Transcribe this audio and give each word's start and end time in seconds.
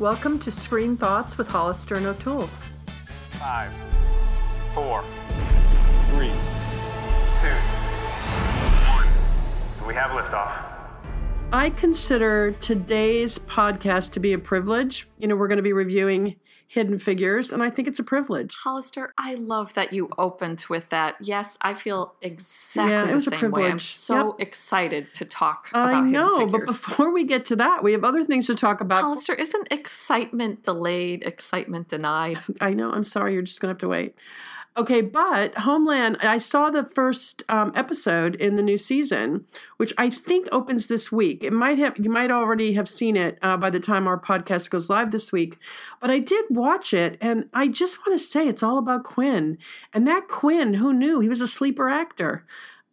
Welcome 0.00 0.40
to 0.40 0.50
Screen 0.50 0.96
Thoughts 0.96 1.38
with 1.38 1.46
Hollister 1.46 1.94
and 1.94 2.04
O'Toole. 2.04 2.48
Five, 3.38 3.70
four, 4.74 5.04
three, 6.06 6.32
two, 7.40 7.54
one. 8.90 9.06
Do 9.78 9.86
we 9.86 9.94
have 9.94 10.10
liftoff? 10.10 10.64
I 11.52 11.70
consider 11.70 12.56
today's 12.60 13.38
podcast 13.38 14.10
to 14.12 14.20
be 14.20 14.32
a 14.32 14.38
privilege. 14.38 15.08
You 15.18 15.28
know, 15.28 15.36
we're 15.36 15.46
going 15.46 15.58
to 15.58 15.62
be 15.62 15.72
reviewing 15.72 16.40
Hidden 16.66 16.98
Figures, 16.98 17.52
and 17.52 17.62
I 17.62 17.70
think 17.70 17.86
it's 17.86 17.98
a 17.98 18.02
privilege. 18.02 18.56
Hollister, 18.56 19.12
I 19.16 19.34
love 19.34 19.74
that 19.74 19.92
you 19.92 20.08
opened 20.18 20.64
with 20.68 20.88
that. 20.88 21.16
Yes, 21.20 21.56
I 21.60 21.74
feel 21.74 22.14
exactly 22.20 22.92
Yeah, 22.92 23.12
the 23.12 23.20
same 23.20 23.50
way. 23.50 23.66
I'm 23.66 23.78
so 23.78 24.34
excited 24.38 25.12
to 25.14 25.24
talk 25.24 25.68
I 25.72 25.90
about 25.90 26.06
know, 26.06 26.38
Hidden 26.38 26.52
but 26.52 26.66
before 26.66 27.12
we 27.12 27.24
get 27.24 27.46
to 27.46 27.56
that, 27.56 27.84
we 27.84 27.92
have 27.92 28.02
other 28.02 28.24
things 28.24 28.46
to 28.48 28.54
talk 28.54 28.80
about. 28.80 29.02
Hollister, 29.02 29.34
isn't 29.34 29.68
excitement 29.70 30.64
delayed, 30.64 31.22
excitement 31.22 31.88
denied? 31.88 32.40
I 32.60 32.74
know. 32.74 32.90
I'm 32.90 33.04
sorry. 33.04 33.34
You're 33.34 33.42
just 33.42 33.60
going 33.60 33.68
to 33.68 33.74
have 33.74 33.80
to 33.80 33.88
wait. 33.88 34.16
Okay, 34.76 35.02
but 35.02 35.56
Homeland, 35.56 36.16
I 36.20 36.38
saw 36.38 36.68
the 36.68 36.82
first 36.82 37.44
um, 37.48 37.70
episode 37.76 38.34
in 38.34 38.56
the 38.56 38.62
new 38.62 38.76
season, 38.76 39.46
which 39.76 39.92
I 39.96 40.10
think 40.10 40.48
opens 40.50 40.88
this 40.88 41.12
week. 41.12 41.44
It 41.44 41.52
might 41.52 41.78
have, 41.78 41.96
you 41.96 42.10
might 42.10 42.32
already 42.32 42.72
have 42.72 42.88
seen 42.88 43.16
it 43.16 43.38
uh, 43.40 43.56
by 43.56 43.70
the 43.70 43.78
time 43.78 44.08
our 44.08 44.18
podcast 44.18 44.70
goes 44.70 44.90
live 44.90 45.12
this 45.12 45.30
week. 45.30 45.58
But 46.00 46.10
I 46.10 46.18
did 46.18 46.46
watch 46.50 46.92
it, 46.92 47.16
and 47.20 47.48
I 47.54 47.68
just 47.68 48.00
want 48.00 48.18
to 48.18 48.26
say 48.26 48.48
it's 48.48 48.64
all 48.64 48.78
about 48.78 49.04
Quinn. 49.04 49.58
And 49.92 50.08
that 50.08 50.26
Quinn, 50.26 50.74
who 50.74 50.92
knew? 50.92 51.20
He 51.20 51.28
was 51.28 51.40
a 51.40 51.46
sleeper 51.46 51.88
actor. 51.88 52.44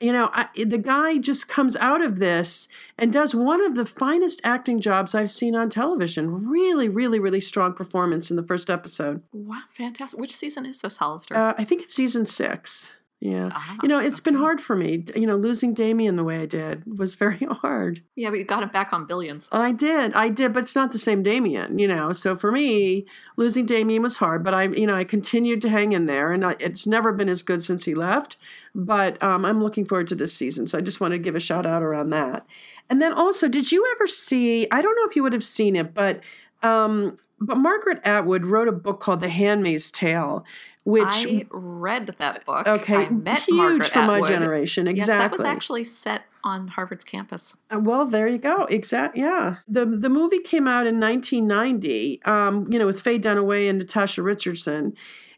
You 0.02 0.12
know, 0.12 0.32
I, 0.34 0.48
the 0.56 0.80
guy 0.80 1.20
just 1.20 1.48
comes 1.48 1.78
out 1.78 2.02
of 2.02 2.20
this 2.20 2.68
and 2.98 3.14
does 3.14 3.36
one 3.36 3.64
of 3.64 3.76
the 3.76 3.86
finest 3.86 4.42
acting 4.44 4.80
jobs 4.80 5.14
I've 5.14 5.30
seen 5.30 5.56
on 5.56 5.70
television. 5.70 6.50
Really, 6.50 6.90
really, 6.90 7.20
really 7.20 7.40
strong 7.42 7.74
performance 7.74 8.32
in 8.32 8.36
the 8.36 8.44
first 8.44 8.70
episode. 8.70 9.22
Wow, 9.32 9.62
fantastic. 9.70 10.20
Which 10.20 10.36
season 10.36 10.66
is 10.66 10.80
this, 10.80 10.98
Hollister? 10.98 11.38
Uh, 11.38 11.54
I 11.58 11.64
think 11.64 11.84
it's 11.84 11.94
season 11.94 12.26
six. 12.26 12.94
Yeah. 13.22 13.52
Ah, 13.54 13.78
You 13.84 13.88
know, 13.88 14.00
it's 14.00 14.20
been 14.20 14.34
hard 14.34 14.60
for 14.60 14.76
me. 14.76 15.06
You 15.16 15.28
know, 15.28 15.36
losing 15.36 15.76
Damian 15.76 16.16
the 16.16 16.24
way 16.24 16.40
I 16.40 16.48
did 16.48 16.98
was 16.98 17.14
very 17.24 17.38
hard. 17.38 18.02
Yeah, 18.16 18.32
but 18.32 18.40
you 18.40 18.46
got 18.46 18.64
him 18.64 18.70
back 18.70 18.92
on 18.92 19.06
billions. 19.06 19.48
I 19.52 19.72
did, 19.72 20.14
I 20.16 20.30
did, 20.30 20.54
but 20.54 20.64
it's 20.64 20.76
not 20.76 20.92
the 20.92 20.98
same 20.98 21.22
Damian, 21.22 21.78
you 21.78 21.88
know. 21.88 22.14
So 22.14 22.36
for 22.36 22.52
me, 22.52 23.06
losing 23.38 23.68
Damian 23.68 24.02
was 24.02 24.18
hard, 24.18 24.44
but 24.44 24.56
I, 24.56 24.64
you 24.64 24.88
know, 24.88 24.96
I 24.96 25.04
continued 25.04 25.62
to 25.62 25.70
hang 25.70 25.92
in 25.92 26.08
there, 26.08 26.32
and 26.34 26.44
I, 26.44 26.56
it's 26.60 26.88
never 26.88 27.14
been 27.14 27.30
as 27.30 27.44
good 27.44 27.64
since 27.64 27.86
he 27.86 27.94
left. 27.94 28.38
But 28.74 29.22
um, 29.22 29.46
I'm 29.46 29.62
looking 29.62 29.86
forward 29.86 30.08
to 30.10 30.16
this 30.16 30.34
season, 30.34 30.66
so 30.66 30.80
I 30.80 30.82
just 30.82 31.00
wanted 31.00 31.18
to 31.18 31.24
give 31.24 31.36
a 31.36 31.40
shout 31.40 31.68
out 31.68 31.84
around 31.84 32.10
that. 32.10 32.46
And 32.90 33.00
then 33.00 33.14
also, 33.14 33.48
did 33.48 33.72
you 33.72 33.88
ever 33.96 34.08
see? 34.08 34.68
I 34.72 34.82
don't 34.82 34.96
know 34.96 35.08
if 35.08 35.16
you 35.16 35.22
would 35.22 35.34
have 35.34 35.44
seen 35.44 35.76
it, 35.76 35.94
but 35.94 36.22
um, 36.64 37.20
but 37.40 37.58
Margaret 37.58 38.00
Atwood 38.04 38.46
wrote 38.46 38.68
a 38.68 38.72
book 38.72 39.00
called 39.00 39.20
The 39.22 39.30
Handmaid's 39.30 39.90
Tale, 39.90 40.46
which 40.84 41.04
I 41.08 41.46
read 41.52 42.08
that 42.18 42.46
book. 42.46 42.68
okay, 42.68 43.06
I 43.06 43.10
met 43.10 43.40
huge 43.44 43.56
Margaret 43.58 43.88
for 43.88 44.02
my 44.04 44.16
Atwood. 44.16 44.30
generation. 44.30 44.86
Yes, 44.88 44.96
Exactly. 44.98 45.24
that 45.24 45.32
was 45.32 45.42
actually 45.44 45.84
set 45.84 46.24
on 46.44 46.70
Harvard's 46.70 47.04
campus. 47.04 47.56
Uh, 47.70 47.80
Well, 47.80 48.06
there 48.08 48.28
you 48.28 48.40
go. 48.40 48.64
Exact. 48.66 49.16
Yeah. 49.16 49.58
The 49.68 49.86
the 49.86 50.10
movie 50.10 50.40
came 50.40 50.68
out 50.68 50.88
in 50.88 51.00
1990. 51.00 52.24
Um, 52.26 52.68
you 52.72 52.80
know, 52.80 52.86
with 52.88 53.00
Faye 53.02 53.20
Dunaway 53.20 53.70
and 53.70 53.78
Natasha 53.78 54.24
Richardson, 54.24 54.94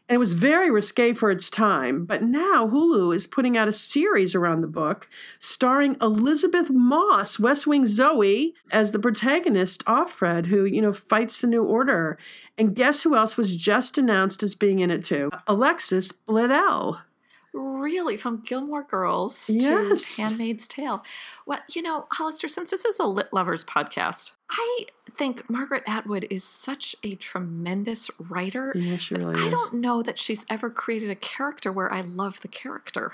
and 0.08 0.16
it 0.16 0.18
was 0.18 0.34
very 0.34 0.70
risque 0.70 1.14
for 1.14 1.30
its 1.30 1.48
time. 1.48 2.04
But 2.04 2.22
now 2.22 2.68
Hulu 2.68 3.14
is 3.14 3.26
putting 3.26 3.56
out 3.56 3.68
a 3.68 3.72
series 3.72 4.34
around 4.34 4.60
the 4.60 4.66
book, 4.66 5.08
starring 5.40 5.96
Elisabeth 6.00 6.68
Moss, 6.70 7.38
West 7.38 7.66
Wing 7.66 7.86
Zoe, 7.86 8.54
as 8.70 8.90
the 8.90 8.98
protagonist, 8.98 9.84
Offred, 9.86 10.46
who 10.46 10.64
you 10.64 10.82
know 10.82 10.92
fights 10.92 11.40
the 11.40 11.46
New 11.46 11.64
Order. 11.64 12.18
And 12.58 12.74
guess 12.74 13.02
who 13.02 13.16
else 13.16 13.36
was 13.36 13.56
just 13.56 13.96
announced 13.96 14.42
as 14.42 14.54
being 14.54 14.80
in 14.80 14.90
it 14.90 15.04
too? 15.04 15.30
Alexis 15.46 16.12
Bledel. 16.12 17.00
Really, 17.56 18.16
from 18.16 18.42
Gilmore 18.44 18.82
Girls 18.82 19.48
Yes. 19.48 20.16
to 20.16 20.22
Handmaid's 20.22 20.66
Tale. 20.66 21.04
Well, 21.46 21.60
you 21.68 21.82
know, 21.82 22.06
Hollister, 22.10 22.48
since 22.48 22.70
this 22.72 22.84
is 22.84 22.98
a 22.98 23.04
Lit 23.04 23.32
Lovers 23.32 23.62
podcast, 23.62 24.32
I 24.50 24.86
think 25.16 25.48
Margaret 25.48 25.84
Atwood 25.86 26.26
is 26.30 26.42
such 26.42 26.96
a 27.04 27.14
tremendous 27.14 28.10
writer. 28.18 28.72
Yeah, 28.74 28.96
she 28.96 29.14
really 29.14 29.40
I 29.40 29.46
is. 29.46 29.52
don't 29.52 29.74
know 29.74 30.02
that 30.02 30.18
she's 30.18 30.44
ever 30.50 30.68
created 30.68 31.10
a 31.10 31.14
character 31.14 31.70
where 31.70 31.92
I 31.92 32.00
love 32.00 32.40
the 32.40 32.48
character. 32.48 33.12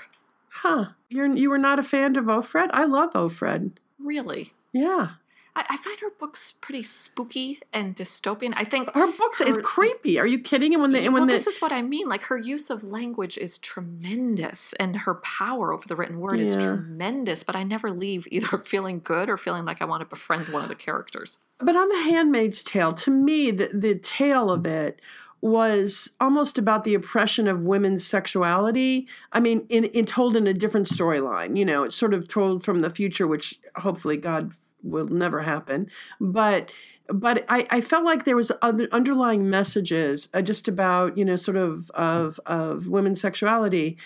Huh? 0.49 0.85
You're 1.07 1.35
you 1.35 1.49
were 1.49 1.57
not 1.59 1.77
a 1.79 1.83
fan 1.83 2.15
of 2.17 2.25
Offred? 2.25 2.69
I 2.73 2.85
love 2.85 3.13
Offred. 3.13 3.73
Really. 3.99 4.53
Yeah. 4.73 5.11
I, 5.55 5.65
I 5.69 5.77
find 5.77 5.99
her 5.99 6.09
books 6.19 6.53
pretty 6.61 6.83
spooky 6.83 7.59
and 7.73 7.95
dystopian. 7.95 8.53
I 8.55 8.63
think 8.63 8.91
Her 8.93 9.11
books 9.11 9.41
is 9.41 9.57
creepy. 9.63 10.19
Are 10.19 10.25
you 10.25 10.39
kidding? 10.39 10.73
And 10.73 10.81
when 10.81 10.91
they 10.91 11.05
and 11.05 11.13
when 11.13 11.21
well, 11.21 11.27
they 11.27 11.33
this 11.33 11.47
is 11.47 11.61
what 11.61 11.71
I 11.71 11.81
mean. 11.81 12.07
Like 12.07 12.23
her 12.23 12.37
use 12.37 12.69
of 12.69 12.83
language 12.83 13.37
is 13.37 13.57
tremendous, 13.57 14.73
and 14.79 14.97
her 14.97 15.15
power 15.15 15.73
over 15.73 15.87
the 15.87 15.95
written 15.95 16.19
word 16.19 16.39
is 16.39 16.55
tremendous. 16.55 17.43
But 17.43 17.55
I 17.55 17.63
never 17.63 17.91
leave 17.91 18.27
either 18.31 18.57
feeling 18.65 19.01
good 19.03 19.29
or 19.29 19.37
feeling 19.37 19.65
like 19.65 19.81
I 19.81 19.85
want 19.85 20.01
to 20.01 20.05
befriend 20.05 20.49
one 20.49 20.63
of 20.63 20.69
the 20.69 20.75
characters. 20.75 21.39
But 21.59 21.75
on 21.75 21.89
The 21.89 22.01
Handmaid's 22.01 22.63
Tale, 22.63 22.93
to 22.93 23.11
me, 23.11 23.51
the, 23.51 23.69
the 23.73 23.95
tale 23.95 24.49
of 24.49 24.65
it 24.65 24.99
was 25.41 26.11
almost 26.19 26.57
about 26.57 26.83
the 26.83 26.93
oppression 26.93 27.47
of 27.47 27.65
women's 27.65 28.05
sexuality. 28.05 29.07
I 29.31 29.39
mean, 29.39 29.65
in, 29.69 29.85
in 29.85 30.05
told 30.05 30.35
in 30.35 30.47
a 30.47 30.53
different 30.53 30.87
storyline. 30.87 31.57
You 31.57 31.65
know, 31.65 31.83
it's 31.83 31.95
sort 31.95 32.13
of 32.13 32.27
told 32.27 32.63
from 32.63 32.79
the 32.79 32.91
future, 32.91 33.27
which 33.27 33.59
hopefully 33.75 34.17
God 34.17 34.53
will 34.83 35.07
never 35.07 35.41
happen. 35.41 35.89
But 36.19 36.71
but 37.07 37.45
I, 37.49 37.67
I 37.69 37.81
felt 37.81 38.05
like 38.05 38.23
there 38.23 38.35
was 38.37 38.51
other 38.61 38.87
underlying 38.91 39.49
messages 39.49 40.29
uh, 40.33 40.41
just 40.41 40.67
about 40.67 41.17
you 41.17 41.25
know 41.25 41.35
sort 41.35 41.57
of 41.57 41.89
of 41.91 42.39
of 42.45 42.87
women's 42.87 43.21
sexuality 43.21 43.97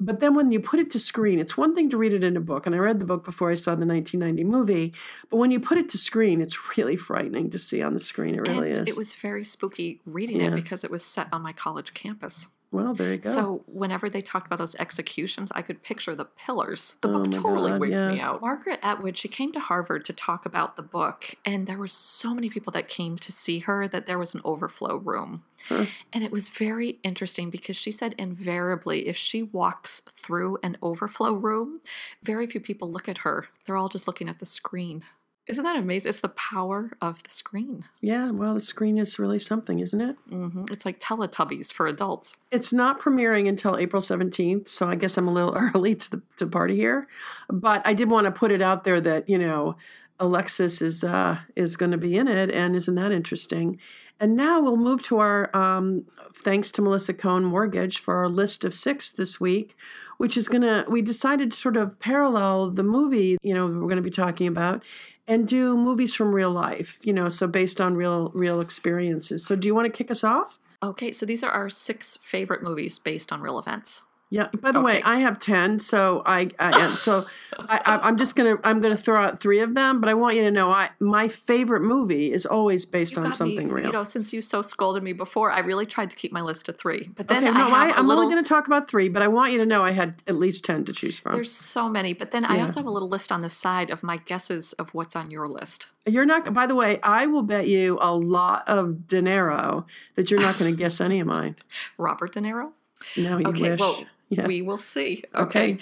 but 0.00 0.20
then 0.20 0.34
when 0.34 0.52
you 0.52 0.60
put 0.60 0.78
it 0.78 0.92
to 0.92 0.98
screen, 0.98 1.40
it's 1.40 1.56
one 1.56 1.74
thing 1.74 1.90
to 1.90 1.96
read 1.96 2.12
it 2.12 2.22
in 2.22 2.36
a 2.36 2.40
book, 2.40 2.66
and 2.66 2.74
I 2.74 2.78
read 2.78 3.00
the 3.00 3.04
book 3.04 3.24
before 3.24 3.50
I 3.50 3.54
saw 3.56 3.72
the 3.72 3.84
1990 3.84 4.44
movie. 4.44 4.94
But 5.28 5.38
when 5.38 5.50
you 5.50 5.58
put 5.58 5.76
it 5.76 5.90
to 5.90 5.98
screen, 5.98 6.40
it's 6.40 6.56
really 6.78 6.96
frightening 6.96 7.50
to 7.50 7.58
see 7.58 7.82
on 7.82 7.94
the 7.94 8.00
screen. 8.00 8.36
It 8.36 8.42
really 8.42 8.70
and 8.70 8.82
is. 8.82 8.88
it 8.88 8.96
was 8.96 9.14
very 9.14 9.42
spooky 9.42 10.00
reading 10.06 10.40
Yeah. 10.40 10.48
it 10.48 10.54
because 10.54 10.84
it 10.84 10.90
was 10.90 11.04
set 11.04 11.26
on 11.32 11.42
my 11.42 11.52
college 11.52 11.94
campus. 11.94 12.46
Well, 12.70 12.92
there 12.92 13.12
you 13.12 13.18
go. 13.18 13.30
So 13.30 13.62
whenever 13.66 14.10
they 14.10 14.20
talked 14.20 14.46
about 14.46 14.58
those 14.58 14.74
executions, 14.76 15.50
I 15.54 15.62
could 15.62 15.82
picture 15.82 16.14
the 16.14 16.26
pillars. 16.26 16.96
The 17.00 17.08
Oh 17.08 17.24
book 17.24 17.32
totally 17.32 17.70
God, 17.70 17.80
wigged 17.80 17.94
yeah. 17.94 18.12
me 18.12 18.20
out. 18.20 18.40
Margaret 18.42 18.78
Atwood, 18.82 19.16
she 19.16 19.28
came 19.28 19.52
to 19.52 19.60
Harvard 19.60 20.04
to 20.04 20.12
talk 20.12 20.44
about 20.44 20.76
the 20.76 20.82
book, 20.82 21.34
and 21.44 21.66
there 21.66 21.78
were 21.78 21.88
so 21.88 22.34
many 22.34 22.50
people 22.50 22.70
that 22.72 22.88
came 22.88 23.16
to 23.18 23.32
see 23.32 23.60
her 23.60 23.88
that 23.88 24.06
there 24.06 24.18
was 24.18 24.34
an 24.34 24.42
overflow 24.44 24.96
room. 24.96 25.44
Huh. 25.68 25.86
And 26.12 26.22
it 26.22 26.30
was 26.30 26.48
very 26.50 26.98
interesting 27.02 27.50
because 27.50 27.76
she 27.76 27.90
said 27.90 28.14
invariably, 28.18 29.08
if 29.08 29.16
she 29.16 29.42
walks 29.42 30.02
through 30.12 30.58
an 30.62 30.76
overflow 30.82 31.32
room, 31.32 31.80
very 32.22 32.46
few 32.46 32.60
people 32.60 32.90
look 32.90 33.08
at 33.08 33.18
her. 33.18 33.48
They're 33.64 33.76
all 33.76 33.88
just 33.88 34.06
looking 34.06 34.28
at 34.28 34.40
the 34.40 34.46
screen. 34.46 35.04
Isn't 35.48 35.64
that 35.64 35.76
amazing? 35.76 36.10
It's 36.10 36.20
the 36.20 36.28
power 36.28 36.92
of 37.00 37.22
the 37.22 37.30
screen. 37.30 37.84
yeah, 38.02 38.30
well, 38.30 38.54
the 38.54 38.60
screen 38.60 38.98
is 38.98 39.18
really 39.18 39.38
something, 39.38 39.78
isn't 39.80 40.00
it? 40.00 40.16
hmm 40.28 40.64
It's 40.70 40.84
like 40.84 41.00
Teletubbies 41.00 41.72
for 41.72 41.86
adults. 41.86 42.36
It's 42.50 42.72
not 42.72 43.00
premiering 43.00 43.48
until 43.48 43.76
April 43.78 44.02
17th, 44.02 44.68
so 44.68 44.86
I 44.86 44.94
guess 44.94 45.16
I'm 45.16 45.26
a 45.26 45.32
little 45.32 45.56
early 45.74 45.94
to 45.94 46.10
the 46.10 46.22
to 46.36 46.46
party 46.46 46.76
here. 46.76 47.08
But 47.48 47.80
I 47.86 47.94
did 47.94 48.10
want 48.10 48.26
to 48.26 48.30
put 48.30 48.52
it 48.52 48.60
out 48.62 48.84
there 48.84 49.00
that, 49.00 49.28
you 49.28 49.38
know, 49.38 49.76
Alexis 50.20 50.82
is 50.82 51.04
uh 51.04 51.38
is 51.56 51.76
going 51.76 51.92
to 51.92 51.98
be 51.98 52.16
in 52.16 52.28
it 52.28 52.50
and 52.50 52.74
isn't 52.76 52.94
that 52.94 53.12
interesting? 53.12 53.78
And 54.20 54.36
now 54.36 54.60
we'll 54.60 54.76
move 54.76 55.02
to 55.04 55.18
our 55.18 55.54
um 55.56 56.06
thanks 56.34 56.70
to 56.72 56.82
Melissa 56.82 57.14
Cohn 57.14 57.44
Mortgage 57.44 57.98
for 57.98 58.16
our 58.16 58.28
list 58.28 58.64
of 58.64 58.74
6 58.74 59.10
this 59.10 59.40
week, 59.40 59.76
which 60.18 60.36
is 60.36 60.48
going 60.48 60.62
to 60.62 60.84
we 60.88 61.02
decided 61.02 61.52
to 61.52 61.58
sort 61.58 61.76
of 61.76 61.98
parallel 61.98 62.70
the 62.70 62.82
movie, 62.82 63.38
you 63.42 63.54
know, 63.54 63.66
we're 63.66 63.82
going 63.82 63.96
to 63.96 64.02
be 64.02 64.10
talking 64.10 64.46
about 64.46 64.82
and 65.26 65.46
do 65.46 65.76
movies 65.76 66.14
from 66.14 66.34
real 66.34 66.50
life, 66.50 66.98
you 67.02 67.12
know, 67.12 67.28
so 67.28 67.46
based 67.46 67.80
on 67.80 67.94
real 67.94 68.30
real 68.34 68.60
experiences. 68.60 69.44
So 69.44 69.54
do 69.56 69.68
you 69.68 69.74
want 69.74 69.86
to 69.86 69.96
kick 69.96 70.10
us 70.10 70.24
off? 70.24 70.58
Okay, 70.82 71.10
so 71.12 71.26
these 71.26 71.42
are 71.42 71.50
our 71.50 71.68
six 71.68 72.18
favorite 72.22 72.62
movies 72.62 72.98
based 72.98 73.32
on 73.32 73.40
real 73.40 73.58
events. 73.58 74.02
Yeah. 74.30 74.48
By 74.60 74.72
the 74.72 74.80
way, 74.82 75.02
I 75.02 75.20
have 75.20 75.38
ten, 75.38 75.80
so 75.80 76.22
I, 76.26 76.50
I 76.58 76.86
and 76.88 76.98
so 76.98 77.26
I, 77.58 77.98
I'm 78.02 78.18
just 78.18 78.36
gonna 78.36 78.56
I'm 78.62 78.80
gonna 78.82 78.96
throw 78.96 79.18
out 79.18 79.40
three 79.40 79.60
of 79.60 79.74
them. 79.74 80.00
But 80.00 80.10
I 80.10 80.14
want 80.14 80.36
you 80.36 80.42
to 80.42 80.50
know, 80.50 80.70
I 80.70 80.90
my 81.00 81.28
favorite 81.28 81.80
movie 81.80 82.30
is 82.32 82.44
always 82.44 82.84
based 82.84 83.16
You 83.16 83.22
on 83.22 83.32
something 83.32 83.68
me, 83.68 83.72
real. 83.72 83.86
You 83.86 83.92
know, 83.92 84.04
since 84.04 84.32
you 84.34 84.42
so 84.42 84.60
scolded 84.60 85.02
me 85.02 85.14
before, 85.14 85.50
I 85.50 85.60
really 85.60 85.86
tried 85.86 86.10
to 86.10 86.16
keep 86.16 86.30
my 86.30 86.42
list 86.42 86.66
to 86.66 86.74
three. 86.74 87.08
But 87.16 87.28
then 87.28 87.42
okay, 87.42 87.52
no, 87.56 87.68
I 87.68 87.84
I, 87.84 87.86
have 87.86 87.96
a 87.96 87.98
I'm 88.00 88.06
little. 88.06 88.22
only 88.22 88.34
going 88.34 88.44
to 88.44 88.48
talk 88.48 88.66
about 88.66 88.88
three, 88.90 89.08
but 89.08 89.22
I 89.22 89.28
want 89.28 89.52
you 89.52 89.58
to 89.58 89.66
know 89.66 89.82
I 89.82 89.92
had 89.92 90.22
at 90.26 90.36
least 90.36 90.62
ten 90.64 90.84
to 90.84 90.92
choose 90.92 91.18
from. 91.18 91.32
There's 91.32 91.50
so 91.52 91.88
many, 91.88 92.12
but 92.12 92.30
then 92.30 92.44
I 92.44 92.60
also 92.60 92.80
have 92.80 92.86
a 92.86 92.90
little 92.90 93.08
list 93.08 93.32
on 93.32 93.40
the 93.40 93.48
side 93.48 93.88
of 93.90 94.02
my 94.02 94.18
guesses 94.18 94.74
of 94.74 94.92
what's 94.92 95.16
on 95.16 95.30
your 95.30 95.48
list. 95.48 95.86
You're 96.04 96.26
not. 96.26 96.52
By 96.52 96.66
the 96.66 96.74
way, 96.74 97.00
I 97.02 97.26
will 97.26 97.42
bet 97.42 97.66
you 97.66 97.96
a 98.00 98.14
lot 98.14 98.64
of 98.68 99.08
dinero 99.08 99.86
that 100.16 100.30
you're 100.30 100.40
not 100.40 100.58
going 100.58 100.70
to 100.70 100.78
guess 100.78 101.00
any 101.00 101.18
of 101.20 101.26
mine. 101.26 101.56
Robert 101.98 102.32
De 102.34 102.40
Niro. 102.40 102.72
No, 103.16 103.38
you 103.38 103.46
Okay, 103.48 103.70
wish. 103.70 103.80
well, 103.80 104.04
yeah. 104.28 104.46
We 104.46 104.62
will 104.62 104.78
see. 104.78 105.24
Okay. 105.34 105.72
Okay. 105.72 105.78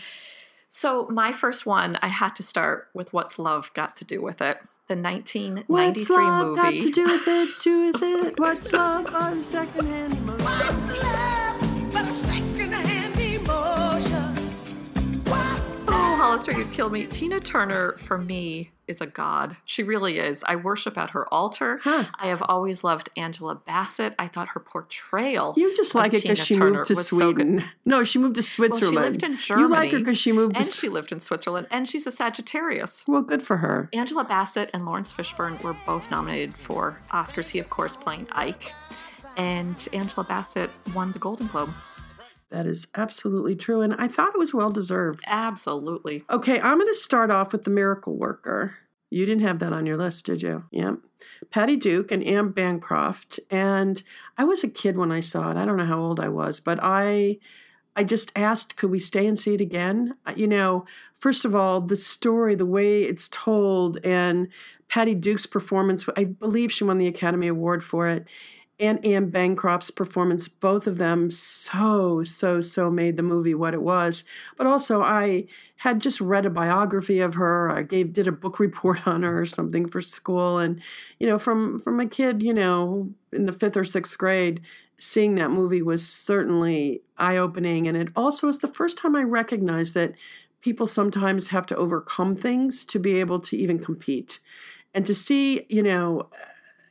So 0.69 1.07
my 1.09 1.33
first 1.33 1.65
one, 1.65 1.97
I 2.03 2.09
had 2.09 2.31
to 2.37 2.43
start 2.43 2.89
with 2.93 3.13
what's 3.13 3.39
love 3.39 3.73
got 3.75 3.97
to 3.99 4.05
do 4.05 4.21
with 4.21 4.41
it. 4.43 4.59
the 4.89 4.97
1993 4.97 5.67
What's 5.67 6.11
love 6.11 6.47
movie. 6.47 6.61
got 6.79 6.83
to 6.83 6.91
do 6.91 7.05
with 7.07 7.29
it? 7.29 7.49
Do 7.61 7.93
with 7.93 8.03
it? 8.03 8.39
What's 8.39 8.73
love 8.73 9.05
but 9.05 9.33
a 9.33 9.43
secondhand 9.43 10.13
emotion? 10.13 10.45
What's 10.45 11.05
love 11.05 11.36
Hollister, 16.37 16.53
you 16.61 16.67
kill 16.67 16.91
me. 16.91 17.07
Tina 17.07 17.41
Turner, 17.41 17.97
for 17.97 18.19
me, 18.19 18.71
is 18.87 19.01
a 19.01 19.07
god. 19.07 19.57
She 19.65 19.83
really 19.83 20.19
is. 20.19 20.45
I 20.47 20.57
worship 20.57 20.99
at 20.99 21.11
her 21.11 21.33
altar. 21.33 21.81
Huh. 21.83 22.05
I 22.19 22.27
have 22.27 22.43
always 22.43 22.85
loved 22.85 23.09
Angela 23.17 23.55
Bassett. 23.55 24.15
I 24.19 24.29
thought 24.29 24.49
her 24.49 24.61
portrayal. 24.61 25.55
You 25.57 25.75
just 25.75 25.95
like 25.95 26.13
it 26.13 26.23
because 26.23 26.39
she 26.39 26.55
Turner 26.55 26.73
moved 26.79 26.89
to 26.89 26.95
was 26.95 27.09
so. 27.09 27.17
Sweden. 27.17 27.65
no, 27.87 28.05
she 28.05 28.19
moved 28.19 28.35
to 28.35 28.41
Well, 28.41 28.43
she 28.45 28.51
Switzerland. 28.51 28.97
lived 29.13 29.23
in 29.23 29.39
Germany. 29.39 29.63
You 29.67 29.71
like 29.73 29.93
her 29.93 29.99
because 29.99 30.19
she 30.19 30.33
moved 30.33 30.57
to. 30.57 30.59
and 30.59 30.67
S- 30.69 30.79
she 30.79 30.91
lived 30.91 31.11
in 31.11 31.21
Switzerland, 31.21 31.69
and 31.71 31.89
she's 31.89 32.07
a 32.07 32.13
Sagittarius. 32.13 33.05
well, 33.09 33.23
good 33.23 33.43
for 33.43 33.57
her. 33.57 33.89
Angela 33.95 34.23
Bassett 34.25 34.69
and 34.75 34.85
Laurence 34.85 35.15
Fishburne 35.15 35.63
were 35.63 35.75
both 35.87 36.11
nominated 36.11 36.55
for 36.55 37.01
Oscars. 37.13 37.49
He, 37.49 37.59
of 37.61 37.71
course, 37.71 37.97
playing 37.97 38.27
Ike. 38.33 38.73
And 39.39 39.89
Angela 39.95 40.25
Bassett 40.25 40.71
won 40.95 41.13
the 41.13 41.19
Golden 41.19 41.47
Globe. 41.47 41.71
That 42.51 42.67
is 42.67 42.87
absolutely 42.95 43.57
true, 43.57 43.81
and 43.81 43.95
I 43.95 44.09
thought 44.09 44.35
it 44.35 44.39
was 44.39 44.55
well 44.55 44.71
deserved. 44.71 45.21
Absolutely. 45.27 46.23
Okay, 46.31 46.61
I'm 46.61 46.79
going 46.79 46.87
to 46.93 46.95
start 46.95 47.31
off 47.31 47.53
with 47.53 47.65
the 47.65 47.71
Miracle 47.71 48.17
Worker. 48.17 48.77
You 49.11 49.27
didn't 49.27 49.43
have 49.43 49.59
that 49.61 49.73
on 49.73 49.87
your 49.87 49.97
list, 49.97 50.27
did 50.27 50.43
you? 50.43 50.65
Yep. 50.71 50.99
Patty 51.51 51.77
Duke 51.77 52.11
and 52.11 52.23
Anne 52.25 52.51
Bancroft. 52.51 53.39
And 53.51 54.03
I 54.37 54.45
was 54.45 54.65
a 54.65 54.69
kid 54.69 54.97
when 54.97 55.13
I 55.13 55.21
saw 55.21 55.51
it. 55.51 55.57
I 55.57 55.65
don't 55.65 55.77
know 55.77 55.85
how 55.85 56.01
old 56.01 56.21
I 56.21 56.29
was, 56.29 56.61
but 56.61 56.79
I 56.83 57.39
I 57.99 58.05
just 58.05 58.31
asked, 58.37 58.77
could 58.77 58.91
we 58.91 59.01
stay 59.01 59.27
and 59.27 59.39
see 59.39 59.55
it 59.55 59.61
again? 59.61 60.17
Uh, 60.27 60.35
You 60.37 60.47
know, 60.47 60.85
first 61.19 61.45
of 61.45 61.55
all, 61.55 61.81
the 61.81 61.97
story, 61.97 62.55
the 62.55 62.67
way 62.67 63.05
it's 63.05 63.29
told, 63.29 63.99
and 64.05 64.49
Patty 64.89 65.15
Duke's 65.15 65.47
performance, 65.47 66.05
I 66.17 66.25
believe 66.25 66.71
she 66.71 66.85
won 66.85 66.99
the 66.99 67.07
Academy 67.07 67.47
Award 67.47 67.83
for 67.83 68.07
it, 68.07 68.29
and 68.79 69.05
Anne 69.07 69.31
Bancroft's 69.31 69.91
performance, 69.91 70.49
both 70.49 70.87
of 70.87 70.99
them 70.99 71.31
so, 71.31 72.23
so, 72.25 72.61
so 72.61 72.91
made 72.91 73.17
the 73.17 73.23
movie 73.23 73.55
what 73.55 73.73
it 73.73 73.81
was. 73.81 74.23
But 74.59 74.67
also, 74.67 75.03
I 75.03 75.47
had 75.77 76.01
just 76.01 76.21
read 76.21 76.45
a 76.45 76.51
biography 76.51 77.21
of 77.21 77.35
her. 77.35 77.71
I 77.71 77.83
gave 77.83 78.13
did 78.13 78.29
a 78.29 78.33
book 78.33 78.59
report 78.61 79.07
on 79.07 79.23
her 79.23 79.41
or 79.41 79.47
something 79.47 79.87
for 79.89 80.01
school, 80.01 80.59
and 80.59 80.81
you 81.19 81.27
know, 81.27 81.39
from 81.39 81.79
from 81.79 82.01
a 82.01 82.07
kid, 82.07 82.43
you 82.43 82.53
know, 82.53 83.11
in 83.33 83.47
the 83.47 83.53
fifth 83.53 83.77
or 83.77 83.85
sixth 83.85 84.19
grade, 84.19 84.61
seeing 84.99 85.37
that 85.37 85.51
movie 85.51 85.83
was 85.83 86.07
certainly 86.07 87.01
eye 87.17 87.39
opening, 87.39 87.89
and 87.89 87.97
it 87.97 88.09
also 88.15 88.47
was 88.47 88.59
the 88.59 88.69
first 88.69 88.99
time 88.99 89.17
I 89.17 89.23
recognized 89.23 89.95
that 89.95 90.15
people 90.61 90.87
sometimes 90.87 91.49
have 91.49 91.65
to 91.67 91.77
overcome 91.77 92.37
things 92.37 92.85
to 92.85 92.99
be 92.99 93.21
able 93.21 93.41
to 93.41 93.57
even 93.57 93.79
compete, 93.79 94.39
and 94.93 95.07
to 95.07 95.15
see, 95.15 95.65
you 95.71 95.83
know. 95.83 96.29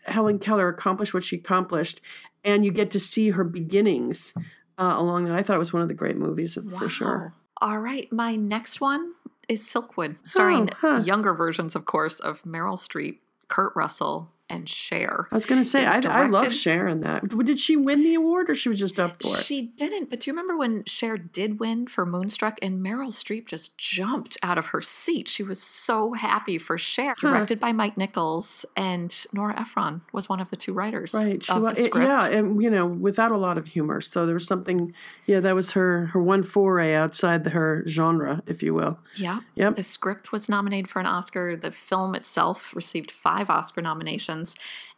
Helen 0.06 0.40
Keller 0.40 0.68
accomplish 0.70 1.14
what 1.14 1.24
she 1.24 1.38
accomplished, 1.38 2.02
and 2.44 2.64
you 2.66 2.72
get 2.72 2.92
to 2.92 3.00
see 3.00 3.32
her 3.32 3.44
beginnings 3.44 4.34
uh, 4.78 4.94
along 4.98 5.26
that. 5.26 5.36
I 5.36 5.44
thought 5.44 5.56
it 5.56 5.60
was 5.60 5.74
one 5.74 5.82
of 5.82 5.88
the 5.88 5.94
great 5.94 6.18
movies 6.18 6.58
for 6.78 6.90
sure. 6.90 7.34
All 7.62 7.80
right, 7.80 8.12
my 8.12 8.36
next 8.36 8.82
one 8.82 9.14
is 9.48 9.64
Silkwood, 9.64 10.18
starring 10.28 10.70
Oh, 10.74 10.76
huh. 10.80 11.02
younger 11.06 11.34
versions, 11.34 11.76
of 11.76 11.86
course, 11.86 12.20
of 12.20 12.44
Meryl 12.44 12.78
Streep, 12.78 13.20
Kurt 13.48 13.74
Russell, 13.76 14.32
and 14.50 14.70
Cher. 14.70 15.28
I 15.32 15.36
was 15.36 15.46
going 15.46 15.62
to 15.62 15.68
say, 15.68 15.86
I, 15.86 15.98
I 15.98 16.28
love 16.28 16.54
in 16.66 17.02
that. 17.02 17.28
Did 17.46 17.60
she 17.60 17.76
win 17.76 18.04
the 18.04 18.14
award 18.16 18.50
or 18.50 18.56
she 18.56 18.70
was 18.70 18.80
just 18.80 19.00
up 19.00 19.22
for 19.22 19.38
it? 19.38 19.44
She 19.44 19.62
didn't, 19.78 20.10
but 20.10 20.22
do 20.22 20.30
you 20.30 20.34
remember 20.34 20.56
when 20.58 20.84
Cher 20.86 21.18
did 21.18 21.60
win 21.60 21.88
for 21.88 22.06
Moonstruck 22.06 22.60
and 22.62 22.86
Meryl 22.86 23.10
Streep 23.10 23.48
just 23.48 23.78
jumped 23.78 24.38
out 24.44 24.58
of 24.58 24.68
her 24.68 24.82
seat? 24.82 25.28
She 25.28 25.44
was 25.44 25.62
so 25.62 26.14
happy 26.14 26.58
for 26.58 26.78
Cher. 26.78 27.16
Huh. 27.18 27.30
Directed 27.30 27.60
by 27.60 27.72
Mike 27.72 27.98
Nichols, 27.98 28.66
and 28.76 29.16
Nora 29.34 29.60
Ephron 29.60 30.02
was 30.12 30.30
one 30.30 30.40
of 30.40 30.50
the 30.50 30.56
two 30.56 30.74
writers 30.74 31.14
Right. 31.14 31.44
She 31.44 31.52
of 31.52 31.62
wa- 31.64 31.74
the 31.74 31.86
it- 31.86 31.92
yeah, 31.96 32.28
and 32.28 32.62
you 32.62 32.70
know, 32.70 32.86
without 32.86 33.32
a 33.32 33.38
lot 33.38 33.58
of 33.58 33.68
humor. 33.68 34.02
So 34.02 34.26
there 34.26 34.36
was 34.36 34.46
something. 34.46 34.94
Yeah, 35.26 35.40
that 35.40 35.56
was 35.56 35.72
her 35.72 36.08
her 36.08 36.22
one 36.22 36.44
foray 36.44 36.94
outside 36.94 37.44
the, 37.44 37.50
her 37.52 37.84
genre, 37.88 38.44
if 38.46 38.62
you 38.62 38.74
will. 38.74 39.00
Yeah. 39.16 39.40
Yep. 39.56 39.76
The 39.78 39.84
script 39.84 40.32
was 40.32 40.48
nominated 40.50 40.88
for 40.90 41.00
an 41.00 41.06
Oscar. 41.08 41.56
The 41.56 41.72
film 41.72 42.14
itself 42.16 42.76
received 42.76 43.12
five 43.12 43.50
Oscar 43.50 43.82
nominations. 43.82 44.35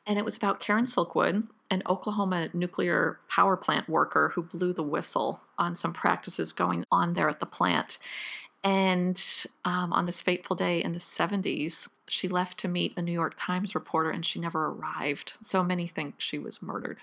And 0.06 0.18
it 0.18 0.26
was 0.26 0.38
about 0.38 0.60
Karen 0.60 0.86
Silkwood, 0.86 1.48
an 1.70 1.84
Oklahoma 1.88 2.50
nuclear 2.54 3.20
power 3.30 3.58
plant 3.58 3.90
worker 3.90 4.30
who 4.30 4.44
blew 4.44 4.74
the 4.74 4.84
whistle 4.84 5.42
on 5.58 5.76
some 5.76 5.94
practices 5.94 6.54
going 6.54 6.86
on 6.92 7.14
there 7.14 7.30
at 7.30 7.40
the 7.40 7.46
plant. 7.46 7.98
And 8.64 9.22
um, 9.66 9.94
on 9.94 10.06
this 10.06 10.22
fateful 10.22 10.56
day 10.56 10.84
in 10.84 10.94
the 10.94 11.00
70s, 11.00 11.88
she 12.08 12.28
left 12.28 12.58
to 12.60 12.68
meet 12.68 12.98
a 12.98 13.02
New 13.02 13.12
York 13.12 13.36
Times 13.40 13.76
reporter 13.76 14.10
and 14.10 14.26
she 14.26 14.40
never 14.40 14.68
arrived. 14.68 15.34
So 15.42 15.64
many 15.64 15.88
think 15.88 16.16
she 16.18 16.40
was 16.40 16.62
murdered. 16.62 17.00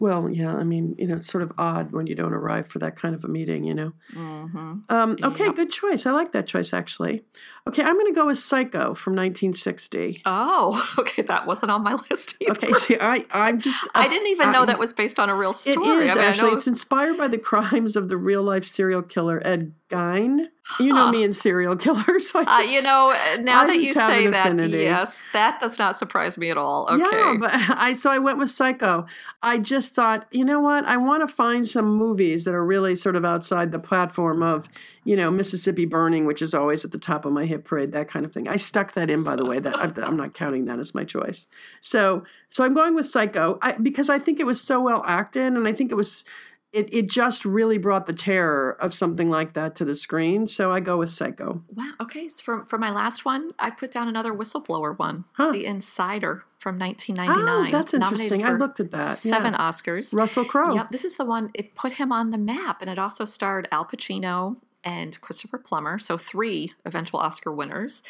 Well, 0.00 0.28
yeah. 0.30 0.54
I 0.54 0.62
mean, 0.64 0.94
you 0.98 1.06
know, 1.08 1.16
it's 1.16 1.26
sort 1.26 1.42
of 1.42 1.52
odd 1.58 1.90
when 1.92 2.06
you 2.06 2.14
don't 2.14 2.32
arrive 2.32 2.68
for 2.68 2.78
that 2.78 2.94
kind 2.96 3.14
of 3.14 3.24
a 3.24 3.28
meeting. 3.28 3.64
You 3.64 3.74
know. 3.74 3.92
hmm 4.14 4.74
Um, 4.88 5.16
okay, 5.22 5.46
Yep. 5.46 5.56
good 5.56 5.70
choice. 5.72 6.06
I 6.06 6.12
like 6.12 6.32
that 6.32 6.46
choice 6.46 6.72
actually. 6.72 7.24
Okay, 7.66 7.82
I'm 7.82 7.94
going 7.94 8.06
to 8.06 8.14
go 8.14 8.26
with 8.26 8.38
Psycho 8.38 8.94
from 8.94 9.14
1960. 9.14 10.22
Oh, 10.24 10.88
okay. 10.98 11.22
That 11.22 11.46
wasn't 11.46 11.70
on 11.72 11.82
my 11.82 11.92
list 12.10 12.34
either. 12.40 12.52
Okay, 12.52 12.72
see, 12.74 12.96
I 13.00 13.24
I'm 13.30 13.60
just 13.60 13.86
I 13.94 14.08
didn't 14.08 14.28
even 14.28 14.52
know 14.52 14.62
I- 14.62 14.66
that 14.66 14.78
was 14.78 14.92
based 14.92 15.18
on 15.18 15.28
a 15.28 15.34
real 15.36 15.54
story. 15.54 15.76
It 16.06 16.08
is 16.08 16.12
I 16.12 16.14
mean, 16.16 16.24
I 16.24 16.28
actually. 16.28 16.50
know- 16.50 16.56
It's 16.56 16.66
inspired 16.66 17.16
by 17.18 17.28
the 17.28 17.38
crimes 17.50 17.96
of 17.96 18.08
the 18.08 18.16
real 18.16 18.42
life 18.42 18.64
serial 18.64 19.02
killer 19.02 19.40
Ed 19.46 19.72
Gein. 19.88 20.48
You 20.78 20.92
know 20.92 21.06
Huh. 21.06 21.12
me 21.12 21.24
and 21.24 21.34
serial 21.34 21.74
killers. 21.76 22.28
So 22.30 22.40
Uh, 22.46 22.60
you 22.60 22.82
know, 22.82 23.10
uh, 23.10 23.38
now 23.40 23.62
I 23.62 23.66
that 23.68 23.80
you 23.80 23.92
say 23.94 24.26
that, 24.26 24.46
affinity. 24.48 24.78
yes, 24.80 25.16
that 25.32 25.60
does 25.60 25.78
not 25.78 25.98
surprise 25.98 26.36
me 26.36 26.50
at 26.50 26.58
all. 26.58 26.86
Okay. 26.90 27.02
Yeah, 27.10 27.36
but 27.40 27.50
I 27.54 27.94
so 27.94 28.10
I 28.10 28.18
went 28.18 28.36
with 28.38 28.50
Psycho. 28.50 29.06
I 29.42 29.58
just 29.58 29.94
thought, 29.94 30.26
you 30.30 30.44
know 30.44 30.60
what? 30.60 30.84
I 30.84 30.98
want 30.98 31.26
to 31.26 31.34
find 31.34 31.66
some 31.66 31.86
movies 31.86 32.44
that 32.44 32.54
are 32.54 32.64
really 32.64 32.96
sort 32.96 33.16
of 33.16 33.24
outside 33.24 33.72
the 33.72 33.78
platform 33.78 34.42
of, 34.42 34.68
you 35.04 35.16
know, 35.16 35.30
Mississippi 35.30 35.86
Burning, 35.86 36.26
which 36.26 36.42
is 36.42 36.52
always 36.54 36.84
at 36.84 36.90
the 36.90 36.98
top 36.98 37.24
of 37.24 37.32
my 37.32 37.46
hit 37.46 37.64
parade, 37.64 37.92
that 37.92 38.08
kind 38.10 38.26
of 38.26 38.32
thing. 38.32 38.46
I 38.46 38.56
stuck 38.56 38.92
that 38.92 39.08
in, 39.08 39.22
by 39.22 39.36
the 39.36 39.46
way. 39.46 39.58
That 39.58 39.78
I'm 40.04 40.16
not 40.18 40.34
counting 40.34 40.66
that 40.66 40.78
as 40.78 40.94
my 40.94 41.04
choice. 41.04 41.46
So, 41.80 42.24
so 42.50 42.62
I'm 42.62 42.74
going 42.74 42.94
with 42.94 43.06
Psycho 43.06 43.58
I, 43.62 43.72
because 43.72 44.10
I 44.10 44.18
think 44.18 44.38
it 44.38 44.44
was 44.46 44.60
so 44.60 44.82
well 44.82 45.02
acted, 45.06 45.54
and 45.54 45.66
I 45.66 45.72
think 45.72 45.90
it 45.90 45.94
was. 45.96 46.24
It, 46.70 46.92
it 46.92 47.08
just 47.08 47.46
really 47.46 47.78
brought 47.78 48.04
the 48.06 48.12
terror 48.12 48.76
of 48.78 48.92
something 48.92 49.30
like 49.30 49.54
that 49.54 49.74
to 49.76 49.86
the 49.86 49.96
screen. 49.96 50.46
So 50.48 50.70
I 50.70 50.80
go 50.80 50.98
with 50.98 51.10
Psycho. 51.10 51.62
wow. 51.74 51.92
Okay. 52.00 52.28
So 52.28 52.42
for, 52.42 52.64
for 52.66 52.78
my 52.78 52.90
last 52.90 53.24
one, 53.24 53.52
I 53.58 53.70
put 53.70 53.90
down 53.90 54.06
another 54.06 54.32
whistleblower 54.34 54.98
one 54.98 55.24
Huh. 55.32 55.52
The 55.52 55.64
Insider 55.64 56.44
from 56.58 56.78
1999. 56.78 57.66
Oh, 57.66 57.70
that's 57.70 57.94
interesting. 57.94 58.44
I 58.44 58.52
looked 58.52 58.80
at 58.80 58.90
that. 58.90 59.16
Seven 59.18 59.54
Yeah. 59.54 59.58
Oscars. 59.70 60.12
Russell 60.14 60.44
Crowe. 60.44 60.74
Yep. 60.74 60.90
This 60.90 61.04
is 61.06 61.16
the 61.16 61.24
one, 61.24 61.50
it 61.54 61.74
put 61.74 61.92
him 61.92 62.12
on 62.12 62.32
the 62.32 62.38
map, 62.38 62.82
and 62.82 62.90
it 62.90 62.98
also 62.98 63.24
starred 63.24 63.66
Al 63.72 63.86
Pacino 63.86 64.56
and 64.84 65.18
Christopher 65.22 65.58
Plummer. 65.58 65.98
So 65.98 66.18
three 66.18 66.72
eventual 66.84 67.20
Oscar 67.20 67.50
winners. 67.52 68.02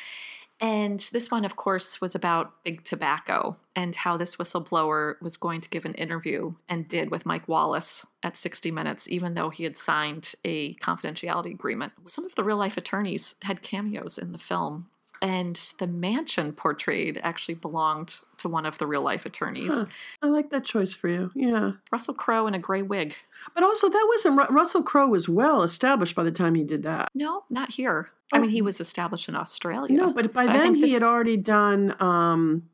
And 0.61 1.00
this 1.12 1.31
one, 1.31 1.45
of 1.45 1.57
course, 1.57 2.00
was 2.00 2.15
about 2.15 2.65
big 2.65 2.85
tobacco 2.85 3.57
and 3.77 3.95
how 3.95 4.17
this 4.17 4.37
whistleblower 4.37 5.15
was 5.23 5.37
going 5.37 5.61
to 5.61 5.69
give 5.69 5.85
an 5.85 5.95
interview 5.95 6.55
and 6.69 6.88
did 6.88 7.11
with 7.11 7.27
Mike 7.27 7.47
Wallace 7.47 8.07
at 8.23 8.37
60 8.37 8.71
Minutes, 8.73 9.09
even 9.09 9.35
though 9.35 9.50
he 9.50 9.65
had 9.65 9.77
signed 9.77 10.35
a 10.45 10.75
confidentiality 10.77 11.53
agreement. 11.53 11.93
Some 12.05 12.25
of 12.25 12.35
the 12.35 12.43
real 12.43 12.57
life 12.57 12.77
attorneys 12.77 13.37
had 13.43 13.62
cameos 13.62 14.19
in 14.19 14.33
the 14.33 14.38
film. 14.38 14.88
And 15.20 15.56
the 15.78 15.87
mansion 15.88 16.52
portrayed 16.52 17.20
actually 17.25 17.56
belonged 17.56 18.18
to 18.38 18.48
one 18.48 18.64
of 18.66 18.78
the 18.78 18.87
real 18.87 19.02
life 19.02 19.26
attorneys, 19.26 19.72
Huh. 19.72 19.84
I 20.22 20.28
like 20.28 20.50
that 20.50 20.64
choice 20.64 20.94
for 20.94 21.08
you. 21.08 21.30
Yeah. 21.34 21.72
Russell 21.90 22.14
Crowe 22.14 22.46
in 22.46 22.54
a 22.54 22.58
gray 22.58 22.82
wig. 22.82 23.16
But 23.54 23.64
also, 23.64 23.88
that 23.88 24.06
wasn't 24.08 24.38
Ru- 24.38 24.54
Russell 24.56 24.82
Crowe 24.84 25.08
was 25.08 25.28
well 25.28 25.62
established 25.64 26.14
by 26.14 26.22
the 26.22 26.30
time 26.30 26.54
he 26.54 26.62
did 26.62 26.84
that. 26.84 27.08
No, 27.14 27.42
not 27.50 27.72
here. 27.72 28.10
I 28.32 28.37
Oh. 28.38 28.40
mean, 28.40 28.50
he 28.50 28.62
was 28.62 28.80
established 28.80 29.28
in 29.28 29.34
Australia. 29.34 29.96
No, 29.96 30.12
but 30.12 30.32
by 30.32 30.44
I 30.44 30.52
then 30.52 30.75
he 30.75 30.92
had 30.92 31.02
already 31.02 31.37
done. 31.37 31.96
Um, 32.00 32.68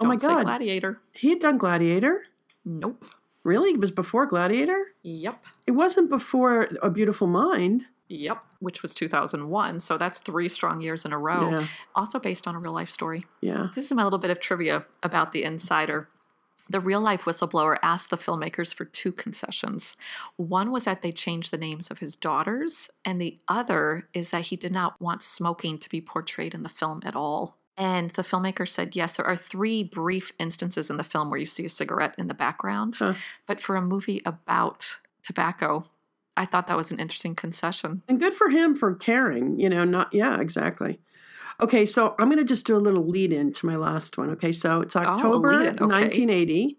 oh 0.00 0.04
my 0.06 0.16
God, 0.16 0.44
Gladiator. 0.44 1.00
he 1.12 1.30
had 1.30 1.40
done 1.40 1.58
Gladiator. 1.58 2.22
Nope. 2.64 3.04
Really, 3.42 3.70
it 3.72 3.80
was 3.80 3.92
before 3.92 4.24
Gladiator. 4.26 4.86
Yep. 5.02 5.44
It 5.66 5.72
wasn't 5.72 6.08
before 6.08 6.68
A 6.82 6.88
Beautiful 6.88 7.26
Mind. 7.26 7.82
Yep. 8.08 8.38
Which 8.60 8.82
was 8.82 8.94
2001. 8.94 9.80
So 9.80 9.96
that's 9.98 10.18
three 10.18 10.48
strong 10.48 10.80
years 10.80 11.04
in 11.04 11.12
a 11.12 11.18
row. 11.18 11.50
Yeah, 11.50 11.66
Also 11.94 12.18
based 12.18 12.46
on 12.46 12.54
a 12.54 12.58
real 12.58 12.72
life 12.72 12.90
story. 12.90 13.24
yeah. 13.40 13.68
This 13.74 13.86
is 13.86 13.92
my 13.92 14.04
little 14.04 14.18
bit 14.18 14.30
of 14.30 14.40
trivia 14.40 14.84
about 15.02 15.32
The 15.32 15.42
Insider. 15.44 16.08
The 16.68 16.80
real 16.80 17.00
life 17.00 17.22
whistleblower 17.24 17.76
asked 17.82 18.08
the 18.08 18.16
filmmakers 18.16 18.74
for 18.74 18.86
two 18.86 19.12
concessions. 19.12 19.96
One 20.36 20.70
was 20.70 20.84
that 20.84 21.02
they 21.02 21.12
changed 21.12 21.50
the 21.50 21.58
names 21.58 21.90
of 21.90 21.98
his 21.98 22.16
daughters, 22.16 22.88
and 23.04 23.20
the 23.20 23.38
other 23.48 24.08
is 24.14 24.30
that 24.30 24.46
he 24.46 24.56
did 24.56 24.72
not 24.72 24.98
want 24.98 25.22
smoking 25.22 25.78
to 25.78 25.90
be 25.90 26.00
portrayed 26.00 26.54
in 26.54 26.62
the 26.62 26.70
film 26.70 27.02
at 27.04 27.14
all. 27.14 27.58
And 27.76 28.10
the 28.12 28.22
filmmaker 28.22 28.66
said, 28.66 28.96
yes, 28.96 29.14
there 29.14 29.26
are 29.26 29.36
three 29.36 29.82
brief 29.82 30.32
instances 30.38 30.88
in 30.88 30.96
the 30.96 31.04
film 31.04 31.28
where 31.28 31.40
you 31.40 31.44
see 31.44 31.66
a 31.66 31.68
cigarette 31.68 32.14
in 32.16 32.28
the 32.28 32.34
background. 32.34 32.94
Huh. 32.98 33.14
But 33.46 33.60
for 33.60 33.76
a 33.76 33.82
movie 33.82 34.22
about 34.24 34.98
tobacco, 35.22 35.84
I 36.36 36.46
thought 36.46 36.66
that 36.66 36.76
was 36.76 36.90
an 36.90 36.98
interesting 36.98 37.34
concession. 37.34 38.02
And 38.08 38.18
good 38.20 38.34
for 38.34 38.48
him 38.48 38.74
for 38.74 38.94
caring. 38.94 39.58
You 39.58 39.68
know, 39.68 39.84
not 39.84 40.12
yeah, 40.12 40.40
exactly. 40.40 41.00
Okay, 41.60 41.86
so 41.86 42.16
I'm 42.18 42.28
going 42.28 42.38
to 42.38 42.44
just 42.44 42.66
do 42.66 42.76
a 42.76 42.78
little 42.78 43.06
lead 43.06 43.32
in 43.32 43.52
to 43.52 43.66
my 43.66 43.76
last 43.76 44.18
one. 44.18 44.30
Okay, 44.30 44.50
so 44.50 44.80
it's 44.80 44.96
October 44.96 45.52
Oh, 45.52 45.66
okay. 45.66 45.84
1980, 45.84 46.78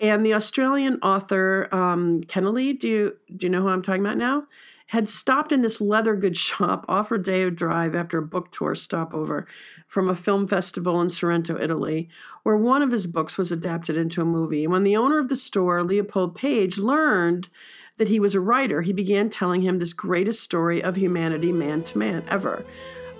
and 0.00 0.26
the 0.26 0.34
Australian 0.34 0.98
author 1.02 1.68
um, 1.72 2.20
Keneally, 2.22 2.78
do 2.78 2.88
you 2.88 3.16
do 3.34 3.46
you 3.46 3.50
know 3.50 3.62
who 3.62 3.68
I'm 3.68 3.82
talking 3.82 4.02
about 4.04 4.18
now? 4.18 4.44
Had 4.88 5.08
stopped 5.08 5.50
in 5.50 5.62
this 5.62 5.80
leather 5.80 6.14
goods 6.14 6.38
shop 6.48 6.84
off 6.88 7.10
Rodeo 7.10 7.48
Drive 7.48 7.94
after 7.94 8.18
a 8.18 8.22
book 8.22 8.52
tour 8.52 8.74
stopover 8.74 9.46
from 9.88 10.08
a 10.10 10.16
film 10.16 10.46
festival 10.46 11.00
in 11.00 11.08
Sorrento, 11.08 11.58
Italy, 11.58 12.10
where 12.42 12.56
one 12.56 12.82
of 12.82 12.90
his 12.90 13.06
books 13.06 13.38
was 13.38 13.50
adapted 13.50 13.96
into 13.96 14.20
a 14.20 14.26
movie. 14.26 14.64
And 14.64 14.72
when 14.72 14.82
the 14.82 14.96
owner 14.96 15.18
of 15.18 15.30
the 15.30 15.36
store, 15.36 15.82
Leopold 15.82 16.34
Page, 16.34 16.76
learned 16.76 17.48
that 17.96 18.08
he 18.08 18.20
was 18.20 18.34
a 18.34 18.40
writer, 18.40 18.82
he 18.82 18.92
began 18.92 19.30
telling 19.30 19.62
him 19.62 19.78
this 19.78 19.92
greatest 19.92 20.42
story 20.42 20.82
of 20.82 20.96
humanity, 20.96 21.52
man 21.52 21.82
to 21.84 21.98
man, 21.98 22.24
ever. 22.28 22.64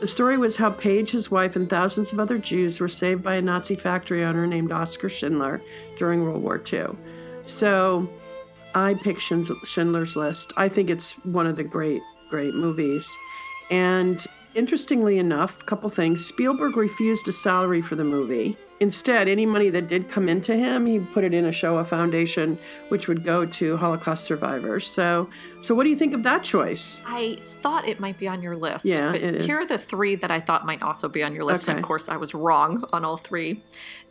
The 0.00 0.08
story 0.08 0.36
was 0.36 0.56
how 0.56 0.70
Page, 0.70 1.12
his 1.12 1.30
wife, 1.30 1.56
and 1.56 1.70
thousands 1.70 2.12
of 2.12 2.18
other 2.18 2.36
Jews 2.36 2.80
were 2.80 2.88
saved 2.88 3.22
by 3.22 3.36
a 3.36 3.42
Nazi 3.42 3.76
factory 3.76 4.24
owner 4.24 4.46
named 4.46 4.72
Oskar 4.72 5.08
Schindler 5.08 5.62
during 5.96 6.22
World 6.22 6.42
War 6.42 6.60
II. 6.72 6.88
So 7.42 8.08
I 8.74 8.94
picked 8.94 9.20
Schindler's 9.20 10.16
List. 10.16 10.52
I 10.56 10.68
think 10.68 10.90
it's 10.90 11.12
one 11.24 11.46
of 11.46 11.56
the 11.56 11.64
great, 11.64 12.02
great 12.28 12.54
movies. 12.54 13.08
And 13.70 14.22
interestingly 14.54 15.18
enough, 15.18 15.62
a 15.62 15.64
couple 15.64 15.88
things 15.90 16.26
Spielberg 16.26 16.76
refused 16.76 17.28
a 17.28 17.32
salary 17.32 17.80
for 17.80 17.94
the 17.94 18.04
movie. 18.04 18.58
Instead, 18.80 19.28
any 19.28 19.46
money 19.46 19.70
that 19.70 19.88
did 19.88 20.10
come 20.10 20.28
into 20.28 20.54
him, 20.54 20.84
he 20.86 20.98
put 20.98 21.22
it 21.24 21.32
in 21.32 21.46
a 21.46 21.52
Shoah 21.52 21.84
Foundation, 21.84 22.58
which 22.88 23.06
would 23.08 23.24
go 23.24 23.46
to 23.46 23.76
Holocaust 23.76 24.24
survivors. 24.24 24.86
So, 24.86 25.30
so 25.60 25.74
what 25.74 25.84
do 25.84 25.90
you 25.90 25.96
think 25.96 26.12
of 26.12 26.22
that 26.24 26.42
choice? 26.42 27.00
I 27.06 27.38
thought 27.62 27.86
it 27.86 28.00
might 28.00 28.18
be 28.18 28.26
on 28.26 28.42
your 28.42 28.56
list. 28.56 28.84
Yeah, 28.84 29.12
but 29.12 29.22
it 29.22 29.36
is. 29.36 29.46
Here 29.46 29.60
are 29.60 29.66
the 29.66 29.78
three 29.78 30.16
that 30.16 30.30
I 30.30 30.40
thought 30.40 30.66
might 30.66 30.82
also 30.82 31.08
be 31.08 31.22
on 31.22 31.34
your 31.34 31.44
list. 31.44 31.68
And 31.68 31.74
Okay. 31.76 31.80
of 31.82 31.86
course, 31.86 32.08
I 32.08 32.16
was 32.16 32.34
wrong 32.34 32.84
on 32.92 33.04
all 33.04 33.16
three 33.16 33.62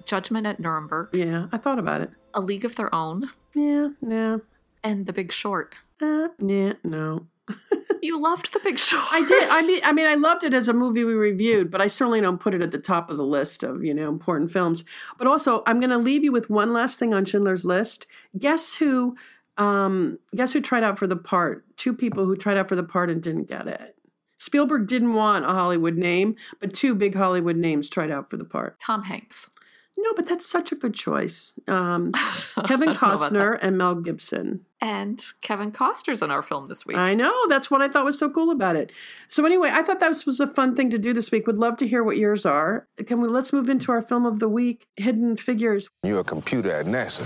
Judgment 0.05 0.45
at 0.47 0.59
Nuremberg, 0.59 1.09
Yeah, 1.13 1.47
I 1.51 1.57
thought 1.57 1.79
about 1.79 2.01
it. 2.01 2.09
A 2.33 2.41
League 2.41 2.65
of 2.65 2.75
Their 2.75 2.93
Own, 2.93 3.29
Yeah, 3.53 3.89
yeah, 4.05 4.37
and 4.83 5.05
The 5.05 5.13
Big 5.13 5.31
Short. 5.31 5.75
uh, 6.01 6.27
yeah, 6.39 6.73
no. 6.83 7.27
You 8.03 8.21
loved 8.21 8.51
The 8.51 8.59
Big 8.59 8.79
Short. 8.79 9.05
I 9.13 9.25
did. 9.25 9.47
I 9.49 9.61
mean, 9.65 9.79
I 9.85 9.93
mean, 9.93 10.07
I 10.07 10.15
loved 10.15 10.43
it 10.43 10.53
as 10.53 10.67
a 10.67 10.73
movie 10.73 11.05
we 11.05 11.13
reviewed, 11.13 11.71
but 11.71 11.79
I 11.79 11.87
certainly 11.87 12.19
don't 12.19 12.37
put 12.37 12.53
it 12.53 12.61
at 12.61 12.73
the 12.73 12.77
top 12.77 13.09
of 13.09 13.15
the 13.15 13.23
list 13.23 13.63
of 13.63 13.81
you 13.81 13.93
know 13.93 14.09
important 14.09 14.51
films. 14.51 14.83
But 15.17 15.25
also, 15.25 15.63
I'm 15.65 15.79
going 15.79 15.89
to 15.89 15.97
leave 15.97 16.21
you 16.21 16.33
with 16.33 16.49
one 16.49 16.73
last 16.73 16.99
thing 16.99 17.13
on 17.13 17.23
Schindler's 17.23 17.63
List. 17.63 18.05
Guess 18.37 18.75
who? 18.75 19.15
Um, 19.57 20.19
guess 20.35 20.51
who 20.51 20.59
tried 20.59 20.83
out 20.83 20.99
for 20.99 21.07
the 21.07 21.15
part? 21.15 21.63
Two 21.77 21.93
people 21.93 22.25
who 22.25 22.35
tried 22.35 22.57
out 22.57 22.67
for 22.67 22.75
the 22.75 22.83
part 22.83 23.09
and 23.09 23.23
didn't 23.23 23.47
get 23.47 23.67
it. 23.67 23.95
Spielberg 24.37 24.87
didn't 24.87 25.13
want 25.13 25.45
a 25.45 25.49
Hollywood 25.49 25.95
name, 25.95 26.35
but 26.59 26.73
two 26.73 26.95
big 26.95 27.15
Hollywood 27.15 27.55
names 27.55 27.89
tried 27.89 28.11
out 28.11 28.29
for 28.29 28.35
the 28.35 28.43
part. 28.43 28.77
Tom 28.81 29.03
Hanks. 29.03 29.49
No, 29.97 30.13
but 30.15 30.27
that's 30.27 30.45
such 30.45 30.71
a 30.71 30.75
good 30.75 30.93
choice. 30.93 31.53
Um, 31.67 32.11
Kevin 32.65 32.87
don't 32.87 33.01
know 33.01 33.09
about 33.09 33.19
that. 33.19 33.31
Costner 33.31 33.59
and 33.61 33.77
Mel 33.77 33.95
Gibson. 33.95 34.65
And 34.81 35.23
Kevin 35.41 35.71
Costner's 35.71 36.21
in 36.21 36.29
our 36.29 36.41
film 36.41 36.67
this 36.67 36.85
week. 36.85 36.97
I 36.97 37.13
know. 37.13 37.33
That's 37.47 37.71
what 37.71 37.81
I 37.81 37.87
thought 37.87 38.03
was 38.03 38.19
so 38.19 38.29
cool 38.29 38.51
about 38.51 38.75
it. 38.75 38.91
So 39.29 39.45
anyway, 39.45 39.69
I 39.71 39.81
thought 39.81 40.01
that 40.01 40.09
was, 40.09 40.25
was 40.25 40.41
a 40.41 40.47
fun 40.47 40.75
thing 40.75 40.89
to 40.89 40.97
do 40.97 41.13
this 41.13 41.31
week. 41.31 41.47
Would 41.47 41.57
love 41.57 41.77
to 41.77 41.87
hear 41.87 42.03
what 42.03 42.17
yours 42.17 42.45
are. 42.45 42.85
Can 43.07 43.21
we 43.21 43.29
let's 43.29 43.53
move 43.53 43.69
into 43.69 43.91
our 43.93 44.01
film 44.01 44.25
of 44.25 44.39
the 44.39 44.49
week, 44.49 44.85
Hidden 44.97 45.37
Figures. 45.37 45.87
You're 46.03 46.19
a 46.19 46.23
computer 46.23 46.71
at 46.71 46.85
NASA. 46.85 47.23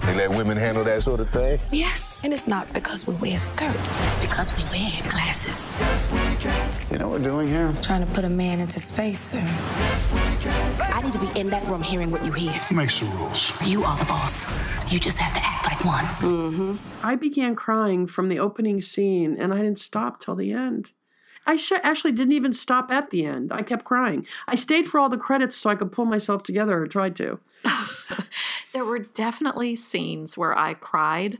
They 0.00 0.16
let 0.16 0.30
women 0.30 0.56
handle 0.56 0.82
that 0.82 1.02
sort 1.02 1.20
of 1.20 1.30
thing? 1.30 1.60
Yes, 1.70 2.24
and 2.24 2.32
it's 2.32 2.48
not 2.48 2.72
because 2.74 3.06
we 3.06 3.14
wear 3.14 3.38
skirts. 3.38 4.04
It's 4.04 4.18
because 4.18 4.56
we 4.56 4.64
wear 4.70 4.90
glasses. 5.08 5.78
You 6.90 6.98
know 6.98 7.08
what 7.08 7.20
we're 7.20 7.24
doing 7.24 7.46
here? 7.46 7.72
Trying 7.82 8.04
to 8.04 8.12
put 8.14 8.24
a 8.24 8.28
man 8.28 8.58
into 8.58 8.80
space, 8.80 9.20
sir. 9.20 9.44
I 10.82 11.00
need 11.04 11.12
to 11.12 11.20
be 11.20 11.38
in 11.38 11.48
that 11.50 11.64
room 11.68 11.82
hearing 11.82 12.10
what 12.10 12.24
you 12.24 12.32
hear. 12.32 12.50
Who 12.52 12.74
makes 12.74 12.98
the 12.98 13.06
rules? 13.06 13.52
You 13.64 13.84
are 13.84 13.96
the 13.96 14.04
boss. 14.06 14.46
You 14.90 14.98
just 14.98 15.18
have 15.18 15.32
to 15.34 15.40
act 15.44 15.66
like 15.66 15.84
one. 15.84 16.04
Mm-hmm. 16.04 16.76
I 17.06 17.14
began 17.14 17.54
crying 17.54 18.08
from 18.08 18.28
the 18.28 18.40
opening 18.40 18.80
scene 18.80 19.36
and 19.38 19.54
I 19.54 19.58
didn't 19.58 19.78
stop 19.78 20.20
till 20.20 20.34
the 20.34 20.50
end. 20.50 20.90
I 21.46 21.54
sh- 21.54 21.72
actually 21.82 22.12
didn't 22.12 22.32
even 22.32 22.52
stop 22.52 22.90
at 22.90 23.10
the 23.10 23.24
end. 23.24 23.52
I 23.52 23.62
kept 23.62 23.84
crying. 23.84 24.26
I 24.48 24.56
stayed 24.56 24.86
for 24.86 24.98
all 24.98 25.08
the 25.08 25.16
credits 25.16 25.56
so 25.56 25.70
I 25.70 25.76
could 25.76 25.92
pull 25.92 26.06
myself 26.06 26.42
together 26.42 26.82
or 26.82 26.88
tried 26.88 27.14
to. 27.16 27.38
There 28.72 28.84
were 28.84 29.00
definitely 29.00 29.74
scenes 29.74 30.38
where 30.38 30.56
I 30.56 30.74
cried, 30.74 31.38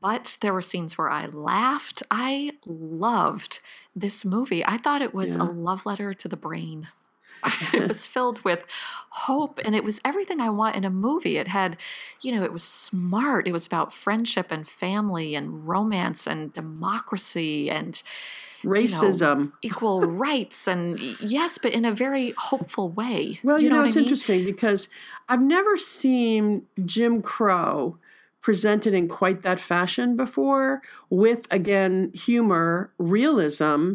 but 0.00 0.36
there 0.40 0.52
were 0.52 0.62
scenes 0.62 0.98
where 0.98 1.08
I 1.08 1.26
laughed. 1.26 2.02
I 2.10 2.52
loved 2.66 3.60
this 3.96 4.24
movie. 4.24 4.64
I 4.64 4.76
thought 4.76 5.02
it 5.02 5.14
was 5.14 5.34
a 5.34 5.42
love 5.44 5.86
letter 5.86 6.12
to 6.14 6.28
the 6.28 6.36
brain. 6.36 6.88
it 7.72 7.88
was 7.88 8.06
filled 8.06 8.42
with 8.44 8.64
hope 9.10 9.60
and 9.64 9.74
it 9.74 9.84
was 9.84 10.00
everything 10.04 10.40
I 10.40 10.50
want 10.50 10.76
in 10.76 10.84
a 10.84 10.90
movie. 10.90 11.36
It 11.36 11.48
had, 11.48 11.76
you 12.20 12.34
know, 12.34 12.42
it 12.42 12.52
was 12.52 12.64
smart. 12.64 13.46
It 13.46 13.52
was 13.52 13.66
about 13.66 13.92
friendship 13.92 14.50
and 14.50 14.66
family 14.66 15.34
and 15.34 15.66
romance 15.66 16.26
and 16.26 16.52
democracy 16.52 17.70
and 17.70 18.02
you 18.62 18.70
know, 18.70 18.74
Racism. 18.76 19.52
equal 19.62 20.00
rights 20.10 20.66
and 20.66 20.98
yes, 21.20 21.58
but 21.58 21.72
in 21.72 21.84
a 21.84 21.92
very 21.92 22.32
hopeful 22.32 22.88
way. 22.88 23.38
Well, 23.42 23.58
Do 23.58 23.64
you, 23.64 23.70
know, 23.70 23.78
what 23.78 23.86
it's 23.86 23.96
I 23.96 24.00
mean? 24.00 24.04
interesting 24.06 24.44
because 24.44 24.88
I've 25.28 25.42
never 25.42 25.76
seen 25.76 26.66
Jim 26.84 27.22
Crow 27.22 27.98
presented 28.46 28.94
in 28.94 29.08
quite 29.08 29.42
that 29.42 29.58
fashion 29.58 30.14
before, 30.14 30.80
with 31.10 31.48
again 31.50 32.12
humor, 32.14 32.92
realism, 32.96 33.94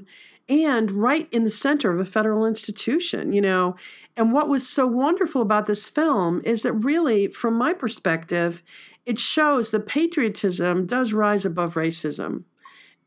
and 0.50 0.91
right 0.91 1.29
in 1.31 1.46
the 1.46 1.50
center 1.50 1.89
of 1.89 2.01
a 2.01 2.03
federal 2.03 2.46
institution, 2.46 3.31
you 3.31 3.39
know. 3.39 3.77
And 4.17 4.34
what 4.34 4.50
was 4.50 4.67
so 4.67 4.86
wonderful 4.86 5.41
about 5.41 5.67
this 5.67 5.88
film 5.88 6.41
is 6.43 6.63
that 6.63 6.74
really, 6.74 7.29
from 7.29 7.53
my 7.53 7.72
perspective, 7.72 8.62
it 9.05 9.17
shows 9.17 9.72
that 9.72 9.86
patriotism 9.86 10.86
does 10.86 11.13
rise 11.13 11.46
above 11.46 11.75
racism 11.75 12.43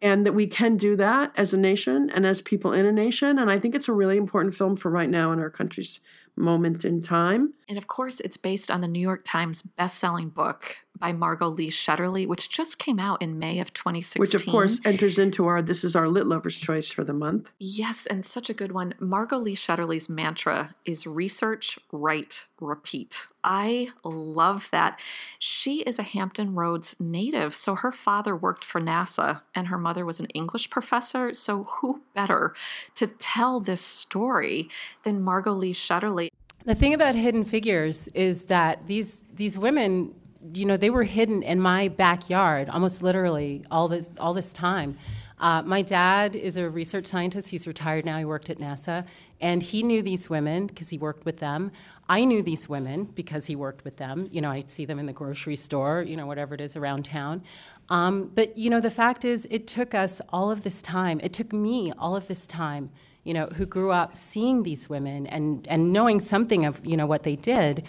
and 0.01 0.25
that 0.25 0.33
we 0.33 0.47
can 0.47 0.79
do 0.79 0.97
that 0.97 1.31
as 1.37 1.53
a 1.53 1.59
nation 1.59 2.09
and 2.09 2.25
as 2.25 2.41
people 2.41 2.73
in 2.73 2.87
a 2.87 2.93
nation. 2.93 3.39
And 3.39 3.51
I 3.51 3.59
think 3.59 3.75
it's 3.75 3.89
a 3.89 3.93
really 3.93 4.17
important 4.17 4.55
film 4.55 4.77
for 4.77 4.91
right 4.91 5.11
now 5.11 5.31
in 5.31 5.41
our 5.41 5.51
country's 5.51 6.01
moment 6.37 6.87
in 6.87 7.03
time. 7.03 7.53
And 7.69 7.79
of 7.79 7.87
course, 7.87 8.21
it's 8.21 8.37
based 8.37 8.71
on 8.71 8.81
the 8.81 8.89
New 8.89 9.01
York 9.01 9.23
Times 9.25 9.63
best-selling 9.63 10.29
book 10.29 10.77
by 10.99 11.13
Margot 11.13 11.49
Lee 11.49 11.71
Shetterly, 11.71 12.27
which 12.27 12.49
just 12.49 12.79
came 12.79 12.99
out 12.99 13.21
in 13.21 13.39
May 13.39 13.59
of 13.59 13.73
2016. 13.73 14.21
Which, 14.21 14.35
of 14.35 14.47
course, 14.47 14.81
enters 14.85 15.19
into 15.19 15.47
our 15.47 15.61
This 15.61 15.85
is 15.85 15.97
our 15.97 16.09
Lit 16.09 16.27
Lovers 16.27 16.57
choice 16.57 16.91
for 16.91 17.05
the 17.05 17.13
month. 17.13 17.51
Yes, 17.59 18.07
and 18.07 18.25
such 18.25 18.49
a 18.49 18.55
good 18.55 18.73
one. 18.73 18.95
Margot 19.01 19.39
Lee 19.39 19.57
Shetterly's 19.57 20.09
mantra 20.09 20.75
is 20.85 21.07
research, 21.07 21.79
write, 21.91 22.47
repeat. 22.61 23.27
I 23.43 23.89
love 24.05 24.69
that. 24.71 24.99
She 25.39 25.83
is 25.83 25.99
a 25.99 26.03
Hampton 26.03 26.55
Roads 26.55 26.97
native, 26.99 27.55
so 27.55 27.75
her 27.75 27.93
father 27.93 28.35
worked 28.35 28.65
for 28.65 28.81
NASA 28.81 29.43
and 29.55 29.69
her 29.69 29.79
mother 29.79 30.05
was 30.07 30.21
an 30.21 30.27
English 30.27 30.71
professor. 30.71 31.35
So, 31.35 31.65
who 31.65 32.03
better 32.15 32.55
to 32.95 33.07
tell 33.07 33.61
this 33.61 33.83
story 33.83 34.69
than 35.03 35.23
Margot 35.23 35.53
Lee 35.53 35.75
Shetterly? 35.75 36.31
The 36.67 36.75
thing 36.75 36.95
about 36.95 37.15
Hidden 37.15 37.45
Figures 37.45 38.09
is 38.09 38.45
that 38.45 38.87
these 38.87 39.23
these 39.35 39.59
women, 39.59 40.15
you 40.55 40.65
know, 40.65 40.79
they 40.79 40.89
were 40.89 41.03
hidden 41.03 41.43
in 41.43 41.61
my 41.61 41.89
backyard, 41.89 42.71
almost 42.71 43.03
literally 43.03 43.67
all 43.71 43.87
this 43.87 44.09
all 44.19 44.33
this 44.33 44.55
time. 44.55 44.97
Uh, 45.39 45.61
my 45.61 45.83
dad 45.83 46.35
is 46.35 46.57
a 46.57 46.71
research 46.71 47.05
scientist. 47.05 47.51
He's 47.51 47.67
retired 47.67 48.07
now. 48.07 48.17
He 48.17 48.25
worked 48.25 48.49
at 48.49 48.57
NASA, 48.57 49.05
and 49.43 49.63
he 49.63 49.83
knew 49.83 50.01
these 50.01 50.31
women 50.31 50.67
because 50.67 50.89
he 50.89 50.97
worked 50.97 51.27
with 51.27 51.39
them. 51.39 51.71
I 52.09 52.25
knew 52.25 52.43
these 52.43 52.67
women 52.67 53.05
because 53.05 53.45
he 53.45 53.57
worked 53.57 53.85
with 53.85 53.99
them. 53.99 54.27
You 54.31 54.41
know, 54.41 54.51
I'd 54.51 54.71
see 54.71 54.87
them 54.87 54.99
in 54.99 55.05
the 55.05 55.13
grocery 55.13 55.57
store, 55.57 56.01
you 56.01 56.17
know, 56.17 56.27
whatever 56.27 56.55
it 56.55 56.63
is 56.63 56.77
around 56.77 57.05
town. 57.05 57.43
Um, 57.91 58.31
but 58.35 58.57
you 58.57 58.71
know, 58.71 58.81
the 58.81 58.91
fact 58.91 59.27
is, 59.27 59.47
it 59.51 59.67
took 59.67 59.95
us 59.95 60.23
all 60.31 60.51
of 60.51 60.65
this 60.65 60.81
time. 60.81 61.21
It 61.23 61.35
took 61.35 61.53
me 61.53 61.93
all 61.99 62.17
of 62.17 62.27
this 62.27 62.47
time 62.47 62.89
you 63.25 63.35
know, 63.35 63.47
who 63.47 63.67
grew 63.67 63.91
up 63.91 64.17
seeing 64.17 64.63
these 64.63 64.89
women 64.89 65.27
and, 65.27 65.67
and 65.69 65.93
knowing 65.93 66.21
something 66.21 66.65
of, 66.65 66.85
you 66.85 66.97
know, 66.97 67.07
what 67.07 67.23
they 67.23 67.37
did, 67.37 67.85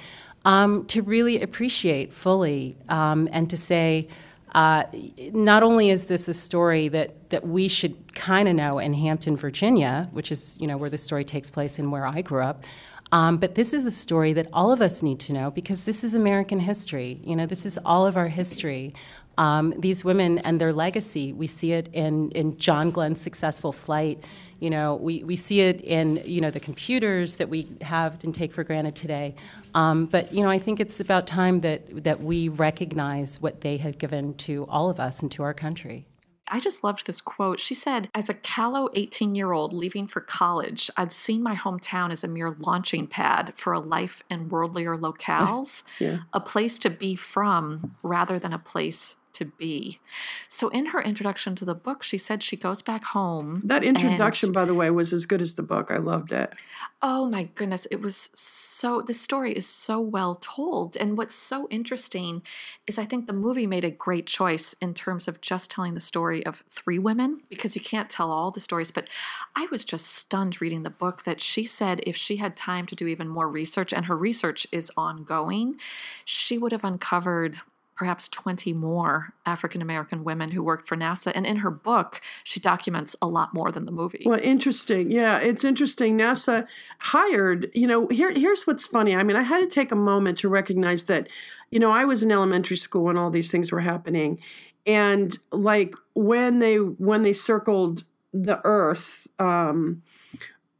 um, 0.45 0.85
to 0.85 1.01
really 1.01 1.41
appreciate 1.41 2.13
fully 2.13 2.77
um, 2.89 3.27
and 3.31 3.49
to 3.49 3.57
say, 3.57 4.07
uh, 4.53 4.85
not 5.33 5.63
only 5.63 5.89
is 5.89 6.05
this 6.05 6.27
a 6.29 6.33
story 6.33 6.87
that, 6.87 7.29
that 7.29 7.45
we 7.45 7.67
should 7.67 8.13
kind 8.15 8.47
of 8.47 8.55
know 8.55 8.79
in 8.79 8.93
Hampton, 8.93 9.35
Virginia, 9.35 10.07
which 10.13 10.31
is, 10.31 10.57
you 10.61 10.67
know, 10.67 10.77
where 10.77 10.89
the 10.89 10.97
story 10.97 11.25
takes 11.25 11.49
place 11.49 11.77
and 11.77 11.91
where 11.91 12.07
I 12.07 12.21
grew 12.21 12.41
up, 12.41 12.63
um, 13.11 13.37
but 13.37 13.55
this 13.55 13.73
is 13.73 13.85
a 13.85 13.91
story 13.91 14.33
that 14.33 14.47
all 14.51 14.71
of 14.71 14.81
us 14.81 15.03
need 15.03 15.19
to 15.21 15.33
know 15.33 15.51
because 15.51 15.83
this 15.83 16.03
is 16.03 16.13
American 16.15 16.59
history. 16.59 17.19
You 17.23 17.35
know, 17.35 17.45
this 17.45 17.65
is 17.65 17.77
all 17.85 18.05
of 18.05 18.17
our 18.17 18.27
history. 18.27 18.93
Um, 19.37 19.73
these 19.77 20.03
women 20.03 20.39
and 20.39 20.59
their 20.59 20.73
legacy, 20.73 21.33
we 21.33 21.47
see 21.47 21.73
it 21.73 21.89
in, 21.93 22.31
in 22.31 22.57
John 22.57 22.91
Glenn's 22.91 23.21
successful 23.21 23.71
flight. 23.71 24.23
You 24.59 24.69
know, 24.69 24.95
we, 24.95 25.23
we 25.23 25.35
see 25.35 25.61
it 25.61 25.81
in, 25.81 26.21
you 26.25 26.41
know, 26.41 26.51
the 26.51 26.59
computers 26.59 27.37
that 27.37 27.49
we 27.49 27.67
have 27.81 28.23
and 28.23 28.33
take 28.33 28.53
for 28.53 28.63
granted 28.63 28.95
today. 28.95 29.35
Um, 29.73 30.05
but, 30.05 30.31
you 30.33 30.41
know, 30.41 30.49
I 30.49 30.59
think 30.59 30.79
it's 30.79 30.99
about 30.99 31.27
time 31.27 31.59
that, 31.61 32.03
that 32.03 32.21
we 32.21 32.47
recognize 32.47 33.41
what 33.41 33.61
they 33.61 33.77
have 33.77 33.97
given 33.97 34.33
to 34.35 34.65
all 34.69 34.89
of 34.89 34.99
us 34.99 35.21
and 35.21 35.31
to 35.33 35.43
our 35.43 35.53
country. 35.53 36.07
I 36.47 36.59
just 36.59 36.83
loved 36.83 37.07
this 37.07 37.21
quote. 37.21 37.59
She 37.59 37.73
said, 37.73 38.09
As 38.13 38.29
a 38.29 38.33
callow 38.33 38.89
18 38.93 39.33
year 39.35 39.51
old 39.51 39.73
leaving 39.73 40.07
for 40.07 40.21
college, 40.21 40.91
I'd 40.95 41.11
seen 41.11 41.41
my 41.41 41.55
hometown 41.55 42.11
as 42.11 42.23
a 42.23 42.27
mere 42.27 42.55
launching 42.59 43.07
pad 43.07 43.53
for 43.55 43.73
a 43.73 43.79
life 43.79 44.21
in 44.29 44.49
worldlier 44.49 44.97
locales, 44.99 45.81
Yeah. 45.99 46.19
a 46.33 46.39
place 46.39 46.77
to 46.79 46.89
be 46.89 47.15
from 47.15 47.95
rather 48.03 48.37
than 48.37 48.53
a 48.53 48.59
place 48.59 49.15
to 49.35 49.45
be. 49.45 49.99
So, 50.47 50.69
in 50.69 50.87
her 50.87 51.01
introduction 51.01 51.55
to 51.57 51.65
the 51.65 51.75
book, 51.75 52.03
she 52.03 52.17
said 52.17 52.41
she 52.41 52.57
goes 52.57 52.81
back 52.81 53.03
home. 53.03 53.61
That 53.63 53.83
introduction, 53.83 54.47
and- 54.47 54.53
by 54.53 54.65
the 54.65 54.73
way, 54.73 54.89
was 54.89 55.13
as 55.13 55.25
good 55.25 55.41
as 55.41 55.55
the 55.55 55.63
book. 55.63 55.91
I 55.91 55.97
loved 55.97 56.31
it. 56.31 56.53
Oh 57.01 57.29
my 57.29 57.43
goodness, 57.55 57.85
it 57.91 58.01
was 58.01 58.29
so 58.33 59.01
the 59.01 59.13
story 59.13 59.53
is 59.53 59.67
so 59.67 59.99
well 59.99 60.35
told. 60.35 60.97
And 60.97 61.17
what's 61.17 61.35
so 61.35 61.67
interesting 61.69 62.41
is 62.87 62.97
I 62.97 63.05
think 63.05 63.27
the 63.27 63.33
movie 63.33 63.67
made 63.67 63.85
a 63.85 63.91
great 63.91 64.25
choice 64.25 64.73
in 64.81 64.93
terms 64.93 65.27
of 65.27 65.41
just 65.41 65.69
telling 65.69 65.93
the 65.93 65.99
story 65.99 66.45
of 66.45 66.63
three 66.71 66.97
women 66.97 67.41
because 67.49 67.75
you 67.75 67.81
can't 67.81 68.09
tell 68.09 68.31
all 68.31 68.49
the 68.51 68.59
stories, 68.59 68.91
but 68.91 69.07
I 69.55 69.67
was 69.69 69.85
just 69.85 70.07
stunned 70.07 70.61
reading 70.61 70.83
the 70.83 70.89
book 70.89 71.23
that 71.25 71.41
she 71.41 71.65
said 71.65 72.01
if 72.07 72.15
she 72.15 72.37
had 72.37 72.57
time 72.57 72.85
to 72.87 72.95
do 72.95 73.05
even 73.07 73.27
more 73.27 73.49
research 73.49 73.93
and 73.93 74.05
her 74.05 74.17
research 74.17 74.65
is 74.71 74.91
ongoing, 74.97 75.75
she 76.23 76.57
would 76.57 76.71
have 76.71 76.83
uncovered 76.83 77.59
perhaps 77.95 78.27
20 78.29 78.73
more 78.73 79.33
African 79.45 79.81
American 79.81 80.23
women 80.23 80.51
who 80.51 80.61
worked 80.61 80.87
for 80.87 80.97
NASA. 80.97 81.31
And 81.33 81.45
in 81.45 81.57
her 81.57 81.71
book, 81.71 82.21
she 82.43 82.59
documents 82.59 83.15
a 83.21 83.27
lot 83.27 83.53
more 83.53 83.71
than 83.71 83.85
the 83.85 83.91
movie. 83.91 84.23
Well, 84.25 84.39
interesting. 84.41 85.11
Yeah, 85.11 85.37
it's 85.37 85.63
interesting. 85.63 86.17
NASA 86.17 86.67
hired, 86.99 87.71
you 87.73 87.87
know, 87.87 88.07
here 88.07 88.31
here's 88.31 88.67
what's 88.67 88.85
funny. 88.85 89.15
I 89.15 89.23
mean, 89.23 89.37
I 89.37 89.43
had 89.43 89.59
to 89.61 89.67
take 89.67 89.91
a 89.91 89.95
moment 89.95 90.37
to 90.39 90.49
recognize 90.49 91.03
that, 91.03 91.29
you 91.71 91.79
know, 91.79 91.91
I 91.91 92.05
was 92.05 92.21
in 92.21 92.31
elementary 92.31 92.77
school 92.77 93.05
when 93.05 93.17
all 93.17 93.29
these 93.29 93.49
things 93.49 93.71
were 93.71 93.79
happening. 93.79 94.39
And 94.85 95.37
like 95.51 95.95
when 96.13 96.59
they 96.59 96.75
when 96.75 97.23
they 97.23 97.33
circled 97.33 98.03
the 98.33 98.59
earth, 98.65 99.27
um 99.39 100.03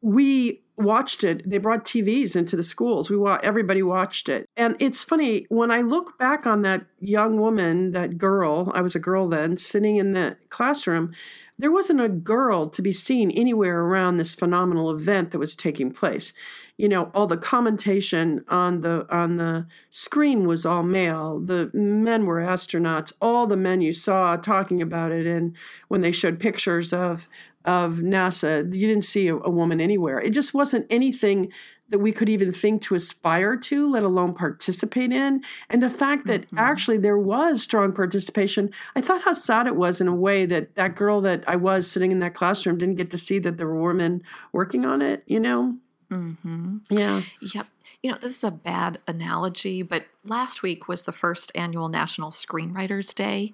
we 0.01 0.62
watched 0.77 1.24
it. 1.24 1.50
They 1.50 1.58
brought 1.58 1.86
TVs 1.86 2.36
into 2.36 2.55
the 2.55 2.63
schools. 2.63 3.10
We 3.10 3.17
wa- 3.17 3.39
everybody 3.41 3.82
watched 3.82 4.29
it. 4.29 4.50
And 4.58 4.75
it's 4.79 5.03
funny 5.03 5.46
when 5.50 5.72
I 5.72 5.82
look 5.82 6.17
back 6.17 6.46
on 6.46 6.62
that 6.63 6.86
young 7.00 7.39
woman, 7.39 7.91
that 7.91 8.17
girl, 8.17 8.72
I 8.75 8.82
was 8.82 8.96
a 8.96 9.00
girl 9.00 9.27
then, 9.27 9.58
sitting 9.58 9.98
in 9.98 10.13
the 10.13 10.38
classroom, 10.50 11.13
there 11.58 11.72
wasn't 11.72 12.01
a 12.01 12.10
girl 12.10 12.70
to 12.70 12.82
be 12.82 12.91
seen 12.91 13.32
anywhere 13.32 13.82
around 13.82 14.17
this 14.17 14.36
phenomenal 14.36 14.91
event 14.91 15.32
that 15.32 15.39
was 15.39 15.55
taking 15.55 15.91
place. 15.91 16.34
You 16.77 16.89
know, 16.89 17.12
all 17.13 17.27
the 17.27 17.38
commentation 17.38 18.44
on 18.50 18.82
the 18.82 19.08
on 19.10 19.38
the 19.38 19.65
screen 19.89 20.48
was 20.48 20.65
all 20.65 20.84
male. 20.84 21.39
The 21.39 21.72
men 21.74 22.25
were 22.25 22.41
astronauts. 22.41 23.13
All 23.22 23.48
the 23.48 23.58
men 23.58 23.82
you 23.82 23.94
saw 23.94 24.36
talking 24.36 24.82
about 24.82 25.12
it, 25.12 25.25
and 25.25 25.55
when 25.88 26.01
they 26.01 26.12
showed 26.12 26.39
pictures 26.39 26.91
of 26.91 27.29
of 27.63 27.96
NASA, 27.96 28.74
you 28.75 28.88
didn't 28.88 29.05
see 29.05 29.27
a, 29.27 29.36
a 29.38 29.50
woman 29.50 29.82
anywhere. 29.82 30.20
It 30.20 30.32
just 30.32 30.53
wasn't 30.53 30.86
anything 30.89 31.51
that 31.89 32.00
we 32.00 32.12
could 32.12 32.29
even 32.29 32.51
think 32.51 32.82
to 32.82 32.96
aspire 32.96 33.55
to, 33.55 33.89
let 33.89 34.03
alone 34.03 34.34
participate 34.34 35.12
in. 35.12 35.44
And 35.70 35.82
the 35.82 35.89
fact 35.89 36.25
that 36.27 36.41
mm-hmm. 36.41 36.58
actually 36.58 36.98
there 36.98 37.17
was 37.17 37.62
strong 37.62 37.91
participation, 37.91 38.72
I 38.96 39.01
thought 39.01 39.22
how 39.22 39.34
sad 39.34 39.67
it 39.67 39.75
was 39.75 40.01
in 40.01 40.08
a 40.08 40.15
way 40.15 40.46
that 40.48 40.75
that 40.75 40.96
girl 40.96 41.22
that 41.22 41.44
I 41.48 41.55
was 41.55 41.89
sitting 41.89 42.12
in 42.12 42.20
that 42.20 42.34
classroom 42.34 42.77
didn't 42.77 42.96
get 42.96 43.12
to 43.12 43.17
see 43.17 43.39
that 43.39 43.58
there 43.58 43.67
were 43.67 43.82
women 43.82 44.24
working 44.51 44.86
on 44.86 45.01
it, 45.01 45.24
you 45.27 45.39
know? 45.39 45.77
Mm-hmm. 46.12 46.77
Yeah. 46.89 47.21
Yep. 47.41 47.67
You 48.01 48.12
know, 48.12 48.17
this 48.21 48.38
is 48.38 48.43
a 48.43 48.51
bad 48.51 49.00
analogy, 49.07 49.81
but 49.81 50.05
last 50.24 50.62
week 50.62 50.88
was 50.88 51.03
the 51.03 51.12
first 51.12 51.51
annual 51.55 51.89
National 51.89 52.31
Screenwriters 52.31 53.13
Day. 53.13 53.53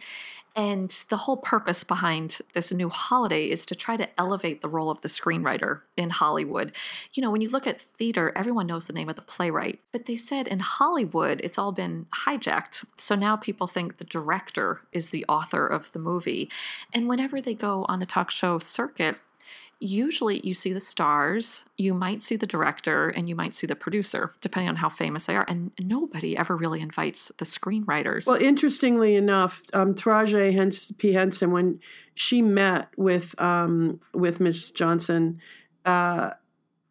And 0.53 0.89
the 1.07 1.15
whole 1.15 1.37
purpose 1.37 1.85
behind 1.85 2.39
this 2.53 2.73
new 2.73 2.89
holiday 2.89 3.49
is 3.49 3.65
to 3.67 3.75
try 3.75 3.95
to 3.95 4.09
elevate 4.19 4.61
the 4.61 4.67
role 4.67 4.89
of 4.89 4.99
the 4.99 5.07
screenwriter 5.07 5.81
in 5.95 6.09
Hollywood. 6.09 6.73
You 7.13 7.23
know, 7.23 7.31
when 7.31 7.39
you 7.39 7.47
look 7.47 7.67
at 7.67 7.81
theater, 7.81 8.33
everyone 8.35 8.67
knows 8.67 8.87
the 8.87 8.93
name 8.93 9.07
of 9.07 9.15
the 9.15 9.21
playwright, 9.21 9.79
but 9.93 10.07
they 10.07 10.17
said 10.17 10.49
in 10.49 10.59
Hollywood 10.59 11.39
it's 11.41 11.57
all 11.57 11.71
been 11.71 12.05
hijacked. 12.25 12.83
So 12.97 13.15
now 13.15 13.37
people 13.37 13.67
think 13.67 13.97
the 13.97 14.03
director 14.03 14.81
is 14.91 15.09
the 15.09 15.25
author 15.29 15.65
of 15.65 15.89
the 15.93 15.99
movie. 15.99 16.49
And 16.93 17.07
whenever 17.07 17.39
they 17.39 17.53
go 17.53 17.85
on 17.87 17.99
the 17.99 18.05
talk 18.05 18.29
show 18.29 18.59
circuit, 18.59 19.15
usually 19.81 20.39
you 20.45 20.53
see 20.53 20.71
the 20.71 20.79
stars, 20.79 21.65
you 21.75 21.93
might 21.93 22.21
see 22.21 22.35
the 22.35 22.45
director, 22.45 23.09
and 23.09 23.27
you 23.27 23.35
might 23.35 23.55
see 23.55 23.65
the 23.65 23.75
producer, 23.75 24.29
depending 24.39 24.69
on 24.69 24.75
how 24.77 24.89
famous 24.89 25.25
they 25.25 25.35
are. 25.35 25.45
And 25.47 25.71
nobody 25.79 26.37
ever 26.37 26.55
really 26.55 26.81
invites 26.81 27.31
the 27.37 27.45
screenwriters. 27.45 28.27
Well, 28.27 28.41
interestingly 28.41 29.15
enough, 29.15 29.63
um, 29.73 29.95
Taraji 29.95 30.53
Hens- 30.53 30.91
P. 30.97 31.13
Henson, 31.13 31.51
when 31.51 31.79
she 32.13 32.41
met 32.41 32.89
with 32.95 33.33
um, 33.41 33.99
with 34.13 34.39
Miss 34.39 34.69
Johnson, 34.69 35.41
uh, 35.83 36.31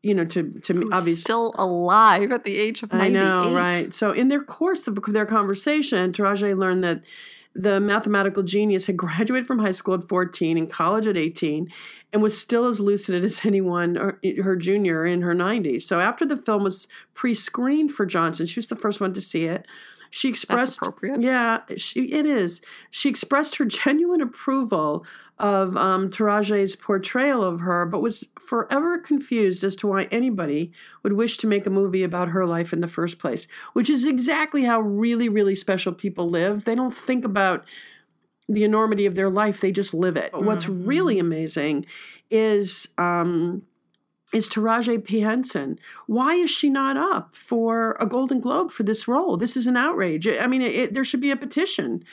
you 0.03 0.15
know, 0.15 0.25
to 0.25 0.51
to 0.51 0.73
Who's 0.73 0.89
obviously 0.93 1.21
still 1.21 1.55
alive 1.57 2.33
at 2.33 2.45
the 2.45 2.59
age 2.59 2.83
of 2.83 2.93
98. 2.93 3.07
I 3.07 3.23
know, 3.23 3.55
right? 3.55 3.95
So, 3.95 4.11
in 4.11 4.29
their 4.29 4.43
course 4.43 4.89
of 4.89 4.99
their 5.07 5.27
conversation, 5.27 6.13
Taraji 6.13 6.59
learned 6.59 6.83
that 6.83 7.05
the 7.55 7.81
mathematical 7.81 8.43
genius 8.43 8.87
had 8.87 8.97
graduated 8.99 9.47
from 9.47 9.59
high 9.59 9.73
school 9.73 9.95
at 9.95 10.09
14 10.09 10.57
and 10.57 10.71
college 10.71 11.07
at 11.07 11.17
18 11.17 11.69
and 12.13 12.23
was 12.23 12.39
still 12.39 12.67
as 12.67 12.81
lucid 12.81 13.25
as 13.25 13.45
anyone 13.45 13.97
or 13.97 14.19
her 14.43 14.57
junior 14.57 15.05
in 15.05 15.23
her 15.23 15.35
90s. 15.35 15.83
So, 15.83 16.01
after 16.01 16.25
the 16.25 16.37
film 16.37 16.65
was 16.65 16.89
pre 17.15 17.35
screened 17.35 17.93
for 17.93 18.07
Johnson, 18.07 18.47
she 18.47 18.61
was 18.61 18.69
the 18.69 18.77
first 18.77 19.01
one 19.01 19.15
to 19.15 19.21
see 19.21 19.45
it. 19.45 19.67
She 20.11 20.29
expressed 20.29 20.79
appropriate. 20.79 21.23
Yeah, 21.23 21.61
she, 21.77 22.01
it 22.13 22.27
is. 22.27 22.61
She 22.91 23.09
expressed 23.09 23.57
her 23.57 23.65
genuine 23.67 24.21
approval 24.21 25.07
of 25.39 25.77
um, 25.77 26.11
Taraji's 26.11 26.77
portrayal 26.77 27.43
of 27.43 27.61
her, 27.61 27.87
but 27.87 28.03
was 28.03 28.29
forever 28.39 28.99
confused 28.99 29.63
as 29.63 29.77
to 29.77 29.87
why 29.87 30.05
anybody 30.11 30.73
would 31.05 31.13
wish 31.13 31.39
to 31.39 31.47
make 31.47 31.65
a 31.65 31.71
movie 31.71 32.03
about 32.03 32.31
her 32.31 32.45
life 32.45 32.73
in 32.73 32.81
the 32.81 32.89
first 32.89 33.19
place, 33.19 33.47
which 33.73 33.89
is 33.89 34.05
exactly 34.05 34.65
how 34.65 34.81
really, 34.81 35.29
really 35.29 35.55
special 35.55 35.93
people 35.93 36.29
live. 36.29 36.65
They 36.65 36.75
don't 36.75 36.95
think 36.95 37.25
about 37.25 37.65
the 38.49 38.65
enormity 38.65 39.07
of 39.07 39.15
their 39.15 39.31
life, 39.31 39.61
they 39.61 39.71
just 39.71 39.95
live 39.95 40.17
it. 40.17 40.33
But 40.33 40.43
what's 40.43 40.69
really 40.69 41.21
amazing 41.21 41.87
is. 42.31 42.89
Um, 42.99 43.63
is 44.33 44.49
Taraji 44.49 45.03
P. 45.05 45.21
Henson. 45.21 45.79
Why 46.07 46.35
is 46.35 46.51
she 46.51 46.71
not 46.71 46.97
up 46.97 47.35
for 47.35 47.97
a 47.99 48.07
Golden 48.07 48.41
Globe 48.41 48.71
for 48.73 48.83
this 48.85 49.09
role? 49.09 49.37
This 49.37 49.57
is 49.57 49.67
an 49.67 49.77
outrage. 49.77 50.27
I 50.29 50.47
mean, 50.47 50.63
it, 50.63 50.75
it- 50.75 50.95
there 50.95 51.05
should 51.05 51.21
be 51.21 51.31
a 51.33 51.37
petition. 51.37 52.05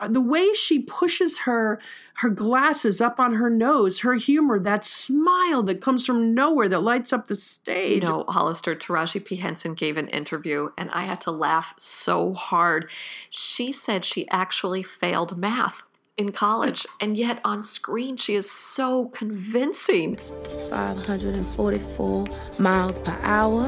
Uh, 0.00 0.08
The 0.08 0.20
way 0.20 0.52
she 0.52 0.80
pushes 0.80 1.38
her 1.40 1.80
her 2.18 2.30
glasses 2.30 3.00
up 3.00 3.18
on 3.20 3.34
her 3.34 3.50
nose, 3.50 4.00
her 4.00 4.14
humor, 4.14 4.58
that 4.60 4.84
smile 4.86 5.62
that 5.64 5.80
comes 5.80 6.06
from 6.06 6.32
nowhere 6.34 6.68
that 6.68 6.80
lights 6.80 7.12
up 7.12 7.26
the 7.28 7.34
stage. 7.34 8.02
You 8.02 8.08
know, 8.08 8.24
Hollister, 8.28 8.74
Taraji 8.76 9.24
P. 9.24 9.36
Henson 9.36 9.74
gave 9.74 9.96
an 9.96 10.08
interview, 10.08 10.68
and 10.78 10.90
I 10.92 11.04
had 11.04 11.20
to 11.22 11.30
laugh 11.32 11.74
so 11.76 12.32
hard. 12.34 12.88
She 13.30 13.70
said 13.72 14.04
she 14.04 14.28
actually 14.28 14.82
failed 14.84 15.36
math 15.38 15.82
in 16.16 16.32
college, 16.32 16.86
and 17.00 17.16
yet 17.16 17.40
on 17.44 17.62
screen 17.62 18.16
she 18.16 18.34
is 18.34 18.50
so 18.50 19.06
convincing. 19.08 20.16
544 20.70 22.24
miles 22.58 22.98
per 22.98 23.16
hour 23.22 23.66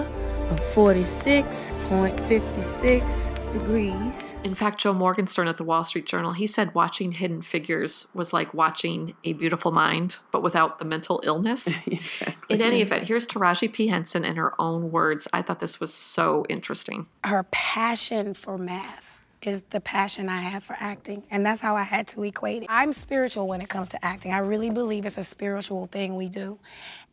of 0.50 0.60
46.56 0.74 3.52
degrees. 3.52 4.32
In 4.44 4.54
fact, 4.54 4.80
Joe 4.80 4.92
Morgenstern 4.92 5.48
at 5.48 5.56
the 5.56 5.64
Wall 5.64 5.82
Street 5.82 6.06
Journal, 6.06 6.32
he 6.32 6.46
said 6.46 6.72
watching 6.74 7.12
Hidden 7.12 7.42
Figures 7.42 8.06
was 8.14 8.32
like 8.32 8.54
watching 8.54 9.14
A 9.24 9.32
Beautiful 9.32 9.72
Mind, 9.72 10.18
but 10.30 10.42
without 10.42 10.78
the 10.78 10.84
mental 10.84 11.20
illness. 11.24 11.68
exactly. 11.86 12.54
In 12.54 12.62
any 12.62 12.80
event, 12.80 13.08
here's 13.08 13.26
Taraji 13.26 13.72
P. 13.72 13.88
Henson 13.88 14.24
in 14.24 14.36
her 14.36 14.52
own 14.60 14.92
words. 14.92 15.26
I 15.32 15.42
thought 15.42 15.58
this 15.60 15.80
was 15.80 15.92
so 15.92 16.44
interesting. 16.48 17.08
her 17.24 17.42
passion 17.50 18.34
for 18.34 18.56
math 18.56 19.15
is 19.46 19.62
the 19.70 19.80
passion 19.80 20.28
I 20.28 20.40
have 20.40 20.64
for 20.64 20.76
acting. 20.78 21.22
And 21.30 21.44
that's 21.44 21.60
how 21.60 21.76
I 21.76 21.82
had 21.82 22.06
to 22.08 22.22
equate 22.24 22.62
it. 22.62 22.68
I'm 22.70 22.92
spiritual 22.92 23.46
when 23.48 23.60
it 23.60 23.68
comes 23.68 23.88
to 23.90 24.04
acting. 24.04 24.32
I 24.32 24.38
really 24.38 24.70
believe 24.70 25.06
it's 25.06 25.18
a 25.18 25.22
spiritual 25.22 25.86
thing 25.86 26.16
we 26.16 26.28
do. 26.28 26.58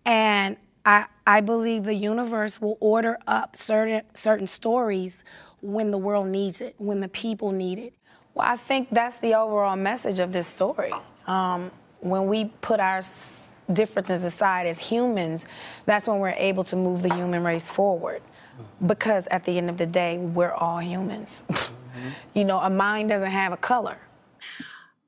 And 0.05 0.57
I, 0.85 1.05
I 1.25 1.41
believe 1.41 1.85
the 1.85 1.93
universe 1.93 2.59
will 2.59 2.77
order 2.79 3.17
up 3.27 3.55
certain, 3.55 4.01
certain 4.13 4.47
stories 4.47 5.23
when 5.61 5.91
the 5.91 5.97
world 5.97 6.27
needs 6.27 6.59
it, 6.61 6.75
when 6.77 6.99
the 6.99 7.07
people 7.07 7.51
need 7.51 7.79
it. 7.79 7.93
Well, 8.33 8.47
I 8.47 8.57
think 8.57 8.89
that's 8.91 9.17
the 9.17 9.35
overall 9.35 9.75
message 9.75 10.19
of 10.19 10.33
this 10.33 10.47
story. 10.47 10.91
Um, 11.27 11.71
when 12.01 12.27
we 12.27 12.45
put 12.61 12.79
our 12.79 13.01
differences 13.71 14.23
aside 14.23 14.67
as 14.67 14.77
humans, 14.77 15.45
that's 15.85 16.07
when 16.07 16.19
we're 16.19 16.29
able 16.31 16.63
to 16.65 16.75
move 16.75 17.01
the 17.01 17.13
human 17.13 17.43
race 17.43 17.69
forward. 17.69 18.21
Because 18.85 19.27
at 19.27 19.45
the 19.45 19.57
end 19.57 19.69
of 19.69 19.77
the 19.77 19.85
day, 19.85 20.17
we're 20.17 20.51
all 20.51 20.79
humans. 20.79 21.43
you 22.33 22.45
know, 22.45 22.59
a 22.59 22.69
mind 22.69 23.09
doesn't 23.09 23.31
have 23.31 23.53
a 23.53 23.57
color. 23.57 23.97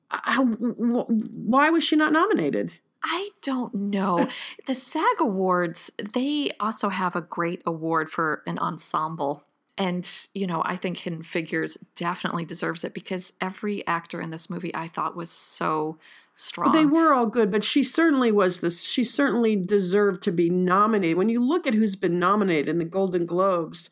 How, 0.09 0.45
wh- 0.45 1.09
why 1.09 1.69
was 1.69 1.83
she 1.83 1.95
not 1.95 2.13
nominated? 2.13 2.71
I 3.03 3.29
don't 3.43 3.73
know. 3.73 4.27
the 4.65 4.73
SAG 4.73 5.19
Awards, 5.19 5.91
they 6.13 6.51
also 6.59 6.89
have 6.89 7.15
a 7.15 7.21
great 7.21 7.61
award 7.65 8.09
for 8.09 8.41
an 8.47 8.57
ensemble. 8.57 9.45
And, 9.77 10.09
you 10.33 10.47
know, 10.47 10.63
I 10.65 10.75
think 10.77 10.97
Hidden 10.97 11.23
Figures 11.23 11.77
definitely 11.95 12.45
deserves 12.45 12.83
it 12.83 12.93
because 12.93 13.33
every 13.41 13.85
actor 13.85 14.21
in 14.21 14.31
this 14.31 14.49
movie 14.49 14.73
I 14.73 14.87
thought 14.87 15.15
was 15.15 15.29
so 15.29 15.97
strong. 16.35 16.71
They 16.71 16.85
were 16.85 17.13
all 17.13 17.27
good, 17.27 17.51
but 17.51 17.63
she 17.63 17.83
certainly 17.83 18.31
was 18.31 18.59
this. 18.59 18.83
She 18.83 19.03
certainly 19.03 19.55
deserved 19.55 20.23
to 20.23 20.31
be 20.31 20.49
nominated. 20.49 21.17
When 21.17 21.29
you 21.29 21.39
look 21.45 21.67
at 21.67 21.73
who's 21.73 21.95
been 21.95 22.19
nominated 22.19 22.69
in 22.69 22.79
the 22.79 22.85
Golden 22.85 23.25
Globes, 23.25 23.89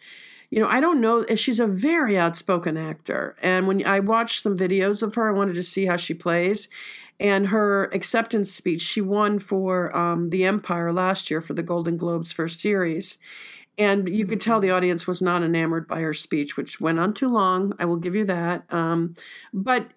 you 0.53 0.59
know, 0.59 0.67
I 0.67 0.81
don't 0.81 1.01
know. 1.01 1.25
She's 1.33 1.59
a 1.59 1.65
very 1.65 2.15
outspoken 2.15 2.77
actor, 2.77 3.35
and 3.41 3.67
when 3.67 3.83
I 3.87 3.99
watched 4.01 4.43
some 4.43 4.55
videos 4.55 5.01
of 5.01 5.15
her, 5.15 5.27
I 5.27 5.31
wanted 5.31 5.55
to 5.55 5.63
see 5.63 5.87
how 5.87 5.95
she 5.95 6.13
plays. 6.13 6.69
And 7.19 7.47
her 7.47 7.85
acceptance 7.85 8.51
speech, 8.51 8.81
she 8.81 9.01
won 9.01 9.39
for 9.39 9.95
um, 9.97 10.29
The 10.29 10.45
Empire 10.45 10.93
last 10.93 11.31
year 11.31 11.41
for 11.41 11.55
the 11.55 11.63
Golden 11.63 11.97
Globes 11.97 12.31
first 12.31 12.59
series. 12.59 13.17
And 13.79 14.07
you 14.07 14.27
could 14.27 14.39
tell 14.39 14.59
the 14.59 14.69
audience 14.69 15.07
was 15.07 15.23
not 15.23 15.41
enamored 15.41 15.87
by 15.87 16.01
her 16.01 16.13
speech, 16.13 16.55
which 16.55 16.79
went 16.79 16.99
on 16.99 17.15
too 17.15 17.29
long. 17.29 17.73
I 17.79 17.85
will 17.85 17.97
give 17.97 18.13
you 18.13 18.25
that. 18.25 18.71
Um, 18.71 19.15
but 19.51 19.87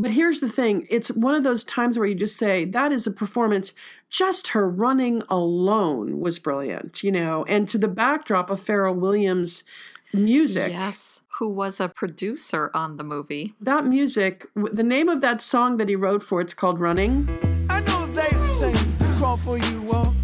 but 0.00 0.12
here's 0.12 0.40
the 0.40 0.48
thing 0.48 0.86
it's 0.88 1.10
one 1.10 1.34
of 1.34 1.44
those 1.44 1.64
times 1.64 1.98
where 1.98 2.06
you 2.08 2.14
just 2.14 2.38
say 2.38 2.64
that 2.64 2.92
is 2.92 3.06
a 3.06 3.10
performance 3.10 3.74
just 4.08 4.48
her 4.48 4.68
running 4.68 5.22
alone 5.28 6.20
was 6.20 6.38
brilliant 6.38 7.02
you 7.02 7.12
know 7.12 7.44
and 7.46 7.68
to 7.68 7.76
the 7.78 7.88
backdrop 7.88 8.50
of 8.50 8.64
Pharrell 8.64 8.96
Williams 8.96 9.64
music 10.12 10.70
Yes, 10.72 11.22
who 11.38 11.48
was 11.48 11.80
a 11.80 11.88
producer 11.88 12.70
on 12.74 12.96
the 12.96 13.04
movie. 13.04 13.54
that 13.60 13.84
music 13.86 14.46
the 14.54 14.82
name 14.82 15.08
of 15.08 15.20
that 15.20 15.40
song 15.42 15.76
that 15.78 15.88
he 15.88 15.96
wrote 15.96 16.22
for 16.22 16.40
it's 16.40 16.54
called 16.54 16.80
running 16.80 17.28
I 17.70 17.80
know 17.80 18.06
they 18.12 18.28
say 18.58 18.72
crawl 19.16 19.36
for 19.36 19.58
you 19.58 19.88
all, 19.92 20.14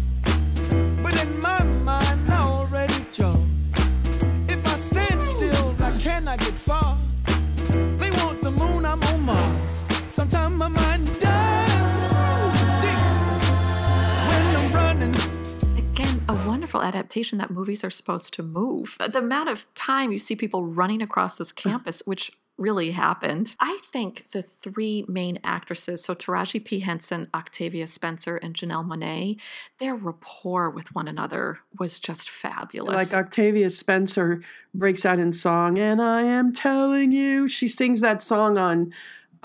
wonderful 16.77 16.99
adaptation 16.99 17.37
that 17.39 17.51
movies 17.51 17.83
are 17.83 17.89
supposed 17.89 18.33
to 18.35 18.43
move. 18.43 18.97
Uh, 18.99 19.07
the 19.07 19.19
amount 19.19 19.49
of 19.49 19.65
time 19.75 20.11
you 20.11 20.19
see 20.19 20.35
people 20.35 20.65
running 20.65 21.01
across 21.01 21.37
this 21.37 21.51
campus, 21.51 22.01
which 22.05 22.31
really 22.57 22.89
happened. 22.89 23.55
I 23.59 23.79
think 23.91 24.31
the 24.31 24.41
three 24.41 25.05
main 25.07 25.37
actresses, 25.43 26.03
so 26.03 26.15
Taraji 26.15 26.63
P. 26.63 26.79
Henson, 26.79 27.27
Octavia 27.31 27.87
Spencer, 27.87 28.37
and 28.37 28.55
Janelle 28.55 28.83
Monáe, 28.83 29.37
their 29.79 29.93
rapport 29.93 30.71
with 30.71 30.93
one 30.95 31.07
another 31.07 31.59
was 31.77 31.99
just 31.99 32.31
fabulous. 32.31 32.95
like 32.95 33.13
Octavia 33.13 33.69
Spencer 33.69 34.41
breaks 34.73 35.05
out 35.05 35.19
in 35.19 35.33
song 35.33 35.77
and 35.77 36.01
I 36.01 36.23
am 36.23 36.51
telling 36.51 37.11
you 37.11 37.47
she 37.47 37.67
sings 37.67 38.01
that 38.01 38.23
song 38.23 38.57
on 38.57 38.91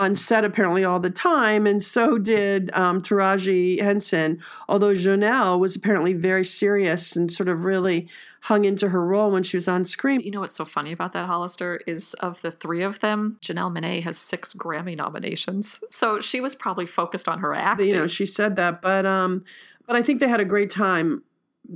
on 0.02 0.16
set 0.16 0.44
apparently 0.44 0.84
all 0.84 1.00
the 1.00 1.10
time 1.10 1.66
and 1.66 1.82
so 1.82 2.18
did 2.18 2.70
um, 2.74 3.00
Taraji 3.00 3.80
Henson 3.80 4.40
although 4.68 4.94
Janelle 4.94 5.58
was 5.58 5.76
apparently 5.76 6.12
very 6.12 6.44
serious 6.44 7.16
and 7.16 7.32
sort 7.32 7.48
of 7.48 7.64
really 7.64 8.08
hung 8.42 8.64
into 8.64 8.88
her 8.88 9.04
role 9.04 9.30
when 9.30 9.42
she 9.42 9.56
was 9.56 9.68
on 9.68 9.84
screen 9.84 10.20
You 10.20 10.32
know 10.32 10.40
what's 10.40 10.56
so 10.56 10.64
funny 10.64 10.92
about 10.92 11.12
that, 11.12 11.26
Hollister, 11.26 11.80
is 11.86 12.14
of 12.14 12.42
the 12.42 12.50
three 12.50 12.82
of 12.82 12.98
them, 13.00 13.38
Janelle 13.40 13.72
Monáe 13.76 14.02
has 14.02 14.18
six 14.18 14.52
Grammy 14.52 14.96
nominations. 14.96 15.78
So 15.90 16.20
she 16.20 16.40
was 16.40 16.54
probably 16.54 16.86
focused 16.86 17.28
on 17.28 17.38
her 17.38 17.54
acting. 17.54 17.88
you 17.88 17.94
know 17.94 18.06
she 18.06 18.26
said 18.26 18.56
that 18.56 18.82
but 18.82 19.06
um 19.06 19.44
but 19.86 19.96
I 19.96 20.02
think 20.02 20.20
they 20.20 20.28
had 20.28 20.40
a 20.40 20.44
great 20.44 20.70
time 20.70 21.22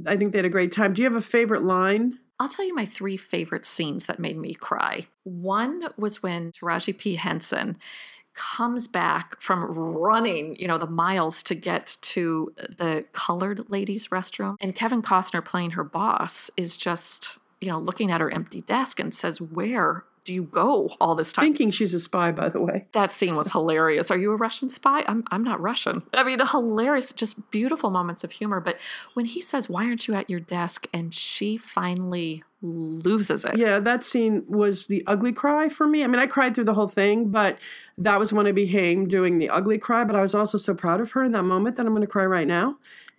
I 0.06 0.16
think 0.16 0.32
they 0.32 0.38
had 0.38 0.44
a 0.44 0.50
great 0.58 0.72
time 0.72 0.92
do 0.92 1.02
you 1.02 1.08
have 1.08 1.16
a 1.16 1.26
favorite 1.26 1.62
line 1.62 2.18
I'll 2.38 2.48
tell 2.48 2.66
you 2.66 2.74
my 2.74 2.84
three 2.84 3.16
favorite 3.16 3.64
scenes 3.64 4.06
that 4.06 4.18
made 4.18 4.36
me 4.36 4.52
cry. 4.52 5.06
One 5.24 5.88
was 5.96 6.22
when 6.22 6.52
Taraji 6.52 6.96
P. 6.98 7.14
Henson 7.14 7.78
comes 8.36 8.86
back 8.86 9.40
from 9.40 9.64
running, 9.64 10.56
you 10.56 10.68
know, 10.68 10.78
the 10.78 10.86
miles 10.86 11.42
to 11.44 11.54
get 11.54 11.96
to 12.02 12.52
the 12.56 13.04
colored 13.12 13.70
ladies' 13.70 14.08
restroom. 14.08 14.56
And 14.60 14.74
Kevin 14.74 15.02
Costner 15.02 15.44
playing 15.44 15.70
her 15.72 15.84
boss 15.84 16.50
is 16.56 16.76
just, 16.76 17.38
you 17.60 17.68
know, 17.68 17.78
looking 17.78 18.10
at 18.10 18.20
her 18.20 18.30
empty 18.30 18.60
desk 18.62 19.00
and 19.00 19.14
says, 19.14 19.40
Where 19.40 20.04
do 20.24 20.34
you 20.34 20.42
go 20.42 20.90
all 21.00 21.14
this 21.14 21.32
time? 21.32 21.44
thinking 21.44 21.70
she's 21.70 21.94
a 21.94 22.00
spy 22.00 22.32
by 22.32 22.48
the 22.48 22.60
way 22.60 22.84
That 22.92 23.12
scene 23.12 23.36
was 23.36 23.52
hilarious. 23.52 24.10
Are 24.10 24.18
you 24.18 24.32
a 24.32 24.36
Russian 24.36 24.68
spy? 24.68 25.04
I'm, 25.06 25.22
I'm 25.30 25.44
not 25.44 25.60
Russian. 25.60 26.02
I 26.12 26.24
mean, 26.24 26.40
hilarious, 26.44 27.12
just 27.12 27.50
beautiful 27.52 27.90
moments 27.90 28.24
of 28.24 28.32
humor. 28.32 28.60
But 28.60 28.78
when 29.14 29.24
he 29.26 29.40
says, 29.40 29.68
Why 29.68 29.86
aren't 29.86 30.06
you 30.08 30.14
at 30.14 30.28
your 30.28 30.40
desk? 30.40 30.86
and 30.92 31.14
she 31.14 31.56
finally 31.56 32.42
loses 32.66 33.44
it. 33.44 33.56
Yeah, 33.56 33.78
that 33.80 34.04
scene 34.04 34.44
was 34.48 34.86
the 34.86 35.02
ugly 35.06 35.32
cry 35.32 35.68
for 35.68 35.86
me. 35.86 36.02
I 36.04 36.06
mean, 36.06 36.18
I 36.20 36.26
cried 36.26 36.54
through 36.54 36.64
the 36.64 36.74
whole 36.74 36.88
thing, 36.88 37.30
but 37.30 37.58
that 37.98 38.18
was 38.18 38.32
when 38.32 38.46
I 38.46 38.52
became 38.52 39.04
doing 39.04 39.38
the 39.38 39.48
ugly 39.50 39.78
cry. 39.78 40.04
But 40.04 40.16
I 40.16 40.22
was 40.22 40.34
also 40.34 40.58
so 40.58 40.74
proud 40.74 41.00
of 41.00 41.12
her 41.12 41.24
in 41.24 41.32
that 41.32 41.44
moment 41.44 41.76
that 41.76 41.86
I'm 41.86 41.92
going 41.92 42.02
to 42.02 42.06
cry 42.06 42.26
right 42.26 42.46
now. 42.46 42.76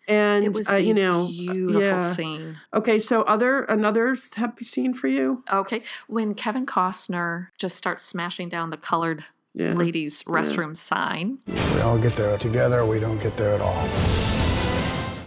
And 0.10 0.46
It 0.46 0.54
was 0.54 0.70
uh, 0.70 0.76
a 0.76 0.80
you 0.80 0.94
know, 0.94 1.28
beautiful 1.28 1.82
yeah. 1.82 2.12
scene. 2.14 2.60
Okay, 2.74 2.98
so 3.00 3.24
other 3.24 3.64
another 3.64 4.16
happy 4.36 4.64
scene 4.64 4.94
for 4.94 5.08
you? 5.10 5.44
Okay. 5.52 5.82
When 6.08 6.34
Kevin 6.34 6.66
Costner 6.66 7.48
just 7.58 7.76
starts 7.76 8.04
smashing 8.04 8.48
down 8.48 8.70
the 8.70 8.78
colored 8.78 9.26
Yeah. 9.54 9.74
ladies' 9.74 10.24
restroom 10.24 10.78
sign, 10.78 11.40
We 11.76 11.82
all 11.82 11.98
get 11.98 12.16
there 12.16 12.38
together, 12.38 12.86
we 12.86 13.00
don't 13.02 13.22
get 13.22 13.36
there 13.36 13.54
at 13.56 13.60
all. 13.62 13.88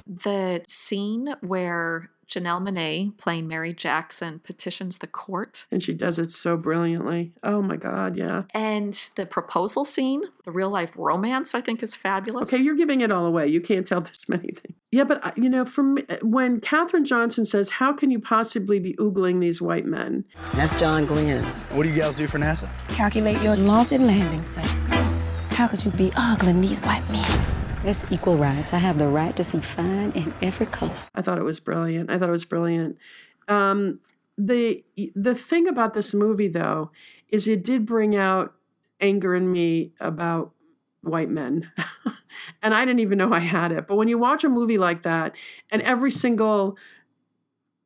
the 0.07 0.63
scene 0.67 1.35
where 1.41 2.11
Janelle 2.31 2.63
Monáe, 2.63 3.17
playing 3.19 3.49
Mary 3.49 3.75
Jackson, 3.75 4.39
petitions 4.39 4.99
the 4.99 5.07
court 5.07 5.67
And 5.71 5.83
she 5.83 5.93
does 5.93 6.19
it 6.19 6.31
so 6.31 6.57
brilliantly. 6.57 7.33
Oh 7.43 7.61
my 7.61 7.77
God, 7.77 8.17
yeah. 8.17 8.45
And 8.55 8.95
the 9.17 9.27
proposal 9.27 9.85
scene, 9.85 10.23
the 10.45 10.53
real 10.53 10.71
life 10.71 10.93
romance, 10.97 11.55
I 11.55 11.61
think 11.61 11.83
is 11.83 11.95
fabulous. 11.95 12.53
Okay, 12.53 12.63
you're 12.63 12.77
giving 12.77 13.01
it 13.01 13.11
all 13.11 13.27
away. 13.27 13.49
You 13.49 13.61
can't 13.61 13.87
tell 13.87 14.01
this 14.11 14.29
many 14.29 14.49
things. 14.49 14.77
Yeah, 14.93 15.05
but 15.05 15.25
uh, 15.25 15.33
you 15.37 15.49
know, 15.49 15.65
from 15.65 15.99
when 16.23 16.61
Katherine 16.61 17.05
Johnson 17.05 17.45
says, 17.45 17.71
"How 17.71 17.93
can 17.93 18.11
you 18.11 18.19
possibly 18.19 18.81
be 18.81 18.95
oogling 18.95 19.41
these 19.41 19.63
white 19.63 19.87
men?" 19.87 20.25
That's 20.55 20.75
John 20.75 21.07
Glenn. 21.07 21.45
What 21.75 21.85
do 21.85 21.91
you 21.91 22.01
guys 22.01 22.17
do 22.17 22.27
for 22.27 22.39
NASA? 22.39 22.69
Calculate 22.89 23.41
your 23.41 23.55
launch 23.55 23.93
and 23.93 24.05
landing 24.07 24.43
site. 24.43 24.67
How 25.51 25.69
could 25.69 25.85
you 25.85 25.93
be 25.93 26.11
ogling 26.17 26.61
these 26.61 26.81
white 26.81 27.09
men? 27.11 27.60
That's 27.83 28.05
equal 28.11 28.37
rights. 28.37 28.75
I 28.75 28.79
have 28.79 28.99
the 28.99 29.09
right 29.09 29.35
to 29.37 29.43
see 29.43 29.59
fine 29.61 30.13
in 30.13 30.35
every 30.43 30.67
color. 30.67 30.95
I 31.15 31.23
thought 31.23 31.39
it 31.39 31.45
was 31.45 31.61
brilliant. 31.61 32.11
I 32.11 32.19
thought 32.19 32.29
it 32.29 32.33
was 32.33 32.45
brilliant. 32.45 32.99
Um, 33.49 34.01
the 34.37 34.85
the 35.15 35.35
thing 35.35 35.67
about 35.67 35.95
this 35.95 36.13
movie, 36.13 36.49
though, 36.49 36.91
is 37.31 37.49
it 37.49 37.65
did 37.65 37.87
bring 37.87 38.15
out 38.15 38.53
anger 39.01 39.35
in 39.35 39.51
me 39.51 39.93
about 39.99 40.53
white 41.01 41.31
men, 41.31 41.73
and 42.63 42.75
I 42.75 42.85
didn't 42.85 43.01
even 43.01 43.17
know 43.17 43.33
I 43.33 43.41
had 43.41 43.73
it. 43.73 43.87
But 43.87 43.97
when 43.97 44.09
you 44.09 44.19
watch 44.19 44.45
a 44.45 44.51
movie 44.51 44.79
like 44.79 45.03
that, 45.05 45.35
and 45.71 45.81
every 45.81 46.11
single 46.11 46.77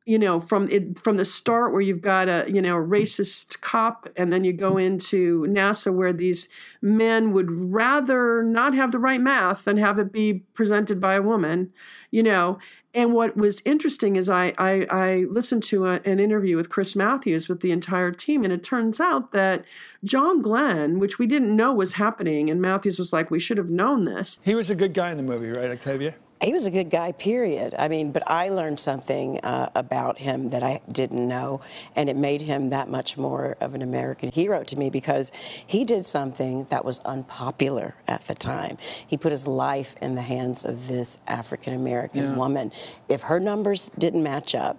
you 0.05 0.19
know 0.19 0.39
from 0.39 0.69
it 0.69 0.99
from 0.99 1.17
the 1.17 1.25
start 1.25 1.71
where 1.71 1.81
you've 1.81 2.01
got 2.01 2.27
a 2.27 2.45
you 2.47 2.61
know 2.61 2.77
a 2.77 2.85
racist 2.85 3.59
cop 3.61 4.07
and 4.15 4.31
then 4.31 4.43
you 4.43 4.53
go 4.53 4.77
into 4.77 5.41
NASA 5.47 5.93
where 5.93 6.13
these 6.13 6.47
men 6.81 7.33
would 7.33 7.51
rather 7.51 8.43
not 8.43 8.73
have 8.73 8.91
the 8.91 8.99
right 8.99 9.21
math 9.21 9.65
than 9.65 9.77
have 9.77 9.99
it 9.99 10.11
be 10.11 10.43
presented 10.53 10.99
by 10.99 11.15
a 11.15 11.21
woman 11.21 11.71
you 12.11 12.23
know 12.23 12.57
and 12.93 13.13
what 13.13 13.35
was 13.35 13.61
interesting 13.65 14.15
is 14.15 14.29
I 14.29 14.53
I, 14.57 14.87
I 14.89 15.25
listened 15.29 15.63
to 15.63 15.85
a, 15.85 15.99
an 16.05 16.19
interview 16.19 16.55
with 16.55 16.69
Chris 16.69 16.95
Matthews 16.95 17.49
with 17.49 17.59
the 17.59 17.71
entire 17.71 18.11
team, 18.13 18.45
and 18.45 18.53
it 18.53 18.63
turns 18.63 19.01
out 19.01 19.33
that 19.33 19.65
John 20.05 20.41
Glenn, 20.41 20.99
which 20.99 21.19
we 21.19 21.27
didn't 21.27 21.53
know 21.53 21.73
was 21.73 21.93
happening, 21.93 22.49
and 22.49 22.61
Matthews 22.61 22.97
was 22.97 23.11
like, 23.11 23.29
"We 23.29 23.39
should 23.39 23.57
have 23.57 23.69
known 23.69 24.05
this." 24.05 24.39
He 24.43 24.55
was 24.55 24.69
a 24.69 24.75
good 24.75 24.93
guy 24.93 25.11
in 25.11 25.17
the 25.17 25.23
movie, 25.23 25.49
right, 25.49 25.71
Octavia? 25.71 26.15
He 26.45 26.53
was 26.53 26.67
a 26.67 26.71
good 26.71 26.91
guy, 26.91 27.11
period. 27.11 27.73
I 27.79 27.87
mean, 27.87 28.11
but 28.11 28.21
I 28.29 28.49
learned 28.49 28.79
something 28.79 29.39
uh, 29.39 29.71
about 29.73 30.19
him 30.19 30.49
that 30.49 30.61
I 30.61 30.79
didn't 30.91 31.27
know, 31.27 31.61
and 31.95 32.07
it 32.07 32.15
made 32.15 32.43
him 32.43 32.69
that 32.69 32.87
much 32.87 33.17
more 33.17 33.57
of 33.59 33.73
an 33.73 33.81
American 33.81 34.31
hero 34.31 34.63
to 34.65 34.75
me 34.77 34.91
because 34.91 35.31
he 35.65 35.83
did 35.83 36.05
something 36.05 36.67
that 36.69 36.85
was 36.85 36.99
unpopular 36.99 37.95
at 38.07 38.27
the 38.27 38.35
time. 38.35 38.77
He 39.07 39.17
put 39.17 39.31
his 39.31 39.47
life 39.47 39.95
in 40.03 40.13
the 40.13 40.21
hands 40.21 40.63
of 40.65 40.87
this 40.87 41.17
African 41.27 41.73
American 41.73 42.21
Yeah. 42.23 42.35
woman. 42.35 42.71
If 43.09 43.23
her 43.23 43.39
numbers 43.39 43.89
didn't 43.97 44.21
match 44.21 44.53
up, 44.53 44.77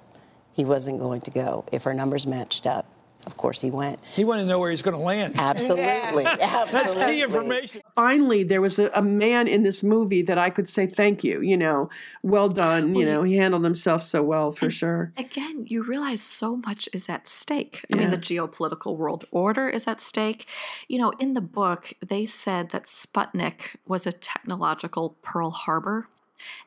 he 0.53 0.65
wasn't 0.65 1.01
going 1.01 1.21
to 1.23 1.31
go. 1.33 1.65
If 1.73 1.83
her 1.83 1.93
numbers 1.93 2.29
matched 2.29 2.67
up, 2.67 2.87
of 3.27 3.37
course 3.37 3.61
he 3.61 3.71
went. 3.71 3.99
He 4.15 4.25
wanted 4.25 4.43
to 4.43 4.49
know 4.49 4.59
where 4.59 4.71
he's 4.71 4.83
going 4.83 4.97
to 4.97 5.03
land. 5.03 5.35
Absolutely. 5.37 6.25
That's 6.25 6.73
Absolutely. 6.73 7.15
key 7.15 7.23
information. 7.23 7.83
Finally, 7.95 8.45
there 8.45 8.61
was 8.61 8.79
a, 8.79 8.91
a 8.95 9.03
man 9.03 9.49
in 9.49 9.63
this 9.65 9.83
movie 9.83 10.23
that 10.23 10.39
I 10.39 10.49
could 10.51 10.69
say 10.69 10.87
thank 10.87 11.25
you. 11.25 11.41
You 11.41 11.57
know, 11.57 11.91
well 12.23 12.49
done. 12.49 12.95
You 12.95 13.05
Well, 13.07 13.15
know, 13.17 13.23
he 13.25 13.37
handled 13.37 13.65
himself 13.65 14.03
so 14.03 14.23
well 14.23 14.53
for 14.53 14.71
sure. 14.71 15.13
Again, 15.17 15.65
you 15.69 15.83
realize 15.83 16.23
so 16.23 16.57
much 16.57 16.89
is 16.93 17.09
at 17.09 17.27
stake. 17.29 17.85
I 17.93 17.97
mean, 17.97 18.11
the 18.11 18.19
geopolitical 18.19 18.97
world 18.97 19.25
order 19.31 19.69
is 19.69 19.87
at 19.87 20.01
stake. 20.01 20.47
You 20.89 20.99
know, 20.99 21.11
in 21.19 21.35
the 21.35 21.41
book, 21.41 21.93
they 22.07 22.27
said 22.27 22.71
that 22.71 22.87
Sputnik 22.87 23.77
was 23.87 24.07
a 24.07 24.13
technological 24.13 25.17
Pearl 25.23 25.51
Harbor. 25.51 26.09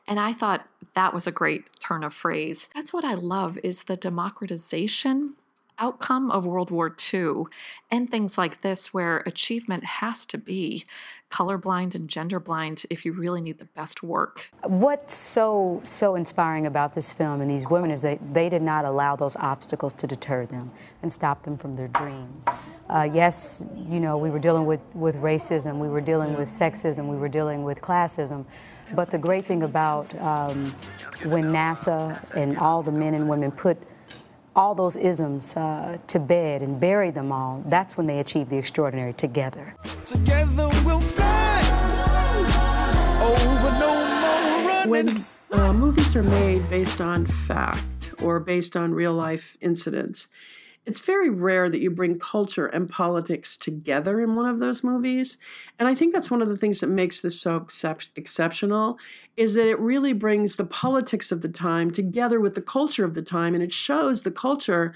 And 0.06 0.18
I 0.18 0.32
thought 0.32 0.66
that 0.94 1.14
was 1.14 1.26
a 1.26 1.30
great 1.32 1.64
turn 1.80 2.02
of 2.02 2.12
phrase. 2.12 2.68
That's 2.74 2.92
what 2.92 3.04
I 3.04 3.14
love 3.14 3.56
is 3.62 3.84
the 3.84 3.96
democratization 3.96 5.34
outcome 5.80 6.30
of 6.30 6.46
World 6.46 6.70
War 6.70 6.94
II 7.12 7.44
and 7.90 8.10
things 8.10 8.38
like 8.38 8.60
this, 8.60 8.94
where 8.94 9.18
achievement 9.26 9.84
has 9.84 10.26
to 10.26 10.38
be 10.38 10.84
colorblind 11.30 11.94
and 11.94 12.08
genderblind 12.08 12.84
if 12.90 13.04
you 13.04 13.12
really 13.12 13.40
need 13.40 13.58
the 13.58 13.64
best 13.64 14.02
work. 14.02 14.50
What's 14.64 15.14
so 15.14 15.80
so 15.84 16.16
inspiring 16.16 16.66
about 16.66 16.94
this 16.94 17.12
film 17.12 17.40
and 17.40 17.48
these 17.48 17.68
women 17.68 17.90
is 17.90 18.02
that 18.02 18.34
they 18.34 18.48
did 18.48 18.62
not 18.62 18.84
allow 18.84 19.14
those 19.16 19.36
obstacles 19.36 19.92
to 19.94 20.06
deter 20.06 20.44
them 20.44 20.72
and 21.02 21.12
stop 21.12 21.42
them 21.44 21.56
from 21.56 21.76
their 21.76 21.88
dreams. 21.88 22.46
Uh, 22.88 23.08
yes, 23.10 23.66
you 23.88 24.00
know, 24.00 24.18
we 24.18 24.30
were 24.30 24.40
dealing 24.40 24.66
with, 24.66 24.80
with 24.94 25.16
racism, 25.16 25.78
we 25.78 25.88
were 25.88 26.00
dealing 26.00 26.36
with 26.36 26.48
sexism, 26.48 27.06
we 27.06 27.16
were 27.16 27.28
dealing 27.28 27.62
with 27.62 27.80
classism. 27.80 28.44
But 28.94 29.10
the 29.10 29.18
great 29.18 29.44
thing 29.44 29.62
about 29.62 30.12
um, 30.20 30.66
when 31.26 31.44
NASA 31.44 32.34
and 32.34 32.58
all 32.58 32.82
the 32.82 32.90
men 32.90 33.14
and 33.14 33.28
women 33.28 33.52
put 33.52 33.78
all 34.54 34.74
those 34.74 34.96
isms 34.96 35.56
uh, 35.56 35.98
to 36.06 36.18
bed 36.18 36.62
and 36.62 36.80
bury 36.80 37.10
them 37.10 37.32
all, 37.32 37.62
that's 37.66 37.96
when 37.96 38.06
they 38.06 38.18
achieve 38.18 38.48
the 38.48 38.56
extraordinary 38.56 39.12
together. 39.12 39.74
Together 40.04 40.68
we'll 40.84 41.00
fly 41.00 41.60
over 43.22 43.78
no 43.78 43.94
more 43.94 44.68
running. 44.68 44.90
When 44.90 45.24
uh, 45.52 45.72
movies 45.72 46.16
are 46.16 46.22
made 46.22 46.68
based 46.70 47.00
on 47.00 47.26
fact 47.26 48.14
or 48.22 48.40
based 48.40 48.76
on 48.76 48.92
real 48.92 49.12
life 49.12 49.56
incidents, 49.60 50.28
it's 50.90 51.00
very 51.00 51.30
rare 51.30 51.70
that 51.70 51.80
you 51.80 51.88
bring 51.88 52.18
culture 52.18 52.66
and 52.66 52.88
politics 52.88 53.56
together 53.56 54.20
in 54.20 54.34
one 54.34 54.46
of 54.46 54.58
those 54.58 54.82
movies 54.82 55.38
and 55.78 55.86
i 55.86 55.94
think 55.94 56.12
that's 56.12 56.32
one 56.32 56.42
of 56.42 56.48
the 56.48 56.56
things 56.56 56.80
that 56.80 56.88
makes 56.88 57.20
this 57.20 57.40
so 57.40 57.56
excep- 57.56 58.02
exceptional 58.16 58.98
is 59.36 59.54
that 59.54 59.68
it 59.68 59.78
really 59.78 60.12
brings 60.12 60.56
the 60.56 60.64
politics 60.64 61.30
of 61.30 61.42
the 61.42 61.48
time 61.48 61.92
together 61.92 62.40
with 62.40 62.56
the 62.56 62.60
culture 62.60 63.04
of 63.04 63.14
the 63.14 63.22
time 63.22 63.54
and 63.54 63.62
it 63.62 63.72
shows 63.72 64.24
the 64.24 64.32
culture 64.32 64.92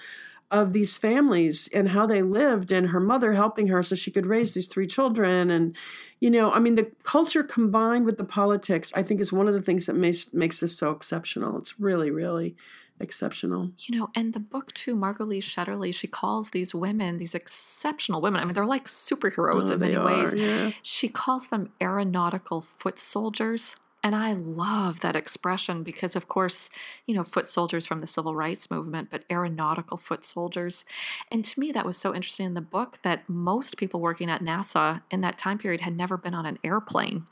of 0.50 0.72
these 0.72 0.98
families 0.98 1.68
and 1.72 1.90
how 1.90 2.06
they 2.06 2.22
lived 2.22 2.72
and 2.72 2.88
her 2.88 3.00
mother 3.00 3.32
helping 3.32 3.68
her 3.68 3.82
so 3.82 3.94
she 3.94 4.10
could 4.10 4.26
raise 4.26 4.52
these 4.52 4.68
three 4.68 4.86
children 4.86 5.48
and 5.48 5.76
you 6.18 6.28
know 6.28 6.50
i 6.50 6.58
mean 6.58 6.74
the 6.74 6.90
culture 7.04 7.44
combined 7.44 8.04
with 8.04 8.18
the 8.18 8.24
politics 8.24 8.92
i 8.96 9.02
think 9.02 9.20
is 9.20 9.32
one 9.32 9.46
of 9.46 9.54
the 9.54 9.62
things 9.62 9.86
that 9.86 9.94
makes 9.94 10.32
makes 10.32 10.58
this 10.58 10.76
so 10.76 10.90
exceptional. 10.90 11.56
It's 11.56 11.78
really 11.78 12.10
really 12.10 12.56
exceptional. 13.00 13.70
You 13.78 13.98
know, 13.98 14.10
and 14.14 14.32
the 14.32 14.40
book 14.40 14.72
too, 14.74 14.94
Margot 14.96 15.24
Lee 15.24 15.40
Shetterly, 15.40 15.94
she 15.94 16.06
calls 16.06 16.50
these 16.50 16.74
women, 16.74 17.18
these 17.18 17.34
exceptional 17.34 18.20
women. 18.20 18.40
I 18.40 18.44
mean, 18.44 18.54
they're 18.54 18.66
like 18.66 18.86
superheroes 18.86 19.70
Oh, 19.70 19.74
in 19.74 19.80
many 19.80 19.96
are, 19.96 20.04
ways. 20.24 20.34
yeah. 20.34 20.70
She 20.82 21.08
calls 21.08 21.48
them 21.48 21.72
aeronautical 21.80 22.60
foot 22.60 22.98
soldiers. 22.98 23.76
And 24.04 24.14
I 24.14 24.34
love 24.34 25.00
that 25.00 25.16
expression 25.16 25.82
because, 25.82 26.14
of 26.14 26.28
course, 26.28 26.68
you 27.06 27.14
know, 27.14 27.24
foot 27.24 27.48
soldiers 27.48 27.86
from 27.86 28.02
the 28.02 28.06
civil 28.06 28.36
rights 28.36 28.70
movement, 28.70 29.08
but 29.10 29.24
aeronautical 29.30 29.96
foot 29.96 30.26
soldiers. 30.26 30.84
And 31.32 31.42
to 31.46 31.58
me, 31.58 31.72
that 31.72 31.86
was 31.86 31.96
so 31.96 32.14
interesting 32.14 32.44
in 32.44 32.52
the 32.52 32.60
book 32.60 32.98
that 33.02 33.26
most 33.30 33.78
people 33.78 34.00
working 34.00 34.30
at 34.30 34.42
NASA 34.42 35.00
in 35.10 35.22
that 35.22 35.38
time 35.38 35.56
period 35.56 35.80
had 35.80 35.96
never 35.96 36.18
been 36.18 36.34
on 36.34 36.44
an 36.44 36.58
airplane. 36.62 37.24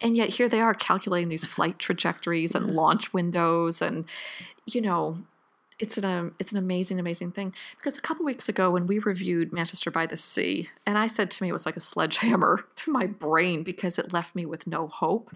And 0.00 0.16
yet 0.16 0.30
here 0.30 0.48
they 0.48 0.60
are 0.60 0.74
calculating 0.74 1.28
these 1.28 1.44
flight 1.44 1.78
trajectories 1.78 2.54
and 2.54 2.70
launch 2.70 3.12
windows 3.12 3.82
and 3.82 4.04
you 4.66 4.80
know 4.80 5.16
it's 5.78 5.98
an 5.98 6.04
um, 6.04 6.34
it's 6.38 6.52
an 6.52 6.58
amazing 6.58 6.98
amazing 6.98 7.32
thing 7.32 7.52
because 7.76 7.98
a 7.98 8.00
couple 8.00 8.24
weeks 8.24 8.48
ago 8.48 8.70
when 8.70 8.86
we 8.86 8.98
reviewed 8.98 9.52
Manchester 9.52 9.90
by 9.90 10.06
the 10.06 10.16
Sea 10.16 10.68
and 10.86 10.96
I 10.96 11.06
said 11.06 11.30
to 11.32 11.42
me 11.42 11.50
it 11.50 11.52
was 11.52 11.66
like 11.66 11.76
a 11.76 11.80
sledgehammer 11.80 12.64
to 12.76 12.90
my 12.90 13.06
brain 13.06 13.62
because 13.62 13.98
it 13.98 14.12
left 14.12 14.34
me 14.34 14.46
with 14.46 14.66
no 14.66 14.88
hope 14.88 15.34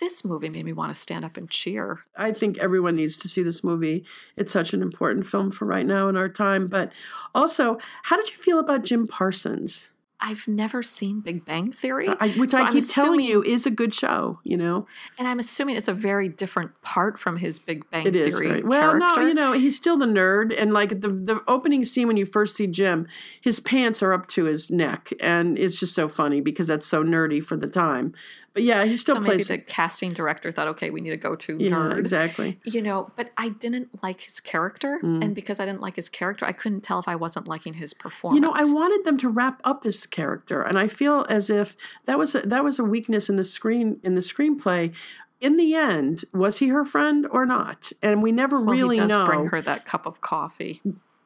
this 0.00 0.24
movie 0.24 0.48
made 0.48 0.64
me 0.64 0.72
want 0.72 0.94
to 0.94 1.00
stand 1.00 1.24
up 1.24 1.36
and 1.36 1.50
cheer 1.50 2.00
I 2.16 2.32
think 2.32 2.58
everyone 2.58 2.96
needs 2.96 3.16
to 3.18 3.28
see 3.28 3.42
this 3.42 3.64
movie. 3.64 4.04
It's 4.36 4.52
such 4.52 4.72
an 4.72 4.82
important 4.82 5.26
film 5.26 5.50
for 5.50 5.64
right 5.64 5.86
now 5.86 6.08
in 6.08 6.16
our 6.16 6.28
time. 6.28 6.66
But 6.66 6.92
also, 7.34 7.78
how 8.04 8.16
did 8.16 8.30
you 8.30 8.36
feel 8.36 8.58
about 8.58 8.84
Jim 8.84 9.06
Parsons? 9.06 9.88
I've 10.22 10.46
never 10.46 10.82
seen 10.84 11.20
Big 11.20 11.44
Bang 11.44 11.72
Theory 11.72 12.08
I, 12.08 12.28
which 12.30 12.52
so 12.52 12.62
I 12.62 12.70
keep 12.70 12.88
telling 12.88 13.20
you 13.20 13.42
is 13.42 13.66
a 13.66 13.70
good 13.70 13.92
show, 13.92 14.38
you 14.44 14.56
know? 14.56 14.86
and 15.18 15.26
I'm 15.26 15.40
assuming 15.40 15.76
it's 15.76 15.88
a 15.88 15.92
very 15.92 16.28
different 16.28 16.80
part 16.82 17.18
from 17.18 17.38
his 17.38 17.58
Big 17.58 17.90
Bang 17.90 18.06
It 18.06 18.12
Theory 18.12 18.60
is 18.60 18.64
well. 18.64 18.98
character. 18.98 19.20
No, 19.20 19.26
you 19.26 19.34
know 19.34 19.52
he's 19.52 19.76
still 19.76 19.96
the 19.96 20.06
nerd, 20.06 20.54
and 20.56 20.72
like 20.72 21.00
the 21.00 21.08
the 21.08 21.42
opening 21.48 21.84
scene 21.84 22.06
when 22.06 22.16
you 22.16 22.24
first 22.24 22.56
see 22.56 22.68
Jim, 22.68 23.06
his 23.40 23.58
pants 23.58 24.02
are 24.02 24.12
up 24.12 24.28
to 24.28 24.44
his 24.44 24.70
neck, 24.70 25.12
and 25.20 25.58
it's 25.58 25.80
just 25.80 25.94
so 25.94 26.06
funny 26.06 26.40
because 26.40 26.68
that's 26.68 26.86
so 26.86 27.02
nerdy 27.02 27.44
for 27.44 27.56
the 27.56 27.68
time. 27.68 28.14
But 28.54 28.64
yeah, 28.64 28.84
he 28.84 28.96
still 28.96 29.14
so 29.16 29.20
maybe 29.22 29.42
the 29.44 29.58
casting 29.58 30.12
director 30.12 30.52
thought, 30.52 30.68
okay, 30.68 30.90
we 30.90 31.00
need 31.00 31.10
to 31.10 31.16
go 31.16 31.34
to 31.36 31.56
yeah, 31.58 31.70
nerd. 31.70 31.98
exactly. 31.98 32.58
You 32.64 32.82
know, 32.82 33.10
but 33.16 33.30
I 33.36 33.48
didn't 33.48 34.02
like 34.02 34.20
his 34.22 34.40
character, 34.40 35.00
Mm. 35.02 35.24
and 35.24 35.34
because 35.34 35.58
I 35.58 35.64
didn't 35.64 35.80
like 35.80 35.96
his 35.96 36.08
character, 36.08 36.44
I 36.44 36.52
couldn't 36.52 36.82
tell 36.82 36.98
if 36.98 37.08
I 37.08 37.16
wasn't 37.16 37.48
liking 37.48 37.74
his 37.74 37.94
performance. 37.94 38.36
You 38.36 38.40
know, 38.42 38.52
I 38.54 38.64
wanted 38.64 39.04
them 39.04 39.16
to 39.18 39.28
wrap 39.28 39.60
up 39.64 39.84
his 39.84 40.04
character, 40.06 40.60
and 40.62 40.78
I 40.78 40.86
feel 40.88 41.24
as 41.28 41.48
if 41.48 41.76
that 42.04 42.18
was 42.18 42.34
a, 42.34 42.40
that 42.42 42.62
was 42.62 42.78
a 42.78 42.84
weakness 42.84 43.28
in 43.30 43.36
the 43.36 43.44
screen 43.44 44.00
in 44.02 44.14
the 44.14 44.20
screenplay. 44.20 44.92
In 45.40 45.56
the 45.56 45.74
end, 45.74 46.24
was 46.32 46.58
he 46.58 46.68
her 46.68 46.84
friend 46.84 47.26
or 47.28 47.44
not? 47.46 47.90
And 48.00 48.22
we 48.22 48.30
never 48.30 48.60
well, 48.60 48.76
really 48.76 48.96
he 48.96 49.00
does 49.00 49.10
know. 49.10 49.26
bring 49.26 49.46
her 49.46 49.60
that 49.62 49.86
cup 49.86 50.06
of 50.06 50.20
coffee. 50.20 50.80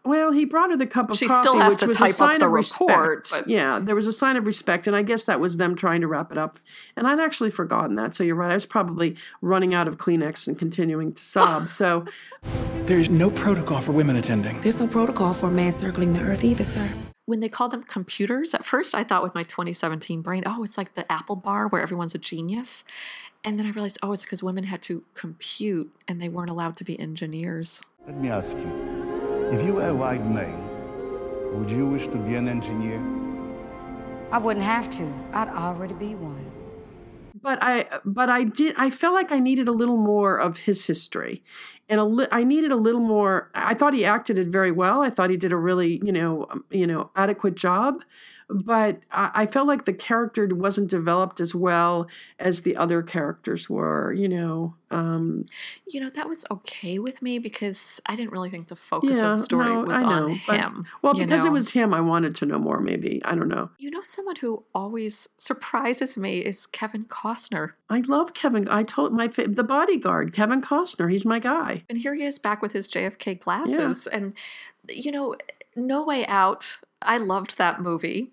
Well, 0.07 0.33
he 0.33 0.45
brought 0.45 0.71
her 0.71 0.77
the 0.77 0.87
cup 0.87 1.11
of 1.11 1.16
She 1.16 1.27
coffee, 1.27 1.42
still 1.42 1.59
has 1.59 1.71
which 1.73 1.81
to 1.81 1.87
was 1.88 1.97
type 1.99 2.11
a 2.11 2.12
sign 2.12 2.42
of 2.42 2.51
report, 2.53 3.19
respect. 3.21 3.45
but- 3.47 3.51
Yeah, 3.51 3.79
there 3.83 3.95
was 3.95 4.07
a 4.07 4.12
sign 4.12 4.37
of 4.37 4.47
respect, 4.47 4.87
and 4.87 4.95
I 4.95 5.03
guess 5.03 5.25
that 5.25 5.40
was 5.40 5.57
them 5.57 5.75
trying 5.75 6.01
to 6.03 6.07
wrap 6.09 6.31
it 6.33 6.38
up. 6.38 6.59
And 6.97 7.07
I'd 7.07 7.21
actually 7.21 7.51
forgotten 7.51 7.97
that, 7.97 8.14
so 8.14 8.23
you're 8.25 8.37
right. 8.37 8.51
I 8.51 8.55
was 8.55 8.66
probably 8.66 9.16
running 9.42 9.75
out 9.75 9.88
of 9.88 9.99
Kleenex 9.99 10.47
and 10.47 10.59
continuing 10.59 11.12
to 11.14 11.23
sob. 11.23 11.69
so 11.69 12.05
There's 12.87 13.11
no 13.11 13.31
protocol 13.31 13.81
for 13.81 13.92
women 13.92 14.16
attending. 14.16 14.61
There's 14.61 14.79
no 14.79 14.87
protocol 14.87 15.35
for 15.35 15.49
a 15.49 15.51
man 15.51 15.73
circling 15.73 16.12
the 16.12 16.21
earth 16.21 16.45
either, 16.45 16.64
sir. 16.64 16.88
When 17.25 17.40
they 17.40 17.49
called 17.49 17.73
them 17.73 17.83
computers, 17.83 18.55
at 18.55 18.64
first 18.64 18.95
I 18.95 19.03
thought 19.03 19.25
with 19.25 19.35
my 19.35 19.42
2017 19.42 20.23
brain, 20.23 20.45
oh, 20.47 20.62
it's 20.62 20.79
like 20.79 20.95
the 20.95 21.11
Apple 21.11 21.35
bar 21.35 21.66
where 21.66 21.83
everyone's 21.83 22.14
a 22.14 22.19
genius. 22.19 22.85
And 23.42 23.59
then 23.59 23.66
I 23.66 23.71
realized, 23.71 23.99
oh, 24.03 24.12
it's 24.12 24.23
because 24.25 24.42
women 24.45 24.64
had 24.64 24.83
to 24.83 25.03
compute 25.14 25.92
and 26.07 26.23
they 26.23 26.29
weren't 26.29 26.51
allowed 26.51 26.77
to 26.77 26.85
be 26.85 26.99
engineers. 27.01 27.81
Let 28.07 28.16
me 28.19 28.29
ask 28.29 28.57
you 28.57 28.95
if 29.52 29.64
you 29.66 29.74
were 29.74 29.87
a 29.88 29.94
white 29.94 30.24
male, 30.26 30.62
would 31.54 31.70
you 31.70 31.87
wish 31.88 32.06
to 32.09 32.18
be 32.18 32.35
an 32.35 32.48
engineer? 32.48 33.00
I 34.32 34.38
wouldn't 34.38 34.64
have 34.64 34.90
to. 34.90 35.12
I'd 35.32 35.48
already 35.48 35.94
be 35.94 36.14
one. 36.14 36.52
but 37.42 37.59
I 37.62 38.00
but 38.04 38.28
I 38.28 38.44
did 38.44 38.74
I 38.76 38.90
felt 38.90 39.14
like 39.14 39.30
I 39.32 39.38
needed 39.38 39.68
a 39.68 39.72
little 39.72 39.96
more 39.96 40.37
of 40.38 40.56
his 40.59 40.87
history, 40.87 41.42
and 41.88 42.01
a 42.01 42.05
li- 42.05 42.27
I 42.33 42.44
needed 42.44 42.70
a 42.72 42.77
little 42.77 43.01
more. 43.01 43.51
I 43.55 43.75
thought 43.75 43.94
he 43.94 44.05
acted 44.05 44.38
it 44.38 44.49
very 44.49 44.70
well. 44.72 45.03
I 45.03 45.11
thought 45.11 45.31
he 45.31 45.37
did 45.37 45.53
a 45.53 45.57
really 45.57 46.01
you 46.05 46.12
know 46.12 46.46
um, 46.51 46.64
you 46.70 46.87
know 46.87 47.11
adequate 47.16 47.55
job, 47.55 48.03
but 48.49 49.01
I, 49.11 49.31
I 49.35 49.46
felt 49.46 49.66
like 49.66 49.85
the 49.85 49.92
character 49.94 50.49
wasn't 50.53 50.88
developed 50.90 51.40
as 51.40 51.55
well 51.55 52.09
as 52.38 52.62
the 52.62 52.77
other 52.77 53.03
characters 53.03 53.68
were. 53.70 54.12
You 54.12 54.29
know, 54.29 54.75
um, 54.90 55.46
You 55.87 56.01
know, 56.01 56.11
that 56.11 56.29
was 56.29 56.44
okay 56.51 56.99
with 56.99 57.22
me 57.22 57.38
because 57.38 58.01
I 58.07 58.14
didn't 58.16 58.31
really 58.33 58.51
think 58.51 58.68
the 58.68 58.77
focus 58.77 59.18
yeah, 59.18 59.33
of 59.33 59.38
the 59.38 59.42
story 59.44 59.66
no, 59.66 59.81
was 59.81 60.01
know, 60.03 60.09
on 60.09 60.40
but- 60.46 60.61
him. 60.61 60.87
well, 61.03 61.16
you 61.16 61.25
because 61.25 61.44
it 61.44 61.53
was 61.53 61.70
him, 61.70 61.92
I 61.94 62.01
wanted 62.01 62.35
to 62.37 62.46
know 62.46 62.59
more. 62.59 62.81
Maybe 62.81 63.20
I 63.25 63.35
don't 63.35 63.49
know. 63.49 63.70
You 63.79 63.90
know, 63.90 64.01
someone 64.03 64.37
who 64.37 64.64
always 64.75 65.29
surprises 65.37 66.16
me 66.16 66.38
is 66.38 66.66
Kevin 66.66 67.05
Costner. 67.05 67.72
I 67.90 68.01
love 68.01 68.35
Kevin. 68.35 68.68
I 68.68 68.83
told 68.83 69.12
my 69.12 69.29
fa- 69.29 69.49
the 69.49 69.64
bodyguard, 69.64 70.33
Kevin 70.33 70.61
Costner. 70.62 71.11
He's 71.11 71.25
my 71.25 71.38
guy. 71.38 71.76
And 71.89 71.99
here 71.99 72.15
he 72.15 72.25
is 72.25 72.39
back 72.39 72.62
with 72.62 72.73
his 72.73 72.89
JFK 72.89 73.41
glasses. 73.41 74.07
And, 74.07 74.35
you 74.89 75.12
know, 75.12 75.37
No 75.75 76.05
Way 76.05 76.27
Out, 76.27 76.79
I 77.03 77.19
loved 77.19 77.59
that 77.59 77.81
movie. 77.81 78.31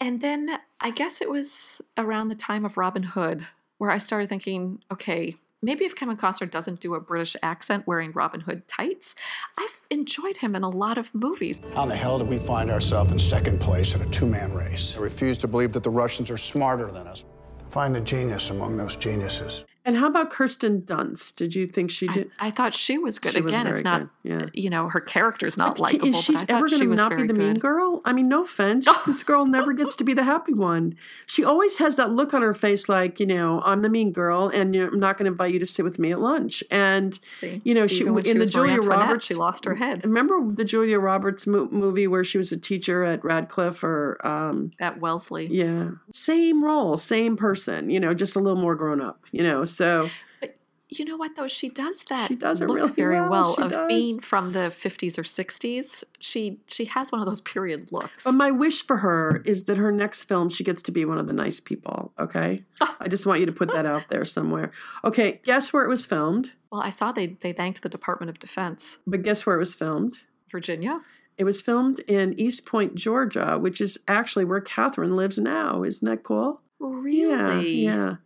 And 0.00 0.20
then 0.20 0.58
I 0.80 0.90
guess 0.90 1.20
it 1.20 1.30
was 1.30 1.80
around 1.96 2.28
the 2.28 2.34
time 2.34 2.64
of 2.64 2.76
Robin 2.76 3.02
Hood 3.02 3.46
where 3.78 3.90
I 3.90 3.98
started 3.98 4.28
thinking, 4.28 4.82
okay, 4.92 5.36
maybe 5.62 5.84
if 5.84 5.96
Kevin 5.96 6.16
Costner 6.16 6.50
doesn't 6.50 6.80
do 6.80 6.94
a 6.94 7.00
British 7.00 7.36
accent 7.42 7.86
wearing 7.86 8.12
Robin 8.12 8.40
Hood 8.40 8.68
tights, 8.68 9.14
I've 9.58 9.80
enjoyed 9.90 10.36
him 10.36 10.54
in 10.54 10.62
a 10.62 10.68
lot 10.68 10.98
of 10.98 11.14
movies. 11.14 11.60
How 11.74 11.84
in 11.84 11.88
the 11.88 11.96
hell 11.96 12.18
did 12.18 12.28
we 12.28 12.38
find 12.38 12.70
ourselves 12.70 13.12
in 13.12 13.18
second 13.18 13.60
place 13.60 13.94
in 13.94 14.02
a 14.02 14.06
two-man 14.06 14.52
race? 14.52 14.96
I 14.96 15.00
refuse 15.00 15.38
to 15.38 15.48
believe 15.48 15.72
that 15.72 15.82
the 15.82 15.90
Russians 15.90 16.30
are 16.30 16.36
smarter 16.36 16.90
than 16.90 17.06
us. 17.06 17.24
Find 17.70 17.94
the 17.94 18.00
genius 18.00 18.50
among 18.50 18.76
those 18.76 18.94
geniuses. 18.94 19.64
And 19.86 19.96
how 19.98 20.06
about 20.06 20.30
Kirsten 20.30 20.82
Dunst? 20.82 21.36
Did 21.36 21.54
you 21.54 21.66
think 21.66 21.90
she 21.90 22.08
I, 22.08 22.12
did? 22.12 22.30
I 22.38 22.50
thought 22.50 22.72
she 22.72 22.96
was 22.96 23.18
good. 23.18 23.32
She 23.32 23.40
was 23.42 23.52
Again, 23.52 23.66
it's 23.66 23.82
not, 23.82 24.00
good, 24.00 24.08
yeah. 24.22 24.46
you 24.54 24.70
know, 24.70 24.88
her 24.88 25.00
character's 25.00 25.58
not 25.58 25.78
likable. 25.78 26.08
Is 26.08 26.22
she 26.22 26.32
but 26.32 26.50
I 26.50 26.54
ever 26.56 26.68
going 26.68 26.80
to 26.80 26.94
not 26.94 27.16
be 27.16 27.26
the 27.26 27.34
mean 27.34 27.58
girl? 27.58 28.00
I 28.04 28.12
mean, 28.14 28.28
no 28.28 28.44
offense. 28.44 28.88
this 29.06 29.22
girl 29.22 29.44
never 29.44 29.74
gets 29.74 29.94
to 29.96 30.04
be 30.04 30.14
the 30.14 30.24
happy 30.24 30.54
one. 30.54 30.96
She 31.26 31.44
always 31.44 31.76
has 31.78 31.96
that 31.96 32.10
look 32.10 32.32
on 32.32 32.40
her 32.40 32.54
face 32.54 32.88
like, 32.88 33.20
you 33.20 33.26
know, 33.26 33.60
I'm 33.64 33.82
the 33.82 33.90
mean 33.90 34.12
girl 34.12 34.48
and 34.48 34.74
I'm 34.74 34.98
not 34.98 35.18
going 35.18 35.26
to 35.26 35.32
invite 35.32 35.52
you 35.52 35.58
to 35.60 35.66
sit 35.66 35.84
with 35.84 35.98
me 35.98 36.12
at 36.12 36.20
lunch. 36.20 36.64
And, 36.70 37.18
See, 37.38 37.60
you 37.64 37.74
know, 37.74 37.86
she, 37.86 38.06
in 38.06 38.24
she 38.24 38.32
the 38.32 38.46
Julia 38.46 38.80
Roberts. 38.80 39.26
she 39.26 39.34
lost 39.34 39.66
her 39.66 39.74
head. 39.74 40.02
Remember 40.02 40.40
the 40.50 40.64
Julia 40.64 40.98
Roberts 40.98 41.46
mo- 41.46 41.68
movie 41.70 42.06
where 42.06 42.24
she 42.24 42.38
was 42.38 42.50
a 42.52 42.56
teacher 42.56 43.04
at 43.04 43.22
Radcliffe 43.22 43.84
or, 43.84 44.18
um, 44.26 44.70
At 44.80 44.98
Wellesley. 45.00 45.46
yeah, 45.50 45.90
same 46.12 46.64
role, 46.64 46.96
same 46.96 47.36
person, 47.36 47.90
you 47.90 48.00
know, 48.00 48.14
just 48.14 48.34
a 48.34 48.40
little 48.40 48.60
more 48.60 48.74
grown 48.74 49.02
up, 49.02 49.20
you 49.30 49.42
know, 49.42 49.64
so. 49.74 50.10
but 50.40 50.56
You 50.88 51.04
know 51.04 51.16
what 51.16 51.36
though? 51.36 51.48
She 51.48 51.68
does 51.68 52.02
that. 52.04 52.28
She 52.28 52.36
does 52.36 52.60
it 52.60 52.68
look 52.68 52.76
really 52.76 52.92
very 52.92 53.20
well. 53.20 53.30
well, 53.30 53.54
of 53.54 53.72
does. 53.72 53.88
being 53.88 54.20
from 54.20 54.52
the 54.52 54.70
50s 54.70 55.18
or 55.18 55.22
60s. 55.22 56.04
She 56.20 56.60
she 56.66 56.84
has 56.86 57.10
one 57.10 57.20
of 57.20 57.26
those 57.26 57.40
period 57.40 57.90
looks. 57.92 58.24
But 58.24 58.34
my 58.34 58.50
wish 58.50 58.86
for 58.86 58.98
her 58.98 59.42
is 59.44 59.64
that 59.64 59.78
her 59.78 59.90
next 59.90 60.24
film, 60.24 60.48
she 60.48 60.64
gets 60.64 60.82
to 60.82 60.92
be 60.92 61.04
one 61.04 61.18
of 61.18 61.26
the 61.26 61.32
nice 61.32 61.60
people. 61.60 62.12
Okay, 62.18 62.64
I 62.80 63.08
just 63.08 63.26
want 63.26 63.40
you 63.40 63.46
to 63.46 63.52
put 63.52 63.72
that 63.72 63.86
out 63.86 64.04
there 64.10 64.24
somewhere. 64.24 64.70
Okay, 65.04 65.40
guess 65.44 65.72
where 65.72 65.84
it 65.84 65.88
was 65.88 66.06
filmed? 66.06 66.50
well, 66.70 66.82
I 66.82 66.90
saw 66.90 67.12
they 67.12 67.36
they 67.40 67.52
thanked 67.52 67.82
the 67.82 67.88
Department 67.88 68.30
of 68.30 68.38
Defense. 68.38 68.98
But 69.06 69.22
guess 69.22 69.46
where 69.46 69.56
it 69.56 69.60
was 69.60 69.74
filmed? 69.74 70.16
Virginia. 70.50 71.00
It 71.36 71.44
was 71.44 71.62
filmed 71.62 72.00
in 72.00 72.38
East 72.38 72.64
Point, 72.64 72.94
Georgia, 72.94 73.58
which 73.60 73.80
is 73.80 73.98
actually 74.06 74.44
where 74.44 74.60
Katherine 74.60 75.16
lives 75.16 75.38
now. 75.38 75.82
Isn't 75.82 76.06
that 76.06 76.22
cool? 76.22 76.60
Really? 76.78 77.70
Yeah. 77.70 77.92
yeah. 77.92 78.16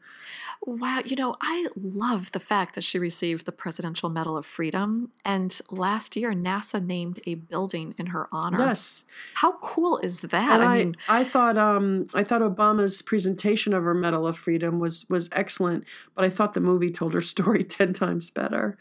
Wow, 0.67 1.03
you 1.05 1.17
know, 1.17 1.37
I 1.41 1.67
love 1.77 2.33
the 2.33 2.41
fact 2.41 2.75
that 2.75 2.85
she 2.85 2.99
received 2.99 3.47
the 3.47 3.53
Presidential 3.53 4.09
Medal 4.09 4.37
of 4.37 4.45
Freedom. 4.45 5.11
And 5.25 5.59
last 5.71 6.17
year, 6.17 6.33
NASA 6.33 6.85
named 6.85 7.21
a 7.27 7.37
building 7.37 7.95
in 7.97 8.07
her 8.07 8.29
honor. 8.33 8.59
Yes. 8.59 9.05
How 9.35 9.53
cool 9.63 9.99
is 9.99 10.21
that? 10.21 10.61
I 10.61 10.65
I, 10.65 10.79
mean, 10.79 10.97
I 11.09 11.25
thought 11.25 11.57
um 11.57 12.09
I 12.13 12.25
thought 12.25 12.43
Obama's 12.43 13.03
presentation 13.03 13.73
of 13.73 13.85
her 13.85 13.95
Medal 13.95 14.27
of 14.27 14.37
Freedom 14.37 14.79
was 14.79 15.07
was 15.09 15.29
excellent, 15.33 15.85
but 16.15 16.25
I 16.25 16.31
thought 16.31 16.55
the 16.55 16.61
movie 16.61 16.91
told 16.91 17.15
her 17.15 17.21
story 17.23 17.65
ten 17.65 17.93
times 17.93 18.31
better. 18.31 18.77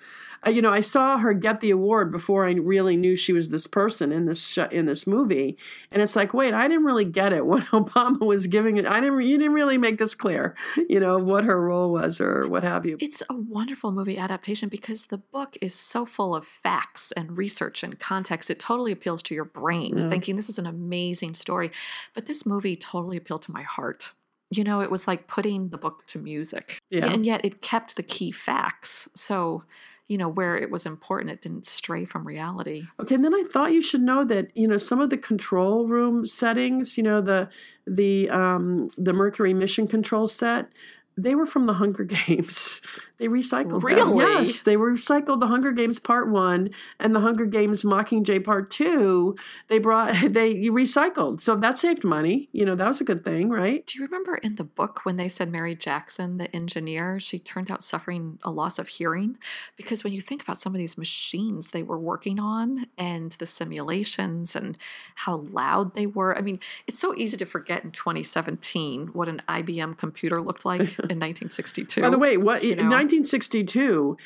Uh, 0.46 0.50
you 0.50 0.62
know, 0.62 0.72
I 0.72 0.82
saw 0.82 1.18
her 1.18 1.34
get 1.34 1.62
the 1.62 1.72
award 1.72 2.12
before 2.12 2.46
I 2.46 2.52
really 2.52 2.96
knew 2.96 3.16
she 3.16 3.34
was 3.34 3.50
this 3.50 3.68
person 3.68 4.12
in 4.12 4.26
this 4.26 4.46
sh- 4.46 4.60
in 4.72 4.86
this 4.86 5.08
movie, 5.08 5.58
and 5.92 6.02
it's 6.02 6.16
like, 6.16 6.34
wait, 6.34 6.54
I 6.54 6.68
didn't 6.68 6.86
really 6.86 7.06
get 7.06 7.34
it 7.34 7.46
when 7.48 7.64
Obama 7.64 8.26
was 8.26 8.48
giving 8.48 8.78
it. 8.78 8.86
I 8.86 9.00
didn't. 9.00 9.22
You 9.22 9.38
didn't 9.38 9.54
really 9.54 9.78
make 9.78 9.98
this 9.98 10.16
clear, 10.16 10.56
you 10.90 11.00
know, 11.00 11.18
what 11.18 11.44
her 11.44 11.62
role 11.68 11.92
was 11.92 12.20
or 12.22 12.48
what 12.48 12.64
have 12.64 12.86
you. 12.86 12.98
it's 13.00 13.22
a 13.30 13.36
wonderful 13.36 13.92
movie 13.92 14.18
adaptation 14.18 14.70
because 14.70 15.08
the 15.08 15.18
book 15.18 15.58
is 15.62 15.74
so 15.76 16.06
full 16.06 16.34
of 16.36 16.46
facts 16.46 17.12
and 17.18 17.38
research 17.38 17.84
and 17.84 18.00
context. 18.00 18.50
It 18.50 18.60
totally 18.60 18.92
appeals 18.92 19.22
to 19.24 19.36
your 19.36 19.46
brain, 19.46 19.98
Yeah. 19.98 20.10
thinking 20.10 20.36
this 20.36 20.50
is 20.50 20.60
an 20.60 20.68
amazing 20.68 21.34
story. 21.34 21.70
But 22.16 22.26
this 22.26 22.46
movie 22.46 22.76
totally 22.76 23.18
appealed 23.18 23.44
to 23.44 23.52
my 23.52 23.64
heart. 23.64 24.14
You 24.50 24.64
know, 24.64 24.80
it 24.82 24.90
was 24.90 25.08
like 25.08 25.28
putting 25.28 25.70
the 25.70 25.78
book 25.78 26.08
to 26.08 26.18
music. 26.20 26.80
Yeah. 26.90 27.08
And 27.12 27.26
yet 27.26 27.42
it 27.44 27.62
kept 27.62 27.98
the 27.98 28.04
key 28.04 28.32
facts. 28.32 29.10
So, 29.14 29.64
you 30.08 30.18
know, 30.18 30.30
where 30.30 30.56
it 30.56 30.72
was 30.72 30.86
important, 30.86 31.32
it 31.32 31.42
didn't 31.42 31.68
stray 31.68 32.06
from 32.06 32.26
reality. 32.26 32.84
Okay, 33.02 33.16
and 33.16 33.26
then 33.26 33.36
I 33.36 33.44
thought 33.52 33.74
you 33.74 33.82
should 33.82 34.02
know 34.02 34.24
that 34.24 34.56
you 34.56 34.66
know 34.66 34.78
some 34.78 35.02
of 35.02 35.10
the 35.10 35.18
control 35.18 35.86
room 35.86 36.26
settings, 36.26 36.98
you 36.98 37.04
know 37.04 37.20
the 37.20 37.50
the 37.86 38.30
um, 38.30 38.90
the 38.98 39.12
Mercury 39.12 39.54
mission 39.54 39.86
control 39.86 40.30
set, 40.30 40.72
they 41.18 41.34
were 41.34 41.48
from 41.48 41.66
the 41.66 41.74
Hunger 41.74 42.04
Games. 42.28 42.80
They 43.18 43.28
recycled 43.28 43.70
them. 43.70 43.80
Really? 43.80 44.24
Yes, 44.24 44.62
they 44.62 44.76
recycled 44.76 45.40
the 45.40 45.48
Hunger 45.48 45.72
Games 45.72 46.00
Part 46.00 46.30
One 46.30 46.70
and 47.00 47.16
the 47.16 47.20
Hunger 47.20 47.48
Games 47.48 47.84
Mockingjay 47.84 48.44
Part 48.44 48.70
Two. 48.70 49.36
They 49.70 49.80
brought 49.80 50.14
they 50.30 50.54
recycled, 50.66 51.42
so 51.42 51.56
that 51.56 51.80
saved 51.80 52.04
money. 52.04 52.48
You 52.52 52.66
know 52.66 52.76
that 52.76 52.88
was 52.88 53.02
a 53.02 53.04
good 53.04 53.24
thing, 53.24 53.50
right? 53.50 53.86
Do 53.88 53.98
you 53.98 54.06
remember 54.06 54.36
in 54.36 54.56
the 54.56 54.64
book 54.64 55.02
when 55.04 55.16
they 55.16 55.28
said 55.28 55.52
Mary 55.52 55.74
Jackson, 55.74 56.38
the 56.38 56.56
engineer, 56.56 57.20
she 57.20 57.40
turned 57.40 57.72
out 57.72 57.84
suffering 57.84 58.38
a 58.44 58.52
loss 58.52 58.78
of 58.78 58.88
hearing? 58.88 59.40
Because 59.76 60.04
when 60.04 60.14
you 60.14 60.22
think 60.22 60.44
about 60.44 60.60
some 60.60 60.76
of 60.76 60.78
these 60.78 60.98
machines 60.98 61.72
they 61.72 61.82
were 61.82 62.00
working 62.00 62.40
on 62.40 62.86
and 62.98 63.32
the 63.34 63.48
simulations 63.48 64.56
and 64.56 64.78
how 65.16 65.38
loud 65.38 65.96
they 65.96 66.06
were, 66.06 66.38
I 66.38 66.42
mean, 66.42 66.60
it's 66.86 67.00
so 67.00 67.16
easy 67.16 67.38
to 67.38 67.46
forget 67.46 67.84
in 67.84 67.92
2017 67.92 69.08
what 69.08 69.28
an 69.28 69.42
IBM 69.50 69.98
computer 69.98 70.40
looked 70.40 70.66
like 70.66 70.96
in 71.12 71.20
1962. 71.20 72.02
By 72.02 72.10
the 72.10 72.18
way, 72.18 72.38
what 72.38 72.64
you 72.64 72.72
in 72.74 72.90
1962? 72.90 74.18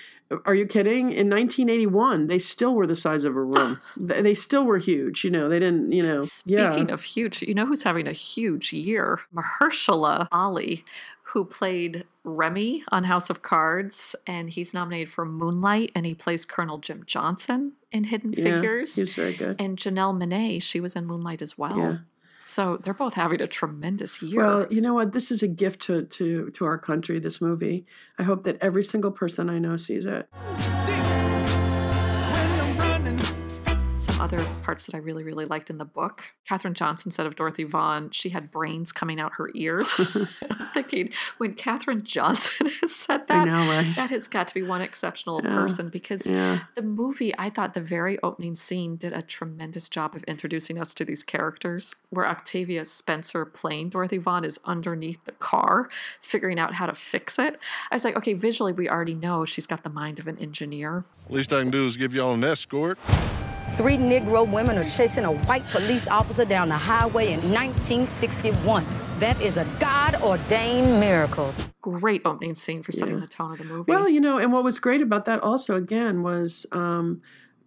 Are 0.46 0.56
you 0.56 0.66
kidding? 0.66 1.12
In 1.12 1.30
1981, 1.30 2.28
they 2.28 2.40
still 2.40 2.74
were 2.74 2.88
the 2.88 2.96
size 2.96 3.26
of 3.26 3.36
a 3.36 3.44
room. 3.44 3.80
they 3.98 4.34
still 4.34 4.64
were 4.64 4.78
huge. 4.78 5.24
You 5.26 5.30
know, 5.32 5.50
they 5.50 5.60
didn't. 5.60 5.92
You 5.92 6.04
know, 6.04 6.22
Speaking 6.22 6.88
yeah. 6.88 6.94
of 6.94 7.04
huge, 7.04 7.42
you 7.42 7.54
know 7.54 7.66
who's 7.66 7.84
having 7.84 8.08
a 8.08 8.14
huge 8.14 8.72
year? 8.72 9.20
Mahershala 9.36 10.28
Ali, 10.32 10.86
who 11.24 11.44
played 11.46 12.06
Remy 12.24 12.84
on 12.92 13.04
House 13.04 13.30
of 13.30 13.42
Cards, 13.42 14.16
and 14.26 14.50
he's 14.50 14.74
nominated 14.74 15.10
for 15.12 15.26
Moonlight, 15.26 15.92
and 15.96 16.06
he 16.06 16.14
plays 16.14 16.46
Colonel 16.46 16.78
Jim 16.78 17.04
Johnson 17.06 17.74
in 17.92 18.06
Hidden 18.06 18.34
Yeah, 18.34 18.44
Figures. 18.44 18.96
he 18.96 19.02
was 19.02 19.16
very 19.16 19.34
good. 19.34 19.60
And 19.60 19.78
Janelle 19.78 20.16
Monáe, 20.16 20.62
she 20.62 20.80
was 20.80 20.96
in 20.96 21.06
Moonlight 21.06 21.42
as 21.42 21.58
well. 21.58 21.78
Yeah. 21.78 21.98
So 22.52 22.76
they're 22.76 22.94
both 22.94 23.14
having 23.14 23.42
a 23.42 23.48
tremendous 23.48 24.22
year. 24.22 24.42
Well, 24.42 24.68
you 24.70 24.82
know 24.82 24.94
what? 24.94 25.14
This 25.14 25.32
is 25.32 25.42
a 25.42 25.48
gift 25.48 25.80
to 25.84 26.04
to 26.04 26.50
to 26.50 26.66
our 26.66 26.78
country. 26.78 27.18
This 27.18 27.40
movie. 27.40 27.86
I 28.20 28.24
hope 28.24 28.44
that 28.44 28.58
every 28.60 28.84
single 28.84 29.12
person 29.12 29.50
I 29.50 29.58
know 29.58 29.78
sees 29.78 30.06
it. 30.06 30.28
Other 34.22 34.46
parts 34.64 34.86
that 34.86 34.94
I 34.94 35.00
really, 35.00 35.24
really 35.24 35.46
liked 35.46 35.72
in 35.72 35.80
the 35.80 35.86
book. 35.86 36.34
Katherine 36.48 36.76
Johnson 36.76 37.12
said 37.12 37.26
of 37.26 37.36
Dorothy 37.36 37.64
Vaughan, 37.64 38.12
she 38.12 38.30
had 38.30 38.52
brains 38.52 38.92
coming 38.92 39.20
out 39.20 39.34
her 39.38 39.50
ears. 39.56 39.94
I'm 40.00 40.28
thinking, 40.74 41.10
when 41.40 41.56
Katherine 41.56 42.04
Johnson 42.04 42.68
has 42.82 42.94
said 42.96 43.28
that, 43.28 43.46
know, 43.46 43.68
right? 43.68 43.96
that 43.96 44.12
has 44.12 44.28
got 44.28 44.48
to 44.50 44.54
be 44.54 44.62
one 44.62 44.82
exceptional 44.82 45.42
Yeah, 45.44 45.56
person 45.56 45.90
because 45.90 46.28
yeah. 46.28 46.60
the 46.76 46.84
movie, 46.84 47.34
I 47.38 47.50
thought 47.50 47.74
the 47.74 47.82
very 47.82 48.20
opening 48.22 48.56
scene 48.56 48.96
did 48.96 49.12
a 49.12 49.24
tremendous 49.24 49.90
job 49.90 50.16
of 50.16 50.24
introducing 50.26 50.78
us 50.78 50.94
to 50.96 51.06
these 51.06 51.24
characters. 51.24 51.96
Where 52.12 52.28
Octavia 52.28 52.86
Spencer 52.86 53.44
playing 53.46 53.90
Dorothy 53.90 54.20
Vaughan 54.20 54.46
is 54.46 54.60
underneath 54.66 55.24
the 55.26 55.32
car, 55.32 55.90
figuring 56.20 56.60
out 56.60 56.76
how 56.76 56.86
to 56.86 56.94
fix 56.94 57.40
it. 57.40 57.58
I 57.90 57.96
was 57.96 58.06
like, 58.06 58.16
okay, 58.18 58.34
visually, 58.34 58.72
we 58.72 58.88
already 58.88 59.16
know 59.16 59.46
she's 59.46 59.66
got 59.66 59.84
the 59.84 59.90
mind 59.90 60.20
of 60.20 60.28
an 60.28 60.38
engineer. 60.38 61.06
Least 61.28 61.52
I 61.52 61.62
can 61.62 61.72
do 61.72 61.88
is 61.88 61.98
give 61.98 62.14
y'all 62.14 62.34
an 62.34 62.44
escort. 62.44 63.00
Three 63.78 63.98
Negro 63.98 64.50
women 64.50 64.78
are 64.78 64.84
chasing 64.84 65.26
a 65.26 65.32
white 65.32 65.66
police 65.68 66.08
officer 66.08 66.46
down 66.46 66.70
the 66.70 66.78
highway 66.78 67.28
in 67.28 67.40
1961. 67.52 68.86
That 69.20 69.40
is 69.42 69.58
a 69.58 69.66
God 69.80 70.16
ordained 70.22 71.00
miracle. 71.00 71.54
Great 71.82 72.22
opening 72.26 72.56
scene 72.56 72.84
for 72.84 72.92
setting 72.92 73.20
the 73.20 73.28
tone 73.28 73.54
of 73.54 73.58
the 73.60 73.64
movie. 73.66 73.92
Well, 73.92 74.10
you 74.10 74.20
know, 74.20 74.38
and 74.38 74.52
what 74.52 74.64
was 74.64 74.80
great 74.80 75.02
about 75.02 75.26
that 75.26 75.40
also 75.42 75.76
again 75.76 76.22
was 76.22 76.66
um, 76.72 77.22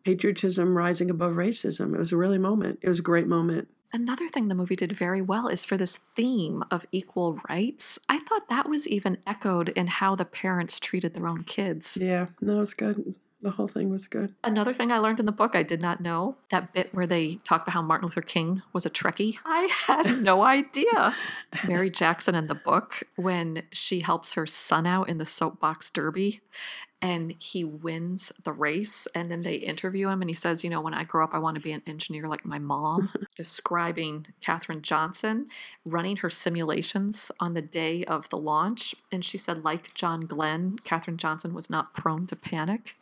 patriotism 0.04 0.76
rising 0.76 1.10
above 1.10 1.34
racism. 1.34 1.94
It 1.94 1.98
was 1.98 2.12
a 2.12 2.16
really 2.16 2.38
moment. 2.38 2.80
It 2.82 2.88
was 2.88 2.98
a 2.98 3.02
great 3.02 3.26
moment. 3.26 3.68
Another 3.92 4.26
thing 4.28 4.48
the 4.48 4.56
movie 4.56 4.74
did 4.74 4.90
very 4.90 5.22
well 5.22 5.46
is 5.46 5.64
for 5.64 5.76
this 5.76 5.98
theme 6.16 6.64
of 6.70 6.84
equal 6.90 7.38
rights. 7.48 7.98
I 8.08 8.18
thought 8.18 8.48
that 8.48 8.68
was 8.68 8.88
even 8.88 9.18
echoed 9.24 9.68
in 9.68 9.86
how 9.86 10.16
the 10.16 10.24
parents 10.24 10.80
treated 10.80 11.14
their 11.14 11.28
own 11.28 11.44
kids. 11.44 11.96
Yeah, 12.00 12.26
no, 12.40 12.60
it's 12.60 12.74
good. 12.74 13.14
The 13.44 13.50
whole 13.50 13.68
thing 13.68 13.90
was 13.90 14.06
good. 14.06 14.34
Another 14.42 14.72
thing 14.72 14.90
I 14.90 14.96
learned 14.96 15.20
in 15.20 15.26
the 15.26 15.32
book 15.32 15.54
I 15.54 15.62
did 15.62 15.82
not 15.82 16.00
know 16.00 16.36
that 16.50 16.72
bit 16.72 16.94
where 16.94 17.06
they 17.06 17.40
talk 17.44 17.60
about 17.60 17.74
how 17.74 17.82
Martin 17.82 18.06
Luther 18.06 18.22
King 18.22 18.62
was 18.72 18.86
a 18.86 18.90
Trekkie. 18.90 19.36
I 19.44 19.68
had 19.70 20.22
no 20.22 20.42
idea. 20.42 21.14
Mary 21.68 21.90
Jackson 21.90 22.34
in 22.34 22.46
the 22.46 22.54
book, 22.54 23.02
when 23.16 23.64
she 23.70 24.00
helps 24.00 24.32
her 24.32 24.46
son 24.46 24.86
out 24.86 25.10
in 25.10 25.18
the 25.18 25.26
soapbox 25.26 25.90
derby 25.90 26.40
and 27.04 27.34
he 27.38 27.64
wins 27.64 28.32
the 28.44 28.52
race, 28.52 29.06
and 29.14 29.30
then 29.30 29.42
they 29.42 29.56
interview 29.56 30.08
him 30.08 30.22
and 30.22 30.30
he 30.30 30.34
says, 30.34 30.64
You 30.64 30.70
know, 30.70 30.80
when 30.80 30.94
I 30.94 31.04
grow 31.04 31.22
up, 31.22 31.34
I 31.34 31.38
want 31.38 31.54
to 31.56 31.60
be 31.60 31.72
an 31.72 31.82
engineer 31.86 32.26
like 32.26 32.46
my 32.46 32.58
mom, 32.58 33.12
describing 33.36 34.28
Katherine 34.40 34.80
Johnson 34.80 35.48
running 35.84 36.16
her 36.16 36.30
simulations 36.30 37.30
on 37.38 37.52
the 37.52 37.60
day 37.60 38.04
of 38.06 38.30
the 38.30 38.38
launch. 38.38 38.94
And 39.12 39.22
she 39.22 39.36
said, 39.36 39.64
like 39.64 39.92
John 39.92 40.22
Glenn, 40.22 40.78
Katherine 40.82 41.18
Johnson 41.18 41.52
was 41.52 41.68
not 41.68 41.92
prone 41.92 42.26
to 42.28 42.36
panic. 42.36 42.94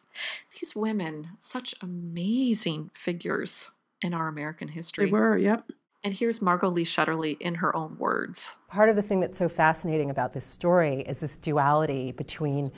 These 0.60 0.74
women, 0.74 1.36
such 1.38 1.72
amazing 1.80 2.90
figures 2.94 3.70
in 4.00 4.14
our 4.14 4.26
American 4.26 4.66
history. 4.66 5.04
They 5.04 5.12
were, 5.12 5.38
yep. 5.38 5.64
And 6.04 6.12
here's 6.12 6.42
Margot 6.42 6.68
Lee 6.68 6.84
Shetterly 6.84 7.40
in 7.40 7.56
her 7.56 7.74
own 7.76 7.96
words. 7.98 8.54
Part 8.66 8.88
of 8.88 8.96
the 8.96 9.02
thing 9.02 9.20
that's 9.20 9.38
so 9.38 9.48
fascinating 9.48 10.10
about 10.10 10.32
this 10.32 10.44
story 10.44 11.02
is 11.02 11.20
this 11.20 11.36
duality 11.36 12.10
between 12.10 12.72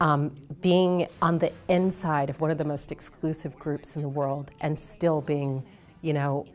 um, 0.00 0.34
being 0.60 1.06
on 1.20 1.38
the 1.38 1.52
inside 1.68 2.30
of 2.30 2.40
one 2.40 2.50
of 2.50 2.58
the 2.58 2.64
most 2.64 2.90
exclusive 2.90 3.58
groups 3.58 3.96
in 3.96 4.02
the 4.02 4.08
world 4.08 4.50
and 4.60 4.78
still 4.78 5.20
being, 5.20 5.62
you 6.00 6.12
know, 6.12 6.46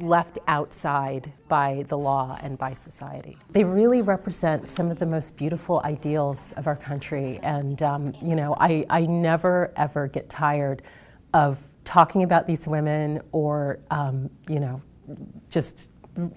left 0.00 0.38
outside 0.48 1.32
by 1.48 1.84
the 1.88 1.96
law 1.96 2.36
and 2.42 2.58
by 2.58 2.74
society. 2.74 3.38
They 3.50 3.62
really 3.62 4.02
represent 4.02 4.68
some 4.68 4.90
of 4.90 4.98
the 4.98 5.06
most 5.06 5.36
beautiful 5.36 5.80
ideals 5.84 6.52
of 6.56 6.66
our 6.66 6.74
country. 6.74 7.38
And, 7.42 7.80
um, 7.82 8.12
you 8.20 8.34
know, 8.34 8.56
I, 8.58 8.84
I 8.90 9.06
never, 9.06 9.72
ever 9.76 10.08
get 10.08 10.28
tired 10.28 10.82
of 11.32 11.58
talking 11.84 12.24
about 12.24 12.48
these 12.48 12.66
women 12.66 13.20
or, 13.30 13.78
um, 13.90 14.30
you 14.48 14.58
know, 14.58 14.82
just 15.48 15.90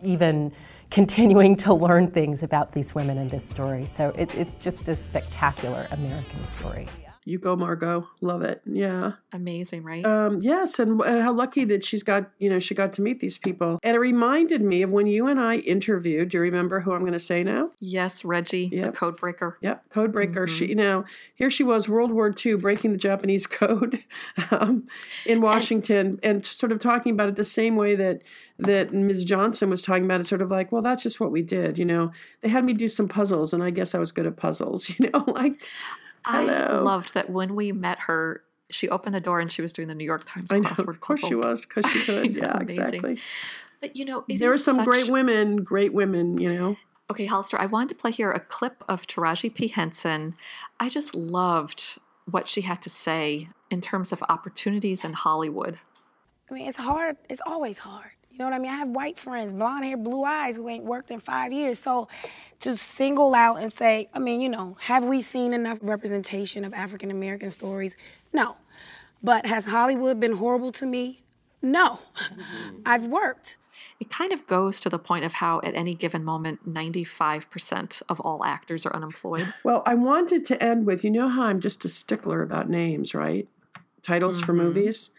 even 0.03 0.51
continuing 0.91 1.55
to 1.57 1.73
learn 1.73 2.07
things 2.07 2.43
about 2.43 2.71
these 2.71 2.95
women 2.95 3.17
in 3.17 3.27
this 3.29 3.43
story. 3.43 3.85
So 3.85 4.09
it, 4.17 4.33
it's 4.35 4.55
just 4.55 4.87
a 4.89 4.95
spectacular 4.95 5.87
American 5.91 6.43
story. 6.43 6.87
You 7.27 7.39
go, 7.39 7.55
Margot. 7.55 8.07
Love 8.21 8.43
it. 8.43 8.61
Yeah. 8.67 9.13
Amazing, 9.33 9.83
right? 9.83 10.05
Um, 10.05 10.41
yes, 10.41 10.77
and 10.77 11.01
uh, 11.01 11.21
how 11.21 11.33
lucky 11.33 11.65
that 11.65 11.83
she's 11.83 12.03
got, 12.03 12.29
you 12.37 12.51
know, 12.51 12.59
she 12.59 12.75
got 12.75 12.93
to 12.93 13.01
meet 13.01 13.19
these 13.19 13.39
people. 13.39 13.79
And 13.81 13.95
it 13.95 13.99
reminded 13.99 14.61
me 14.61 14.83
of 14.83 14.91
when 14.91 15.07
you 15.07 15.25
and 15.25 15.39
I 15.39 15.55
interviewed. 15.57 16.29
Do 16.29 16.37
you 16.37 16.41
remember 16.43 16.81
who 16.81 16.93
I'm 16.93 17.01
going 17.01 17.13
to 17.13 17.19
say 17.19 17.43
now? 17.43 17.71
yes, 17.79 18.23
Reggie, 18.23 18.69
the 18.69 18.91
code 18.91 19.17
breaker. 19.17 19.57
Yep, 19.61 19.89
code 19.89 20.11
breaker. 20.11 20.45
She, 20.45 20.67
you 20.67 20.75
know, 20.75 21.03
here 21.33 21.49
she 21.49 21.63
was, 21.63 21.89
World 21.89 22.11
War 22.11 22.33
II, 22.45 22.57
breaking 22.57 22.91
the 22.91 22.97
Japanese 22.97 23.47
code 23.47 24.03
um, 24.51 24.87
in 25.25 25.41
Washington, 25.41 26.19
and, 26.21 26.45
sort 26.45 26.71
of 26.71 26.79
talking 26.79 27.11
about 27.11 27.29
it 27.29 27.37
the 27.37 27.45
same 27.45 27.75
way 27.75 27.95
that 27.95 28.21
that 28.59 28.93
Ms. 28.93 29.25
Johnson 29.25 29.69
was 29.71 29.81
talking 29.81 30.05
about 30.05 30.21
it. 30.21 30.27
Sort 30.27 30.43
of 30.43 30.51
like, 30.51 30.71
well, 30.71 30.83
that's 30.83 31.01
just 31.01 31.19
what 31.19 31.31
we 31.31 31.41
did. 31.41 31.79
You 31.79 31.85
know, 31.85 32.11
they 32.41 32.49
had 32.49 32.63
me 32.63 32.73
do 32.73 32.87
some 32.87 33.07
puzzles, 33.07 33.51
and 33.51 33.63
I 33.63 33.71
guess 33.71 33.95
I 33.95 33.99
was 33.99 34.11
good 34.11 34.27
at 34.27 34.37
puzzles. 34.37 34.89
You 34.99 35.09
know, 35.09 35.23
like. 35.27 35.67
I 36.25 36.77
loved 36.79 37.13
that 37.13 37.29
when 37.29 37.55
we 37.55 37.71
met 37.71 37.99
her, 38.01 38.41
she 38.69 38.89
opened 38.89 39.13
the 39.15 39.19
door 39.21 39.39
and 39.39 39.51
she 39.51 39.61
was 39.61 39.73
doing 39.73 39.87
the 39.87 39.95
New 39.95 40.05
York 40.05 40.27
Times 40.29 40.51
I 40.51 40.59
know, 40.59 40.69
crossword 40.69 40.89
of 40.89 40.99
course 41.01 41.19
she 41.21 41.35
was, 41.35 41.65
because 41.65 41.85
she 41.91 42.03
could. 42.03 42.35
Yeah, 42.35 42.57
Amazing. 42.57 42.83
exactly. 42.83 43.19
But 43.81 43.95
you 43.95 44.05
know, 44.05 44.25
it 44.27 44.39
There 44.39 44.49
were 44.49 44.55
is 44.55 44.63
some 44.63 44.77
such- 44.77 44.85
great 44.85 45.09
women, 45.09 45.57
great 45.63 45.93
women. 45.93 46.37
You 46.39 46.53
know. 46.53 46.77
Okay, 47.11 47.27
Hollister, 47.27 47.59
I 47.59 47.67
wanted 47.67 47.89
to 47.89 47.95
play 47.95 48.09
here 48.11 48.31
a 48.31 48.39
clip 48.39 48.83
of 48.89 49.05
Taraji 49.05 49.53
P. 49.53 49.67
Henson. 49.67 50.35
I 50.79 50.89
just 50.89 51.13
loved 51.13 51.99
what 52.29 52.47
she 52.47 52.61
had 52.61 52.81
to 52.81 52.89
say 52.89 53.49
in 53.69 53.81
terms 53.81 54.11
of 54.11 54.23
opportunities 54.27 55.05
in 55.05 55.13
Hollywood. 55.13 55.77
I 56.49 56.53
mean, 56.55 56.67
it's 56.67 56.77
hard. 56.77 57.17
It's 57.29 57.41
always 57.45 57.77
hard. 57.77 58.11
You 58.35 58.39
know 58.39 58.45
what 58.49 58.53
I 58.53 58.59
mean? 58.59 58.71
I 58.71 58.75
have 58.75 58.89
white 58.89 59.17
friends, 59.17 59.53
blonde 59.53 59.85
hair, 59.85 59.95
blue 59.95 60.25
eyes, 60.25 60.57
who 60.57 60.67
ain't 60.67 60.83
worked 60.83 61.09
in 61.09 61.21
five 61.21 61.53
years. 61.53 61.79
So 61.79 62.09
to 62.59 62.75
single 62.75 63.33
out 63.33 63.61
and 63.61 63.71
say, 63.71 64.09
I 64.13 64.19
mean, 64.19 64.41
you 64.41 64.49
know, 64.49 64.75
have 64.81 65.05
we 65.05 65.21
seen 65.21 65.53
enough 65.53 65.77
representation 65.81 66.65
of 66.65 66.73
African 66.73 67.11
American 67.11 67.49
stories? 67.49 67.95
No. 68.33 68.57
But 69.23 69.45
has 69.45 69.67
Hollywood 69.67 70.19
been 70.19 70.33
horrible 70.33 70.73
to 70.73 70.85
me? 70.85 71.23
No. 71.61 71.99
I've 72.85 73.05
worked. 73.05 73.55
It 74.01 74.09
kind 74.09 74.33
of 74.33 74.45
goes 74.47 74.81
to 74.81 74.89
the 74.89 74.99
point 74.99 75.23
of 75.23 75.31
how, 75.33 75.61
at 75.63 75.73
any 75.73 75.95
given 75.95 76.21
moment, 76.25 76.69
95% 76.69 78.01
of 78.09 78.19
all 78.19 78.43
actors 78.43 78.85
are 78.85 78.93
unemployed. 78.93 79.53
Well, 79.63 79.81
I 79.85 79.93
wanted 79.95 80.45
to 80.47 80.61
end 80.61 80.85
with 80.85 81.05
you 81.05 81.09
know 81.09 81.29
how 81.29 81.43
I'm 81.43 81.61
just 81.61 81.85
a 81.85 81.89
stickler 81.89 82.41
about 82.41 82.69
names, 82.69 83.15
right? 83.15 83.47
Titles 84.03 84.41
for 84.41 84.53
Mhm. 84.53 84.57
movies. 84.57 85.11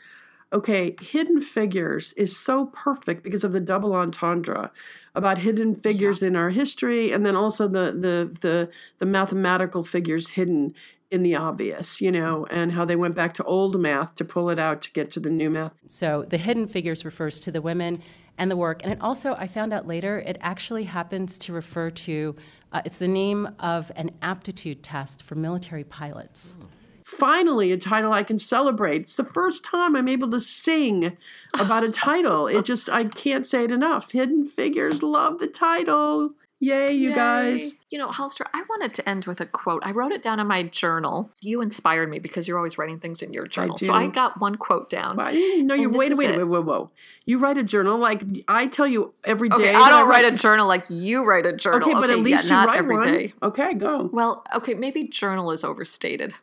Okay, 0.53 0.95
Hidden 1.01 1.41
Figures 1.41 2.13
is 2.13 2.37
so 2.37 2.67
perfect 2.67 3.23
because 3.25 3.43
of 3.43 3.53
the 3.53 3.61
double 3.61 3.95
entendre 3.95 4.71
about 5.15 5.39
hidden 5.39 5.75
figures 5.75 6.23
in 6.23 6.37
our 6.37 6.51
history 6.51 7.11
and 7.11 7.27
then 7.27 7.35
also 7.35 7.67
the 7.67 7.91
the 7.93 8.31
the 8.41 8.71
the 8.99 9.07
mathematical 9.07 9.83
figures 9.83 10.31
hidden 10.31 10.75
in 11.11 11.23
the 11.23 11.35
obvious, 11.35 12.01
you 12.01 12.11
know, 12.11 12.47
and 12.51 12.73
how 12.73 12.85
they 12.85 12.97
went 12.97 13.15
back 13.15 13.33
to 13.35 13.45
old 13.45 13.81
math 13.81 14.15
to 14.17 14.25
pull 14.25 14.51
it 14.51 14.59
out 14.59 14.83
to 14.83 14.93
get 14.93 15.11
to 15.13 15.21
the 15.21 15.31
new 15.31 15.51
math. 15.51 15.73
So 15.87 16.25
the 16.29 16.37
hidden 16.37 16.67
figures 16.67 17.05
refers 17.05 17.41
to 17.41 17.53
the 17.53 17.63
women 17.63 18.03
and 18.39 18.51
the 18.51 18.57
work. 18.57 18.83
And 18.83 18.93
it 18.93 19.01
also, 19.01 19.35
I 19.35 19.47
found 19.47 19.73
out 19.73 19.87
later, 19.87 20.19
it 20.19 20.37
actually 20.41 20.85
happens 20.85 21.39
to 21.39 21.53
refer 21.53 21.91
to, 21.91 22.37
uh, 22.73 22.83
it's 22.85 22.99
the 22.99 23.09
name 23.09 23.49
of 23.61 23.91
an 23.97 24.11
aptitude 24.21 24.83
test 24.83 25.23
for 25.23 25.37
military 25.37 25.85
pilots. 25.85 26.59
Finally, 27.07 27.71
a 27.71 27.77
title 27.77 28.13
I 28.13 28.25
can 28.25 28.37
celebrate. 28.37 29.03
It's 29.03 29.15
the 29.15 29.23
first 29.25 29.65
time 29.65 29.95
I'm 29.95 30.09
able 30.09 30.29
to 30.33 30.41
sing 30.41 31.17
about 31.55 31.85
a 31.85 31.91
title. 31.93 32.49
It 32.49 32.65
just, 32.65 32.91
I 32.91 33.05
can't 33.05 33.47
say 33.47 33.63
it 33.63 33.71
enough. 33.71 34.11
Hidden 34.11 34.45
Figures, 34.45 35.05
love 35.05 35.39
the 35.39 35.47
title. 35.47 36.33
Yay, 36.59 36.95
you 36.95 37.15
guys. 37.15 37.77
You 37.91 37.99
know, 38.01 38.09
Hollister, 38.09 38.45
I 38.53 38.65
wanted 38.69 38.97
to 38.97 39.09
end 39.09 39.27
with 39.27 39.41
a 39.41 39.47
quote. 39.47 39.83
I 39.85 39.93
wrote 39.93 40.11
it 40.11 40.25
down 40.25 40.41
in 40.41 40.49
my 40.49 40.65
journal. 40.65 41.31
You 41.41 41.61
inspired 41.61 42.11
me 42.11 42.19
because 42.19 42.49
you're 42.49 42.57
always 42.57 42.77
writing 42.77 42.99
things 42.99 43.23
in 43.23 43.33
your 43.33 43.47
journal. 43.47 43.79
So. 43.79 43.93
I 43.93 44.09
got 44.09 44.41
one 44.41 44.57
quote 44.57 44.91
down. 44.91 45.17
You- 45.33 45.63
No, 45.63 45.75
you 45.75 45.89
wait, 45.89 46.17
wait, 46.17 46.37
wait, 46.37 46.45
wait, 46.45 46.65
wait. 46.65 46.87
You 47.25 47.39
write 47.39 47.57
a 47.57 47.63
journal 47.63 47.99
like 47.99 48.23
I 48.49 48.67
tell 48.67 48.89
you 48.89 49.15
every 49.25 49.49
day. 49.49 49.55
Okay, 49.55 49.73
that 49.73 49.81
I 49.81 49.91
don't 49.91 50.09
write 50.09 50.25
a 50.25 50.33
journal 50.33 50.67
like 50.67 50.87
you 50.89 51.25
write 51.25 51.47
a 51.47 51.53
journal. 51.53 51.89
Okay, 51.89 51.95
but 51.95 52.11
at 52.11 52.17
yeah, 52.19 52.25
least 52.25 52.45
you 52.45 52.51
not 52.51 52.67
write 52.67 52.79
every 52.79 52.97
one. 52.97 53.13
day. 53.13 53.35
Okay, 53.45 53.75
go. 53.75 54.11
Well, 54.13 54.43
okay, 54.57 54.75
maybe 54.75 55.05
journal 55.05 55.53
is 55.53 55.63
overstated. 55.63 56.35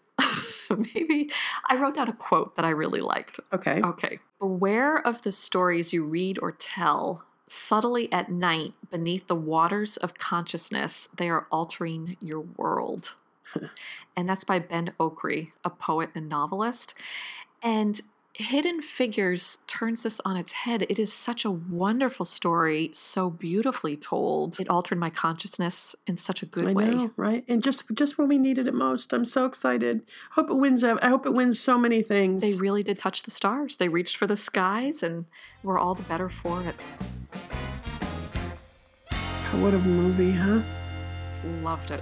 maybe 0.77 1.29
I 1.69 1.75
wrote 1.75 1.95
down 1.95 2.09
a 2.09 2.13
quote 2.13 2.55
that 2.55 2.65
I 2.65 2.69
really 2.69 3.01
liked. 3.01 3.39
Okay. 3.51 3.81
Okay. 3.83 4.19
Beware 4.39 5.05
of 5.05 5.21
the 5.21 5.31
stories 5.31 5.93
you 5.93 6.03
read 6.03 6.39
or 6.41 6.51
tell. 6.51 7.25
Subtly 7.47 8.11
at 8.11 8.31
night, 8.31 8.73
beneath 8.89 9.27
the 9.27 9.35
waters 9.35 9.97
of 9.97 10.15
consciousness, 10.15 11.07
they 11.15 11.29
are 11.29 11.47
altering 11.51 12.17
your 12.19 12.41
world. 12.41 13.13
and 14.17 14.27
that's 14.27 14.43
by 14.43 14.59
Ben 14.59 14.93
Okri, 14.99 15.51
a 15.63 15.69
poet 15.69 16.09
and 16.15 16.27
novelist. 16.27 16.95
And 17.61 18.01
Hidden 18.35 18.81
Figures 18.81 19.59
turns 19.67 20.01
this 20.01 20.19
on 20.25 20.37
its 20.37 20.53
head. 20.53 20.87
It 20.89 20.97
is 20.97 21.13
such 21.13 21.45
a 21.45 21.51
wonderful 21.51 22.25
story, 22.25 22.89
so 22.91 23.29
beautifully 23.29 23.95
told. 23.95 24.59
It 24.59 24.67
altered 24.69 24.97
my 24.97 25.11
consciousness 25.11 25.95
in 26.07 26.17
such 26.17 26.41
a 26.41 26.47
good 26.47 26.69
I 26.69 26.73
way. 26.73 26.89
know, 26.89 27.11
right? 27.15 27.45
And 27.47 27.61
just 27.61 27.83
just 27.93 28.17
when 28.17 28.27
we 28.27 28.39
needed 28.39 28.67
it 28.67 28.73
most. 28.73 29.13
I'm 29.13 29.23
so 29.23 29.45
excited. 29.45 30.01
Hope 30.31 30.49
it 30.49 30.55
wins. 30.55 30.83
I 30.83 31.07
hope 31.07 31.27
it 31.27 31.33
wins 31.35 31.59
so 31.59 31.77
many 31.77 32.01
things. 32.01 32.41
They 32.41 32.59
really 32.59 32.81
did 32.81 32.97
touch 32.97 33.21
the 33.21 33.29
stars. 33.29 33.77
They 33.77 33.87
reached 33.87 34.17
for 34.17 34.25
the 34.25 34.35
skies, 34.35 35.03
and 35.03 35.25
we're 35.61 35.77
all 35.77 35.93
the 35.93 36.01
better 36.03 36.29
for 36.29 36.63
it. 36.63 36.75
what 39.61 39.75
a 39.75 39.79
movie, 39.79 40.31
huh? 40.31 40.61
Loved 41.61 41.91
it. 41.91 42.01